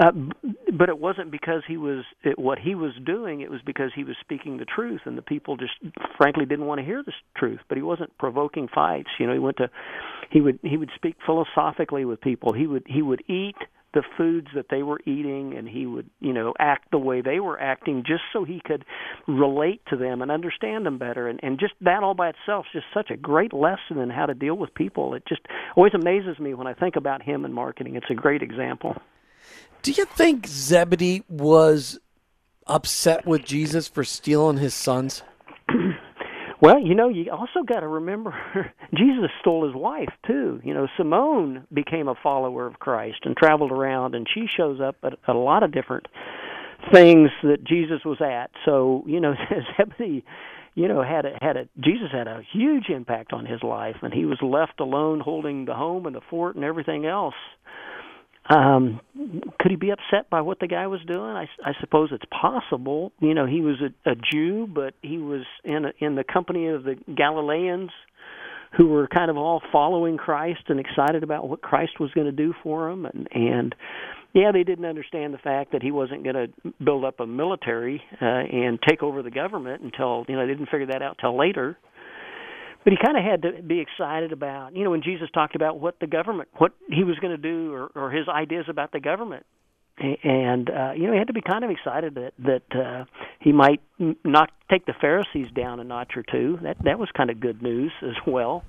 Uh, 0.00 0.12
but 0.72 0.88
it 0.88 0.98
wasn't 0.98 1.28
because 1.30 1.62
he 1.66 1.76
was 1.76 2.04
it, 2.22 2.38
what 2.38 2.58
he 2.58 2.76
was 2.76 2.92
doing. 3.04 3.40
It 3.40 3.50
was 3.50 3.60
because 3.66 3.90
he 3.96 4.04
was 4.04 4.14
speaking 4.20 4.58
the 4.58 4.64
truth, 4.64 5.00
and 5.06 5.18
the 5.18 5.22
people 5.22 5.56
just 5.56 5.72
frankly 6.16 6.46
didn't 6.46 6.66
want 6.66 6.78
to 6.78 6.84
hear 6.84 7.02
the 7.02 7.12
truth. 7.36 7.58
But 7.68 7.78
he 7.78 7.82
wasn't 7.82 8.16
provoking 8.16 8.68
fights. 8.72 9.08
You 9.18 9.26
know, 9.26 9.32
he 9.32 9.40
went 9.40 9.56
to 9.56 9.68
he 10.30 10.40
would 10.40 10.60
he 10.62 10.76
would 10.76 10.90
speak 10.94 11.16
philosophically 11.26 12.04
with 12.04 12.20
people. 12.20 12.52
He 12.52 12.68
would 12.68 12.84
he 12.86 13.02
would 13.02 13.24
eat 13.28 13.56
the 13.94 14.02
foods 14.16 14.48
that 14.54 14.66
they 14.70 14.82
were 14.82 15.00
eating 15.06 15.54
and 15.56 15.68
he 15.68 15.86
would 15.86 16.08
you 16.20 16.32
know 16.32 16.52
act 16.58 16.90
the 16.90 16.98
way 16.98 17.20
they 17.20 17.40
were 17.40 17.58
acting 17.60 18.04
just 18.06 18.22
so 18.32 18.44
he 18.44 18.60
could 18.64 18.84
relate 19.26 19.80
to 19.88 19.96
them 19.96 20.22
and 20.22 20.30
understand 20.30 20.84
them 20.84 20.98
better. 20.98 21.28
And 21.28 21.40
and 21.42 21.58
just 21.58 21.74
that 21.80 22.02
all 22.02 22.14
by 22.14 22.30
itself 22.30 22.66
is 22.74 22.82
just 22.82 22.94
such 22.94 23.10
a 23.10 23.16
great 23.16 23.52
lesson 23.52 23.98
in 23.98 24.10
how 24.10 24.26
to 24.26 24.34
deal 24.34 24.56
with 24.56 24.74
people. 24.74 25.14
It 25.14 25.24
just 25.26 25.42
always 25.76 25.94
amazes 25.94 26.38
me 26.38 26.54
when 26.54 26.66
i 26.66 26.74
think 26.74 26.96
about 26.96 27.22
him 27.22 27.44
in 27.44 27.52
marketing. 27.52 27.96
It's 27.96 28.10
a 28.10 28.14
great 28.14 28.42
example. 28.42 28.96
Do 29.82 29.92
you 29.92 30.04
think 30.04 30.46
zebedee 30.46 31.24
was 31.28 31.98
upset 32.66 33.24
with 33.26 33.44
jesus 33.46 33.88
for 33.88 34.04
stealing 34.04 34.58
his 34.58 34.74
sons 34.74 35.22
Well, 36.60 36.80
you 36.80 36.94
know, 36.94 37.08
you 37.08 37.30
also 37.30 37.62
got 37.64 37.80
to 37.80 37.88
remember 37.88 38.34
Jesus 38.94 39.30
stole 39.40 39.66
his 39.66 39.74
wife 39.74 40.08
too. 40.26 40.60
You 40.64 40.74
know, 40.74 40.88
Simone 40.96 41.66
became 41.72 42.08
a 42.08 42.16
follower 42.20 42.66
of 42.66 42.80
Christ 42.80 43.18
and 43.24 43.36
traveled 43.36 43.70
around, 43.70 44.14
and 44.14 44.26
she 44.32 44.46
shows 44.56 44.80
up 44.80 44.96
at, 45.04 45.14
a 45.28 45.34
lot 45.34 45.62
of 45.62 45.72
different 45.72 46.06
things 46.92 47.30
that 47.44 47.62
Jesus 47.64 48.04
was 48.04 48.20
at. 48.20 48.50
So, 48.64 49.04
you 49.06 49.20
know, 49.20 49.34
Zebedee, 49.76 50.24
you 50.74 50.88
know, 50.88 51.02
had 51.02 51.26
a, 51.26 51.38
had 51.40 51.56
a 51.56 51.68
Jesus 51.80 52.08
had 52.12 52.26
a 52.26 52.42
huge 52.52 52.88
impact 52.88 53.32
on 53.32 53.46
his 53.46 53.62
life, 53.62 53.96
and 54.02 54.12
he 54.12 54.24
was 54.24 54.38
left 54.42 54.80
alone 54.80 55.20
holding 55.20 55.64
the 55.64 55.74
home 55.74 56.06
and 56.06 56.16
the 56.16 56.20
fort 56.28 56.56
and 56.56 56.64
everything 56.64 57.06
else. 57.06 57.34
Um, 58.48 59.00
could 59.58 59.70
he 59.70 59.76
be 59.76 59.90
upset 59.90 60.30
by 60.30 60.40
what 60.40 60.58
the 60.58 60.66
guy 60.66 60.86
was 60.86 61.00
doing? 61.06 61.20
I, 61.20 61.46
I 61.64 61.72
suppose 61.80 62.10
it's 62.12 62.24
possible. 62.30 63.12
You 63.20 63.34
know, 63.34 63.46
he 63.46 63.60
was 63.60 63.76
a, 63.82 64.10
a 64.10 64.14
Jew, 64.14 64.66
but 64.66 64.94
he 65.02 65.18
was 65.18 65.44
in 65.64 65.84
a, 65.84 65.92
in 65.98 66.14
the 66.14 66.24
company 66.24 66.68
of 66.68 66.84
the 66.84 66.96
Galileans, 67.14 67.90
who 68.76 68.88
were 68.88 69.06
kind 69.08 69.30
of 69.30 69.36
all 69.36 69.62
following 69.72 70.16
Christ 70.16 70.62
and 70.68 70.80
excited 70.80 71.22
about 71.22 71.48
what 71.48 71.62
Christ 71.62 72.00
was 72.00 72.10
going 72.12 72.26
to 72.26 72.32
do 72.32 72.54
for 72.62 72.90
them. 72.90 73.06
And 73.06 73.28
and 73.32 73.74
yeah, 74.34 74.52
they 74.52 74.62
didn't 74.62 74.84
understand 74.84 75.34
the 75.34 75.38
fact 75.38 75.72
that 75.72 75.82
he 75.82 75.90
wasn't 75.90 76.22
going 76.22 76.36
to 76.36 76.72
build 76.82 77.04
up 77.04 77.20
a 77.20 77.26
military 77.26 78.02
uh, 78.20 78.24
and 78.24 78.78
take 78.86 79.02
over 79.02 79.22
the 79.22 79.30
government 79.30 79.82
until 79.82 80.24
you 80.28 80.36
know 80.36 80.46
they 80.46 80.52
didn't 80.52 80.70
figure 80.70 80.86
that 80.86 81.02
out 81.02 81.16
till 81.20 81.36
later 81.36 81.78
but 82.88 82.96
he 82.96 83.04
kind 83.04 83.18
of 83.18 83.24
had 83.24 83.42
to 83.42 83.62
be 83.62 83.80
excited 83.80 84.32
about 84.32 84.74
you 84.74 84.82
know 84.82 84.88
when 84.88 85.02
jesus 85.02 85.28
talked 85.34 85.54
about 85.54 85.78
what 85.78 86.00
the 86.00 86.06
government 86.06 86.48
what 86.56 86.72
he 86.88 87.04
was 87.04 87.18
going 87.18 87.36
to 87.36 87.42
do 87.42 87.70
or, 87.70 87.90
or 87.94 88.10
his 88.10 88.26
ideas 88.28 88.64
about 88.68 88.92
the 88.92 89.00
government. 89.00 89.44
And 90.00 90.70
uh 90.70 90.92
you 90.96 91.06
know 91.06 91.12
he 91.12 91.18
had 91.18 91.26
to 91.26 91.34
be 91.34 91.42
kind 91.42 91.64
of 91.64 91.70
excited 91.70 92.14
that 92.14 92.32
that 92.38 92.78
uh 92.78 93.04
he 93.40 93.52
might 93.52 93.82
not 94.24 94.50
take 94.70 94.86
the 94.86 94.94
pharisees 94.98 95.48
down 95.54 95.80
a 95.80 95.84
notch 95.84 96.12
or 96.16 96.22
two. 96.22 96.58
That 96.62 96.76
that 96.84 96.98
was 96.98 97.10
kind 97.14 97.28
of 97.28 97.40
good 97.40 97.60
news 97.62 97.92
as 98.02 98.14
well 98.26 98.64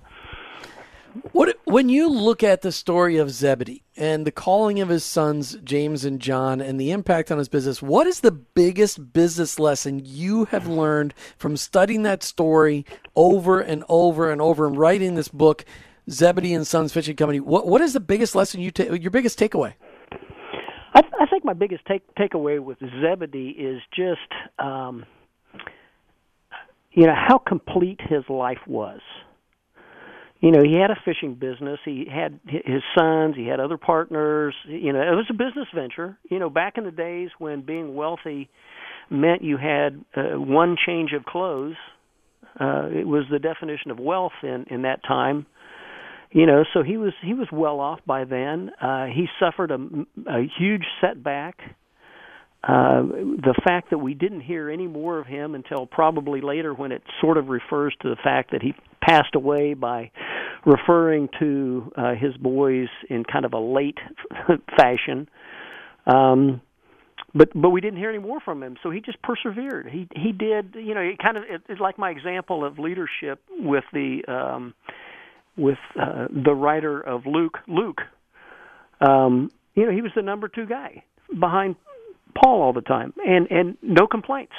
what 1.32 1.58
when 1.66 1.90
you 1.90 2.10
look 2.10 2.44
at 2.44 2.62
the 2.62 2.72
story 2.72 3.18
of 3.18 3.30
Zebedee 3.30 3.84
and 3.96 4.26
the 4.26 4.32
calling 4.32 4.80
of 4.80 4.90
his 4.90 5.04
sons 5.04 5.58
James 5.64 6.06
and 6.06 6.20
John 6.20 6.62
and 6.62 6.80
the 6.80 6.92
impact 6.92 7.32
on 7.32 7.38
his 7.38 7.50
business, 7.50 7.82
what 7.82 8.08
is 8.08 8.20
the 8.20 8.32
biggest 8.32 9.14
business 9.14 9.60
lesson 9.60 10.02
you 10.04 10.46
have 10.46 10.68
learned 10.68 11.14
from 11.38 11.58
studying 11.58 12.04
that 12.04 12.24
story 12.24 12.86
over 13.16 13.60
and 13.60 13.84
over 13.90 14.32
and 14.32 14.42
over 14.42 14.68
and 14.68 14.78
writing 14.78 15.16
this 15.16 15.28
book, 15.28 15.66
Zebedee 16.10 16.54
and 16.54 16.66
Sons 16.66 16.94
Fishing 16.94 17.16
Company? 17.16 17.40
What 17.40 17.68
what 17.68 17.82
is 17.82 17.94
the 17.94 18.00
biggest 18.00 18.36
lesson 18.36 18.62
you 18.62 18.72
take? 18.72 19.02
Your 19.02 19.12
biggest 19.12 19.40
takeaway? 19.40 19.74
I, 20.94 21.02
I 21.20 21.26
think 21.28 21.46
my 21.46 21.54
biggest 21.54 21.86
take 21.86 22.04
takeaway 22.16 22.60
with 22.60 22.80
Zebedee 23.02 23.50
is 23.50 23.82
just 23.96 24.20
um, 24.60 25.06
you 26.92 27.06
know 27.06 27.16
how 27.16 27.38
complete 27.38 28.00
his 28.02 28.24
life 28.30 28.60
was 28.68 29.02
you 30.40 30.52
know 30.52 30.62
he 30.64 30.76
had 30.80 30.92
a 30.92 31.00
fishing 31.04 31.36
business. 31.36 31.80
He 31.84 32.08
had 32.10 32.40
his 32.46 32.82
sons. 32.98 33.36
He 33.36 33.48
had 33.48 33.60
other 33.60 33.78
partners. 33.78 34.56
You 34.68 34.94
know 34.94 35.02
it 35.02 35.16
was 35.16 35.28
a 35.30 35.34
business 35.34 35.68
venture. 35.74 36.18
You 36.30 36.40
know 36.40 36.50
back 36.50 36.78
in 36.78 36.86
the 36.86 36.92
days 36.92 37.30
when 37.40 37.62
being 37.62 37.96
wealthy 37.96 38.50
meant 39.10 39.44
you 39.44 39.58
had 39.58 40.04
uh, 40.16 40.40
one 40.40 40.78
change 40.86 41.12
of 41.14 41.26
clothes 41.26 41.76
uh 42.60 42.88
it 42.92 43.08
was 43.08 43.26
the 43.32 43.40
definition 43.40 43.92
of 43.92 44.00
wealth 44.00 44.34
in 44.44 44.66
in 44.70 44.84
that 44.84 45.04
time. 45.04 45.46
You 46.32 46.46
know 46.46 46.64
so 46.74 46.84
he 46.84 46.98
was 46.98 47.14
he 47.24 47.34
was 47.34 47.48
well 47.52 47.80
off 47.80 48.00
by 48.06 48.24
then. 48.26 48.72
Uh 48.82 49.06
he 49.06 49.28
suffered 49.40 49.72
a, 49.72 49.78
a 50.28 50.48
huge 50.58 50.84
setback. 51.02 51.58
Uh, 52.62 53.04
the 53.04 53.56
fact 53.64 53.90
that 53.90 54.00
we 54.00 54.14
didn't 54.14 54.42
hear 54.42 54.70
any 54.70 54.86
more 54.86 55.18
of 55.18 55.26
him 55.26 55.56
until 55.56 55.86
probably 55.86 56.42
later 56.42 56.74
when 56.74 56.92
it 56.92 57.02
sort 57.22 57.38
of 57.38 57.48
refers 57.48 57.96
to 58.02 58.10
the 58.10 58.18
fact 58.22 58.52
that 58.52 58.62
he 58.62 58.74
passed 59.02 59.34
away 59.34 59.74
by 59.74 60.12
referring 60.66 61.30
to 61.40 61.92
uh, 61.96 62.16
his 62.16 62.36
boys 62.38 62.88
in 63.10 63.24
kind 63.24 63.46
of 63.46 63.54
a 63.54 63.60
late 63.60 63.98
fashion. 64.78 65.30
Um, 66.06 66.62
but 67.34 67.50
but 67.54 67.70
we 67.70 67.82
didn't 67.82 68.00
hear 68.00 68.10
any 68.10 68.20
more 68.20 68.40
from 68.40 68.64
him, 68.64 68.78
so 68.82 68.90
he 68.90 69.02
just 69.02 69.22
persevered. 69.22 69.88
He 69.88 70.08
he 70.16 70.32
did, 70.32 70.76
you 70.76 70.96
know, 70.96 71.02
it 71.02 71.20
kind 71.20 71.38
of 71.38 71.44
it, 71.44 71.62
it's 71.70 71.80
like 71.80 71.98
my 71.98 72.10
example 72.10 72.66
of 72.66 72.80
leadership 72.80 73.40
with 73.52 73.84
the 73.94 74.22
um, 74.28 74.74
with 75.56 75.78
uh, 76.00 76.28
the 76.32 76.54
writer 76.54 77.00
of 77.00 77.26
Luke. 77.26 77.60
Luke, 77.68 78.02
um, 79.02 79.52
you 79.76 79.86
know, 79.86 79.92
he 79.92 80.02
was 80.02 80.12
the 80.16 80.22
number 80.22 80.48
two 80.48 80.66
guy 80.66 81.04
behind 81.40 81.76
Paul 82.36 82.62
all 82.62 82.74
the 82.74 82.82
time, 82.82 83.14
and 83.26 83.48
and 83.52 83.78
no 83.82 84.08
complaints. 84.08 84.54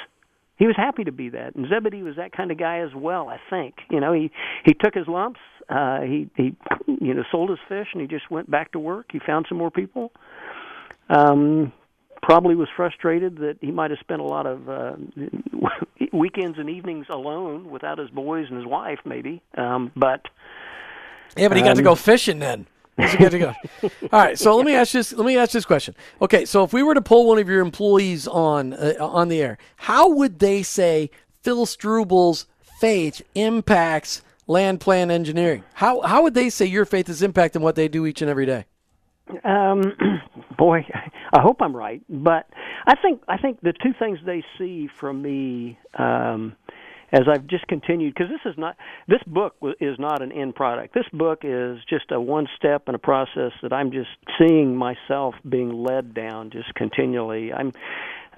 He 0.57 0.67
was 0.67 0.75
happy 0.77 1.03
to 1.03 1.11
be 1.11 1.29
that, 1.29 1.55
and 1.55 1.65
Zebedee 1.67 2.03
was 2.03 2.17
that 2.17 2.31
kind 2.31 2.51
of 2.51 2.57
guy 2.57 2.79
as 2.79 2.91
well. 2.95 3.27
I 3.27 3.39
think 3.49 3.75
you 3.89 3.99
know 3.99 4.13
he 4.13 4.31
he 4.63 4.73
took 4.73 4.93
his 4.93 5.07
lumps, 5.07 5.39
uh, 5.71 6.01
he 6.01 6.29
he 6.35 6.55
you 6.87 7.13
know 7.13 7.23
sold 7.31 7.49
his 7.49 7.59
fish, 7.69 7.87
and 7.93 8.01
he 8.01 8.07
just 8.07 8.29
went 8.29 8.49
back 8.51 8.71
to 8.73 8.79
work. 8.79 9.07
He 9.11 9.19
found 9.19 9.45
some 9.47 9.57
more 9.57 9.71
people. 9.71 10.11
Um, 11.09 11.73
probably 12.21 12.55
was 12.55 12.69
frustrated 12.75 13.37
that 13.37 13.57
he 13.61 13.71
might 13.71 13.89
have 13.89 13.99
spent 13.99 14.21
a 14.21 14.25
lot 14.25 14.45
of 14.45 14.69
uh, 14.69 14.93
weekends 16.13 16.59
and 16.59 16.69
evenings 16.69 17.07
alone 17.09 17.69
without 17.69 17.97
his 17.97 18.09
boys 18.09 18.47
and 18.49 18.57
his 18.57 18.65
wife, 18.65 18.99
maybe. 19.05 19.41
Um, 19.57 19.91
but 19.95 20.21
yeah, 21.35 21.47
but 21.47 21.57
he 21.57 21.63
got 21.63 21.71
um, 21.71 21.77
to 21.77 21.83
go 21.83 21.95
fishing 21.95 22.39
then. 22.39 22.67
He's 22.97 23.15
good 23.15 23.31
to 23.31 23.39
go. 23.39 23.53
All 24.11 24.19
right, 24.19 24.37
so 24.37 24.55
let 24.55 24.65
me 24.65 24.75
ask 24.75 24.91
this. 24.91 25.13
Let 25.13 25.25
me 25.25 25.37
ask 25.37 25.51
this 25.51 25.65
question. 25.65 25.95
Okay, 26.21 26.45
so 26.45 26.63
if 26.63 26.73
we 26.73 26.83
were 26.83 26.93
to 26.93 27.01
pull 27.01 27.27
one 27.27 27.39
of 27.39 27.47
your 27.47 27.61
employees 27.61 28.27
on 28.27 28.73
uh, 28.73 28.93
on 28.99 29.29
the 29.29 29.41
air, 29.41 29.57
how 29.77 30.09
would 30.09 30.39
they 30.39 30.61
say 30.61 31.09
Phil 31.41 31.65
Struble's 31.65 32.45
faith 32.79 33.21
impacts 33.35 34.21
Landplan 34.51 35.09
Engineering? 35.09 35.63
How 35.73 36.01
how 36.01 36.23
would 36.23 36.33
they 36.33 36.49
say 36.49 36.65
your 36.65 36.85
faith 36.85 37.07
is 37.09 37.21
impacting 37.21 37.61
what 37.61 37.75
they 37.75 37.87
do 37.87 38.05
each 38.05 38.21
and 38.21 38.29
every 38.29 38.45
day? 38.45 38.65
Um, 39.43 39.81
boy, 40.57 40.85
I 41.33 41.41
hope 41.41 41.61
I'm 41.61 41.75
right, 41.75 42.01
but 42.09 42.47
I 42.85 42.95
think 43.01 43.21
I 43.27 43.37
think 43.37 43.61
the 43.61 43.73
two 43.73 43.93
things 43.97 44.19
they 44.25 44.43
see 44.57 44.89
from 44.99 45.21
me 45.21 45.79
um, 45.97 46.55
as 47.13 47.21
I've 47.27 47.47
just 47.47 47.67
continued 47.67 48.13
because 48.13 48.29
this 48.29 48.51
is 48.51 48.57
not 48.57 48.75
this 49.07 49.21
book 49.27 49.55
is 49.79 49.97
not 49.99 50.21
an 50.21 50.31
end 50.31 50.55
product. 50.55 50.93
This 50.93 51.07
book 51.13 51.39
is 51.43 51.79
just 51.89 52.11
a 52.11 52.19
one 52.19 52.47
step 52.57 52.83
in 52.87 52.95
a 52.95 52.99
process 52.99 53.51
that 53.61 53.73
I'm 53.73 53.91
just 53.91 54.09
seeing 54.37 54.75
myself 54.75 55.35
being 55.47 55.83
led 55.83 56.13
down 56.13 56.51
just 56.51 56.73
continually. 56.75 57.53
I'm 57.53 57.71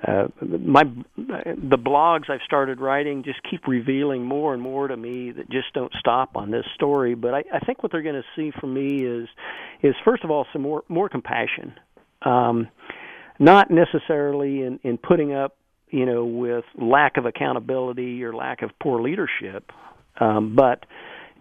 uh, 0.08 0.28
my 0.42 0.84
the 0.84 1.78
blogs 1.78 2.30
I've 2.30 2.42
started 2.46 2.82
writing 2.82 3.24
just 3.24 3.40
keep 3.50 3.68
revealing 3.68 4.24
more 4.24 4.54
and 4.54 4.62
more 4.62 4.88
to 4.88 4.98
me 4.98 5.32
that 5.32 5.50
just 5.50 5.74
don't 5.74 5.94
stop 6.00 6.36
on 6.36 6.52
this 6.52 6.66
story. 6.76 7.16
But 7.16 7.34
I, 7.34 7.44
I 7.54 7.60
think 7.60 7.84
what 7.84 7.92
they're 7.92 8.02
going 8.02 8.22
to 8.22 8.24
see 8.36 8.52
from 8.60 8.74
me 8.74 9.06
is 9.06 9.30
is 9.82 9.96
first 10.04 10.24
of 10.24 10.32
all 10.32 10.46
some 10.52 10.62
more 10.62 10.84
more 10.90 11.10
compassion. 11.10 11.74
Um, 12.22 12.70
not 13.40 13.72
necessarily 13.72 14.62
in, 14.62 14.80
in 14.84 14.98
putting 14.98 15.34
up 15.34 15.58
you 15.94 16.08
know, 16.08 16.26
with 16.26 16.66
lack 16.76 17.18
of 17.18 17.28
accountability 17.28 18.24
or 18.24 18.34
lack 18.34 18.64
of 18.64 18.72
poor 18.82 19.00
leadership, 19.00 19.72
um, 20.20 20.56
but 20.56 20.86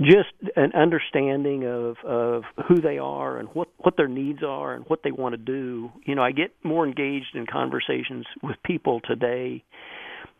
just 0.01 0.33
an 0.57 0.73
understanding 0.75 1.65
of 1.65 1.97
of 2.05 2.45
who 2.69 2.81
they 2.81 2.99
are 2.99 3.39
and 3.39 3.49
what 3.49 3.69
what 3.79 3.97
their 3.97 4.09
needs 4.09 4.43
are 4.43 4.75
and 4.75 4.85
what 4.87 5.03
they 5.03 5.13
want 5.13 5.35
to 5.35 5.39
do. 5.39 5.91
You 6.05 6.15
know, 6.15 6.23
I 6.23 6.33
get 6.33 6.53
more 6.63 6.87
engaged 6.87 7.35
in 7.35 7.47
conversations 7.47 8.27
with 8.43 8.57
people 8.65 9.01
today 9.01 9.65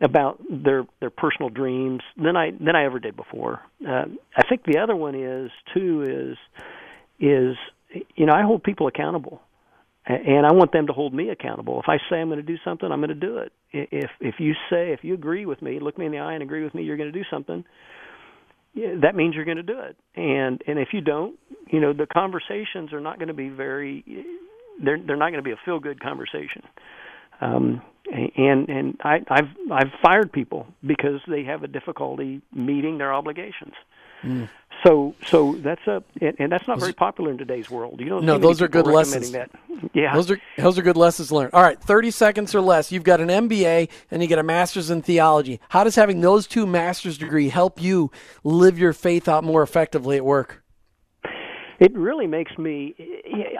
about 0.01 0.41
their 0.49 0.85
their 0.99 1.09
personal 1.09 1.49
dreams 1.49 2.01
than 2.17 2.35
I 2.35 2.51
than 2.51 2.75
I 2.75 2.85
ever 2.85 2.99
did 2.99 3.15
before. 3.15 3.61
Uh, 3.87 4.05
I 4.35 4.43
think 4.49 4.63
the 4.65 4.79
other 4.79 4.95
one 4.95 5.15
is 5.15 5.51
too 5.73 6.01
is 6.01 6.37
is 7.19 7.55
you 8.15 8.25
know 8.25 8.33
I 8.33 8.41
hold 8.41 8.63
people 8.63 8.87
accountable 8.87 9.41
and 10.05 10.45
I 10.45 10.51
want 10.51 10.73
them 10.73 10.87
to 10.87 10.93
hold 10.93 11.13
me 11.13 11.29
accountable. 11.29 11.79
If 11.79 11.87
I 11.87 11.97
say 12.09 12.17
I'm 12.17 12.27
going 12.27 12.37
to 12.37 12.43
do 12.43 12.57
something, 12.65 12.91
I'm 12.91 12.99
going 12.99 13.09
to 13.09 13.15
do 13.15 13.37
it. 13.37 13.53
If 13.71 14.09
if 14.19 14.35
you 14.39 14.53
say 14.69 14.91
if 14.91 15.03
you 15.03 15.13
agree 15.13 15.45
with 15.45 15.61
me, 15.61 15.79
look 15.79 15.97
me 15.97 16.05
in 16.05 16.11
the 16.11 16.19
eye 16.19 16.33
and 16.33 16.43
agree 16.43 16.63
with 16.63 16.75
me, 16.75 16.83
you're 16.83 16.97
going 16.97 17.11
to 17.11 17.17
do 17.17 17.25
something. 17.31 17.63
That 18.75 19.15
means 19.15 19.35
you're 19.35 19.45
going 19.45 19.57
to 19.57 19.63
do 19.63 19.79
it. 19.79 19.95
And 20.15 20.61
and 20.67 20.79
if 20.79 20.89
you 20.93 21.01
don't, 21.01 21.37
you 21.71 21.79
know, 21.79 21.93
the 21.93 22.07
conversations 22.07 22.91
are 22.93 23.01
not 23.01 23.17
going 23.17 23.27
to 23.27 23.33
be 23.33 23.49
very 23.49 24.03
they're 24.83 24.99
they're 25.05 25.15
not 25.15 25.29
going 25.29 25.43
to 25.43 25.47
be 25.47 25.51
a 25.51 25.59
feel 25.65 25.79
good 25.79 26.01
conversation. 26.01 26.63
Um, 27.41 27.81
and 28.11 28.69
and 28.69 28.97
I, 29.03 29.19
I've 29.29 29.71
I've 29.71 29.91
fired 30.01 30.31
people 30.31 30.67
because 30.85 31.21
they 31.27 31.43
have 31.43 31.63
a 31.63 31.67
difficulty 31.67 32.41
meeting 32.53 32.97
their 32.97 33.13
obligations. 33.13 33.73
Mm. 34.23 34.49
So 34.83 35.15
so 35.25 35.53
that's 35.59 35.85
a 35.87 36.03
and, 36.19 36.35
and 36.39 36.51
that's 36.51 36.67
not 36.67 36.79
very 36.79 36.93
popular 36.93 37.31
in 37.31 37.37
today's 37.37 37.69
world. 37.69 37.99
You 37.99 38.07
know, 38.07 38.19
no, 38.19 38.37
those 38.37 38.61
are 38.61 38.67
good 38.67 38.85
lessons. 38.87 39.31
That. 39.31 39.49
Yeah, 39.93 40.13
those 40.13 40.29
are 40.29 40.39
those 40.57 40.77
are 40.77 40.81
good 40.81 40.97
lessons 40.97 41.31
learned. 41.31 41.53
All 41.53 41.61
right, 41.61 41.79
thirty 41.79 42.11
seconds 42.11 42.53
or 42.53 42.61
less. 42.61 42.91
You've 42.91 43.03
got 43.03 43.21
an 43.21 43.29
MBA 43.29 43.89
and 44.11 44.21
you 44.21 44.27
get 44.27 44.39
a 44.39 44.43
master's 44.43 44.89
in 44.89 45.01
theology. 45.01 45.61
How 45.69 45.83
does 45.83 45.95
having 45.95 46.19
those 46.21 46.47
two 46.47 46.65
master's 46.65 47.17
degree 47.17 47.49
help 47.49 47.81
you 47.81 48.11
live 48.43 48.77
your 48.77 48.93
faith 48.93 49.29
out 49.29 49.43
more 49.43 49.63
effectively 49.63 50.17
at 50.17 50.25
work? 50.25 50.62
It 51.83 51.93
really 51.97 52.27
makes 52.27 52.57
me 52.57 52.95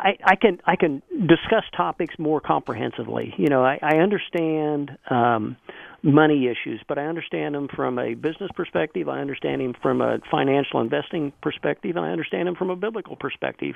I, 0.01 0.17
I 0.23 0.35
can 0.37 0.61
I 0.65 0.77
can 0.77 1.01
discuss 1.11 1.65
topics 1.75 2.17
more 2.17 2.39
comprehensively. 2.39 3.33
You 3.37 3.49
know, 3.49 3.65
I, 3.65 3.79
I 3.81 3.97
understand 3.97 4.97
um, 5.09 5.57
money 6.01 6.47
issues, 6.47 6.81
but 6.87 6.97
I 6.97 7.05
understand 7.07 7.53
them 7.53 7.67
from 7.67 7.99
a 7.99 8.13
business 8.13 8.49
perspective. 8.55 9.09
I 9.09 9.19
understand 9.19 9.59
them 9.59 9.75
from 9.81 9.99
a 9.99 10.19
financial 10.31 10.79
investing 10.79 11.33
perspective, 11.41 11.97
and 11.97 12.05
I 12.05 12.11
understand 12.11 12.47
them 12.47 12.55
from 12.55 12.69
a 12.69 12.77
biblical 12.77 13.17
perspective. 13.17 13.75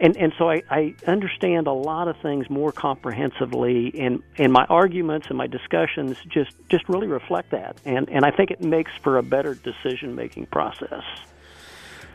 And 0.00 0.16
and 0.16 0.32
so 0.38 0.48
I, 0.48 0.62
I 0.70 0.94
understand 1.06 1.66
a 1.66 1.72
lot 1.72 2.08
of 2.08 2.16
things 2.22 2.48
more 2.48 2.72
comprehensively, 2.72 3.92
and 3.98 4.22
and 4.38 4.54
my 4.54 4.64
arguments 4.70 5.26
and 5.28 5.36
my 5.36 5.48
discussions 5.48 6.16
just 6.28 6.52
just 6.70 6.88
really 6.88 7.08
reflect 7.08 7.50
that. 7.50 7.76
And 7.84 8.08
and 8.08 8.24
I 8.24 8.30
think 8.30 8.50
it 8.50 8.62
makes 8.62 8.92
for 9.02 9.18
a 9.18 9.22
better 9.22 9.54
decision 9.54 10.14
making 10.14 10.46
process. 10.46 11.04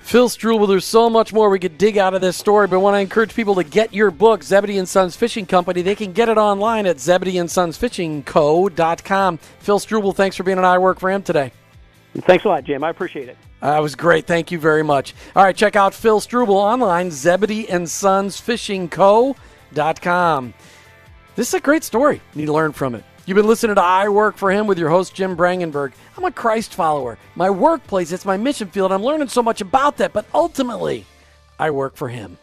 Phil 0.03 0.29
Struble, 0.29 0.67
there's 0.67 0.85
so 0.85 1.09
much 1.09 1.31
more 1.31 1.49
we 1.49 1.59
could 1.59 1.77
dig 1.77 1.97
out 1.97 2.13
of 2.13 2.19
this 2.21 2.35
story, 2.35 2.67
but 2.67 2.75
I 2.75 2.79
want 2.79 2.95
to 2.95 2.99
encourage 2.99 3.33
people 3.33 3.55
to 3.55 3.63
get 3.63 3.93
your 3.93 4.11
book, 4.11 4.43
Zebedee 4.43 4.77
and 4.77 4.89
Sons 4.89 5.15
Fishing 5.15 5.45
Company. 5.45 5.81
They 5.81 5.95
can 5.95 6.11
get 6.11 6.27
it 6.27 6.37
online 6.37 6.85
at 6.85 6.97
zebedeeandsonsfishingco.com. 6.97 9.37
Phil 9.37 9.79
Struble, 9.79 10.11
thanks 10.11 10.35
for 10.35 10.43
being 10.43 10.57
an 10.57 10.65
I 10.65 10.79
Work 10.79 10.99
for 10.99 11.09
Him 11.09 11.23
today. 11.23 11.53
Thanks 12.17 12.43
a 12.43 12.49
lot, 12.49 12.65
Jim. 12.65 12.83
I 12.83 12.89
appreciate 12.89 13.29
it. 13.29 13.37
That 13.61 13.79
was 13.79 13.95
great. 13.95 14.27
Thank 14.27 14.51
you 14.51 14.59
very 14.59 14.83
much. 14.83 15.13
All 15.35 15.43
right, 15.43 15.55
check 15.55 15.75
out 15.75 15.93
Phil 15.93 16.19
Struble 16.19 16.57
online, 16.57 17.11
Zebedee 17.11 17.69
and 17.69 17.89
Sons 17.89 18.39
Fishing 18.39 18.89
Co.com. 18.89 20.53
This 21.35 21.49
is 21.49 21.53
a 21.53 21.61
great 21.61 21.83
story. 21.83 22.21
You 22.33 22.41
need 22.41 22.47
to 22.47 22.53
learn 22.53 22.73
from 22.73 22.95
it. 22.95 23.03
You've 23.27 23.35
been 23.35 23.47
listening 23.47 23.75
to 23.75 23.81
I 23.81 24.09
Work 24.09 24.35
for 24.35 24.49
Him 24.49 24.65
with 24.65 24.79
your 24.79 24.89
host, 24.89 25.13
Jim 25.13 25.37
Brangenberg. 25.37 25.91
I'm 26.17 26.25
a 26.25 26.31
Christ 26.31 26.73
follower. 26.73 27.19
My 27.35 27.51
workplace, 27.51 28.11
it's 28.11 28.25
my 28.25 28.35
mission 28.35 28.67
field. 28.67 28.91
I'm 28.91 29.03
learning 29.03 29.27
so 29.27 29.43
much 29.43 29.61
about 29.61 29.97
that, 29.97 30.11
but 30.11 30.25
ultimately, 30.33 31.05
I 31.59 31.69
work 31.69 31.95
for 31.95 32.09
Him. 32.09 32.39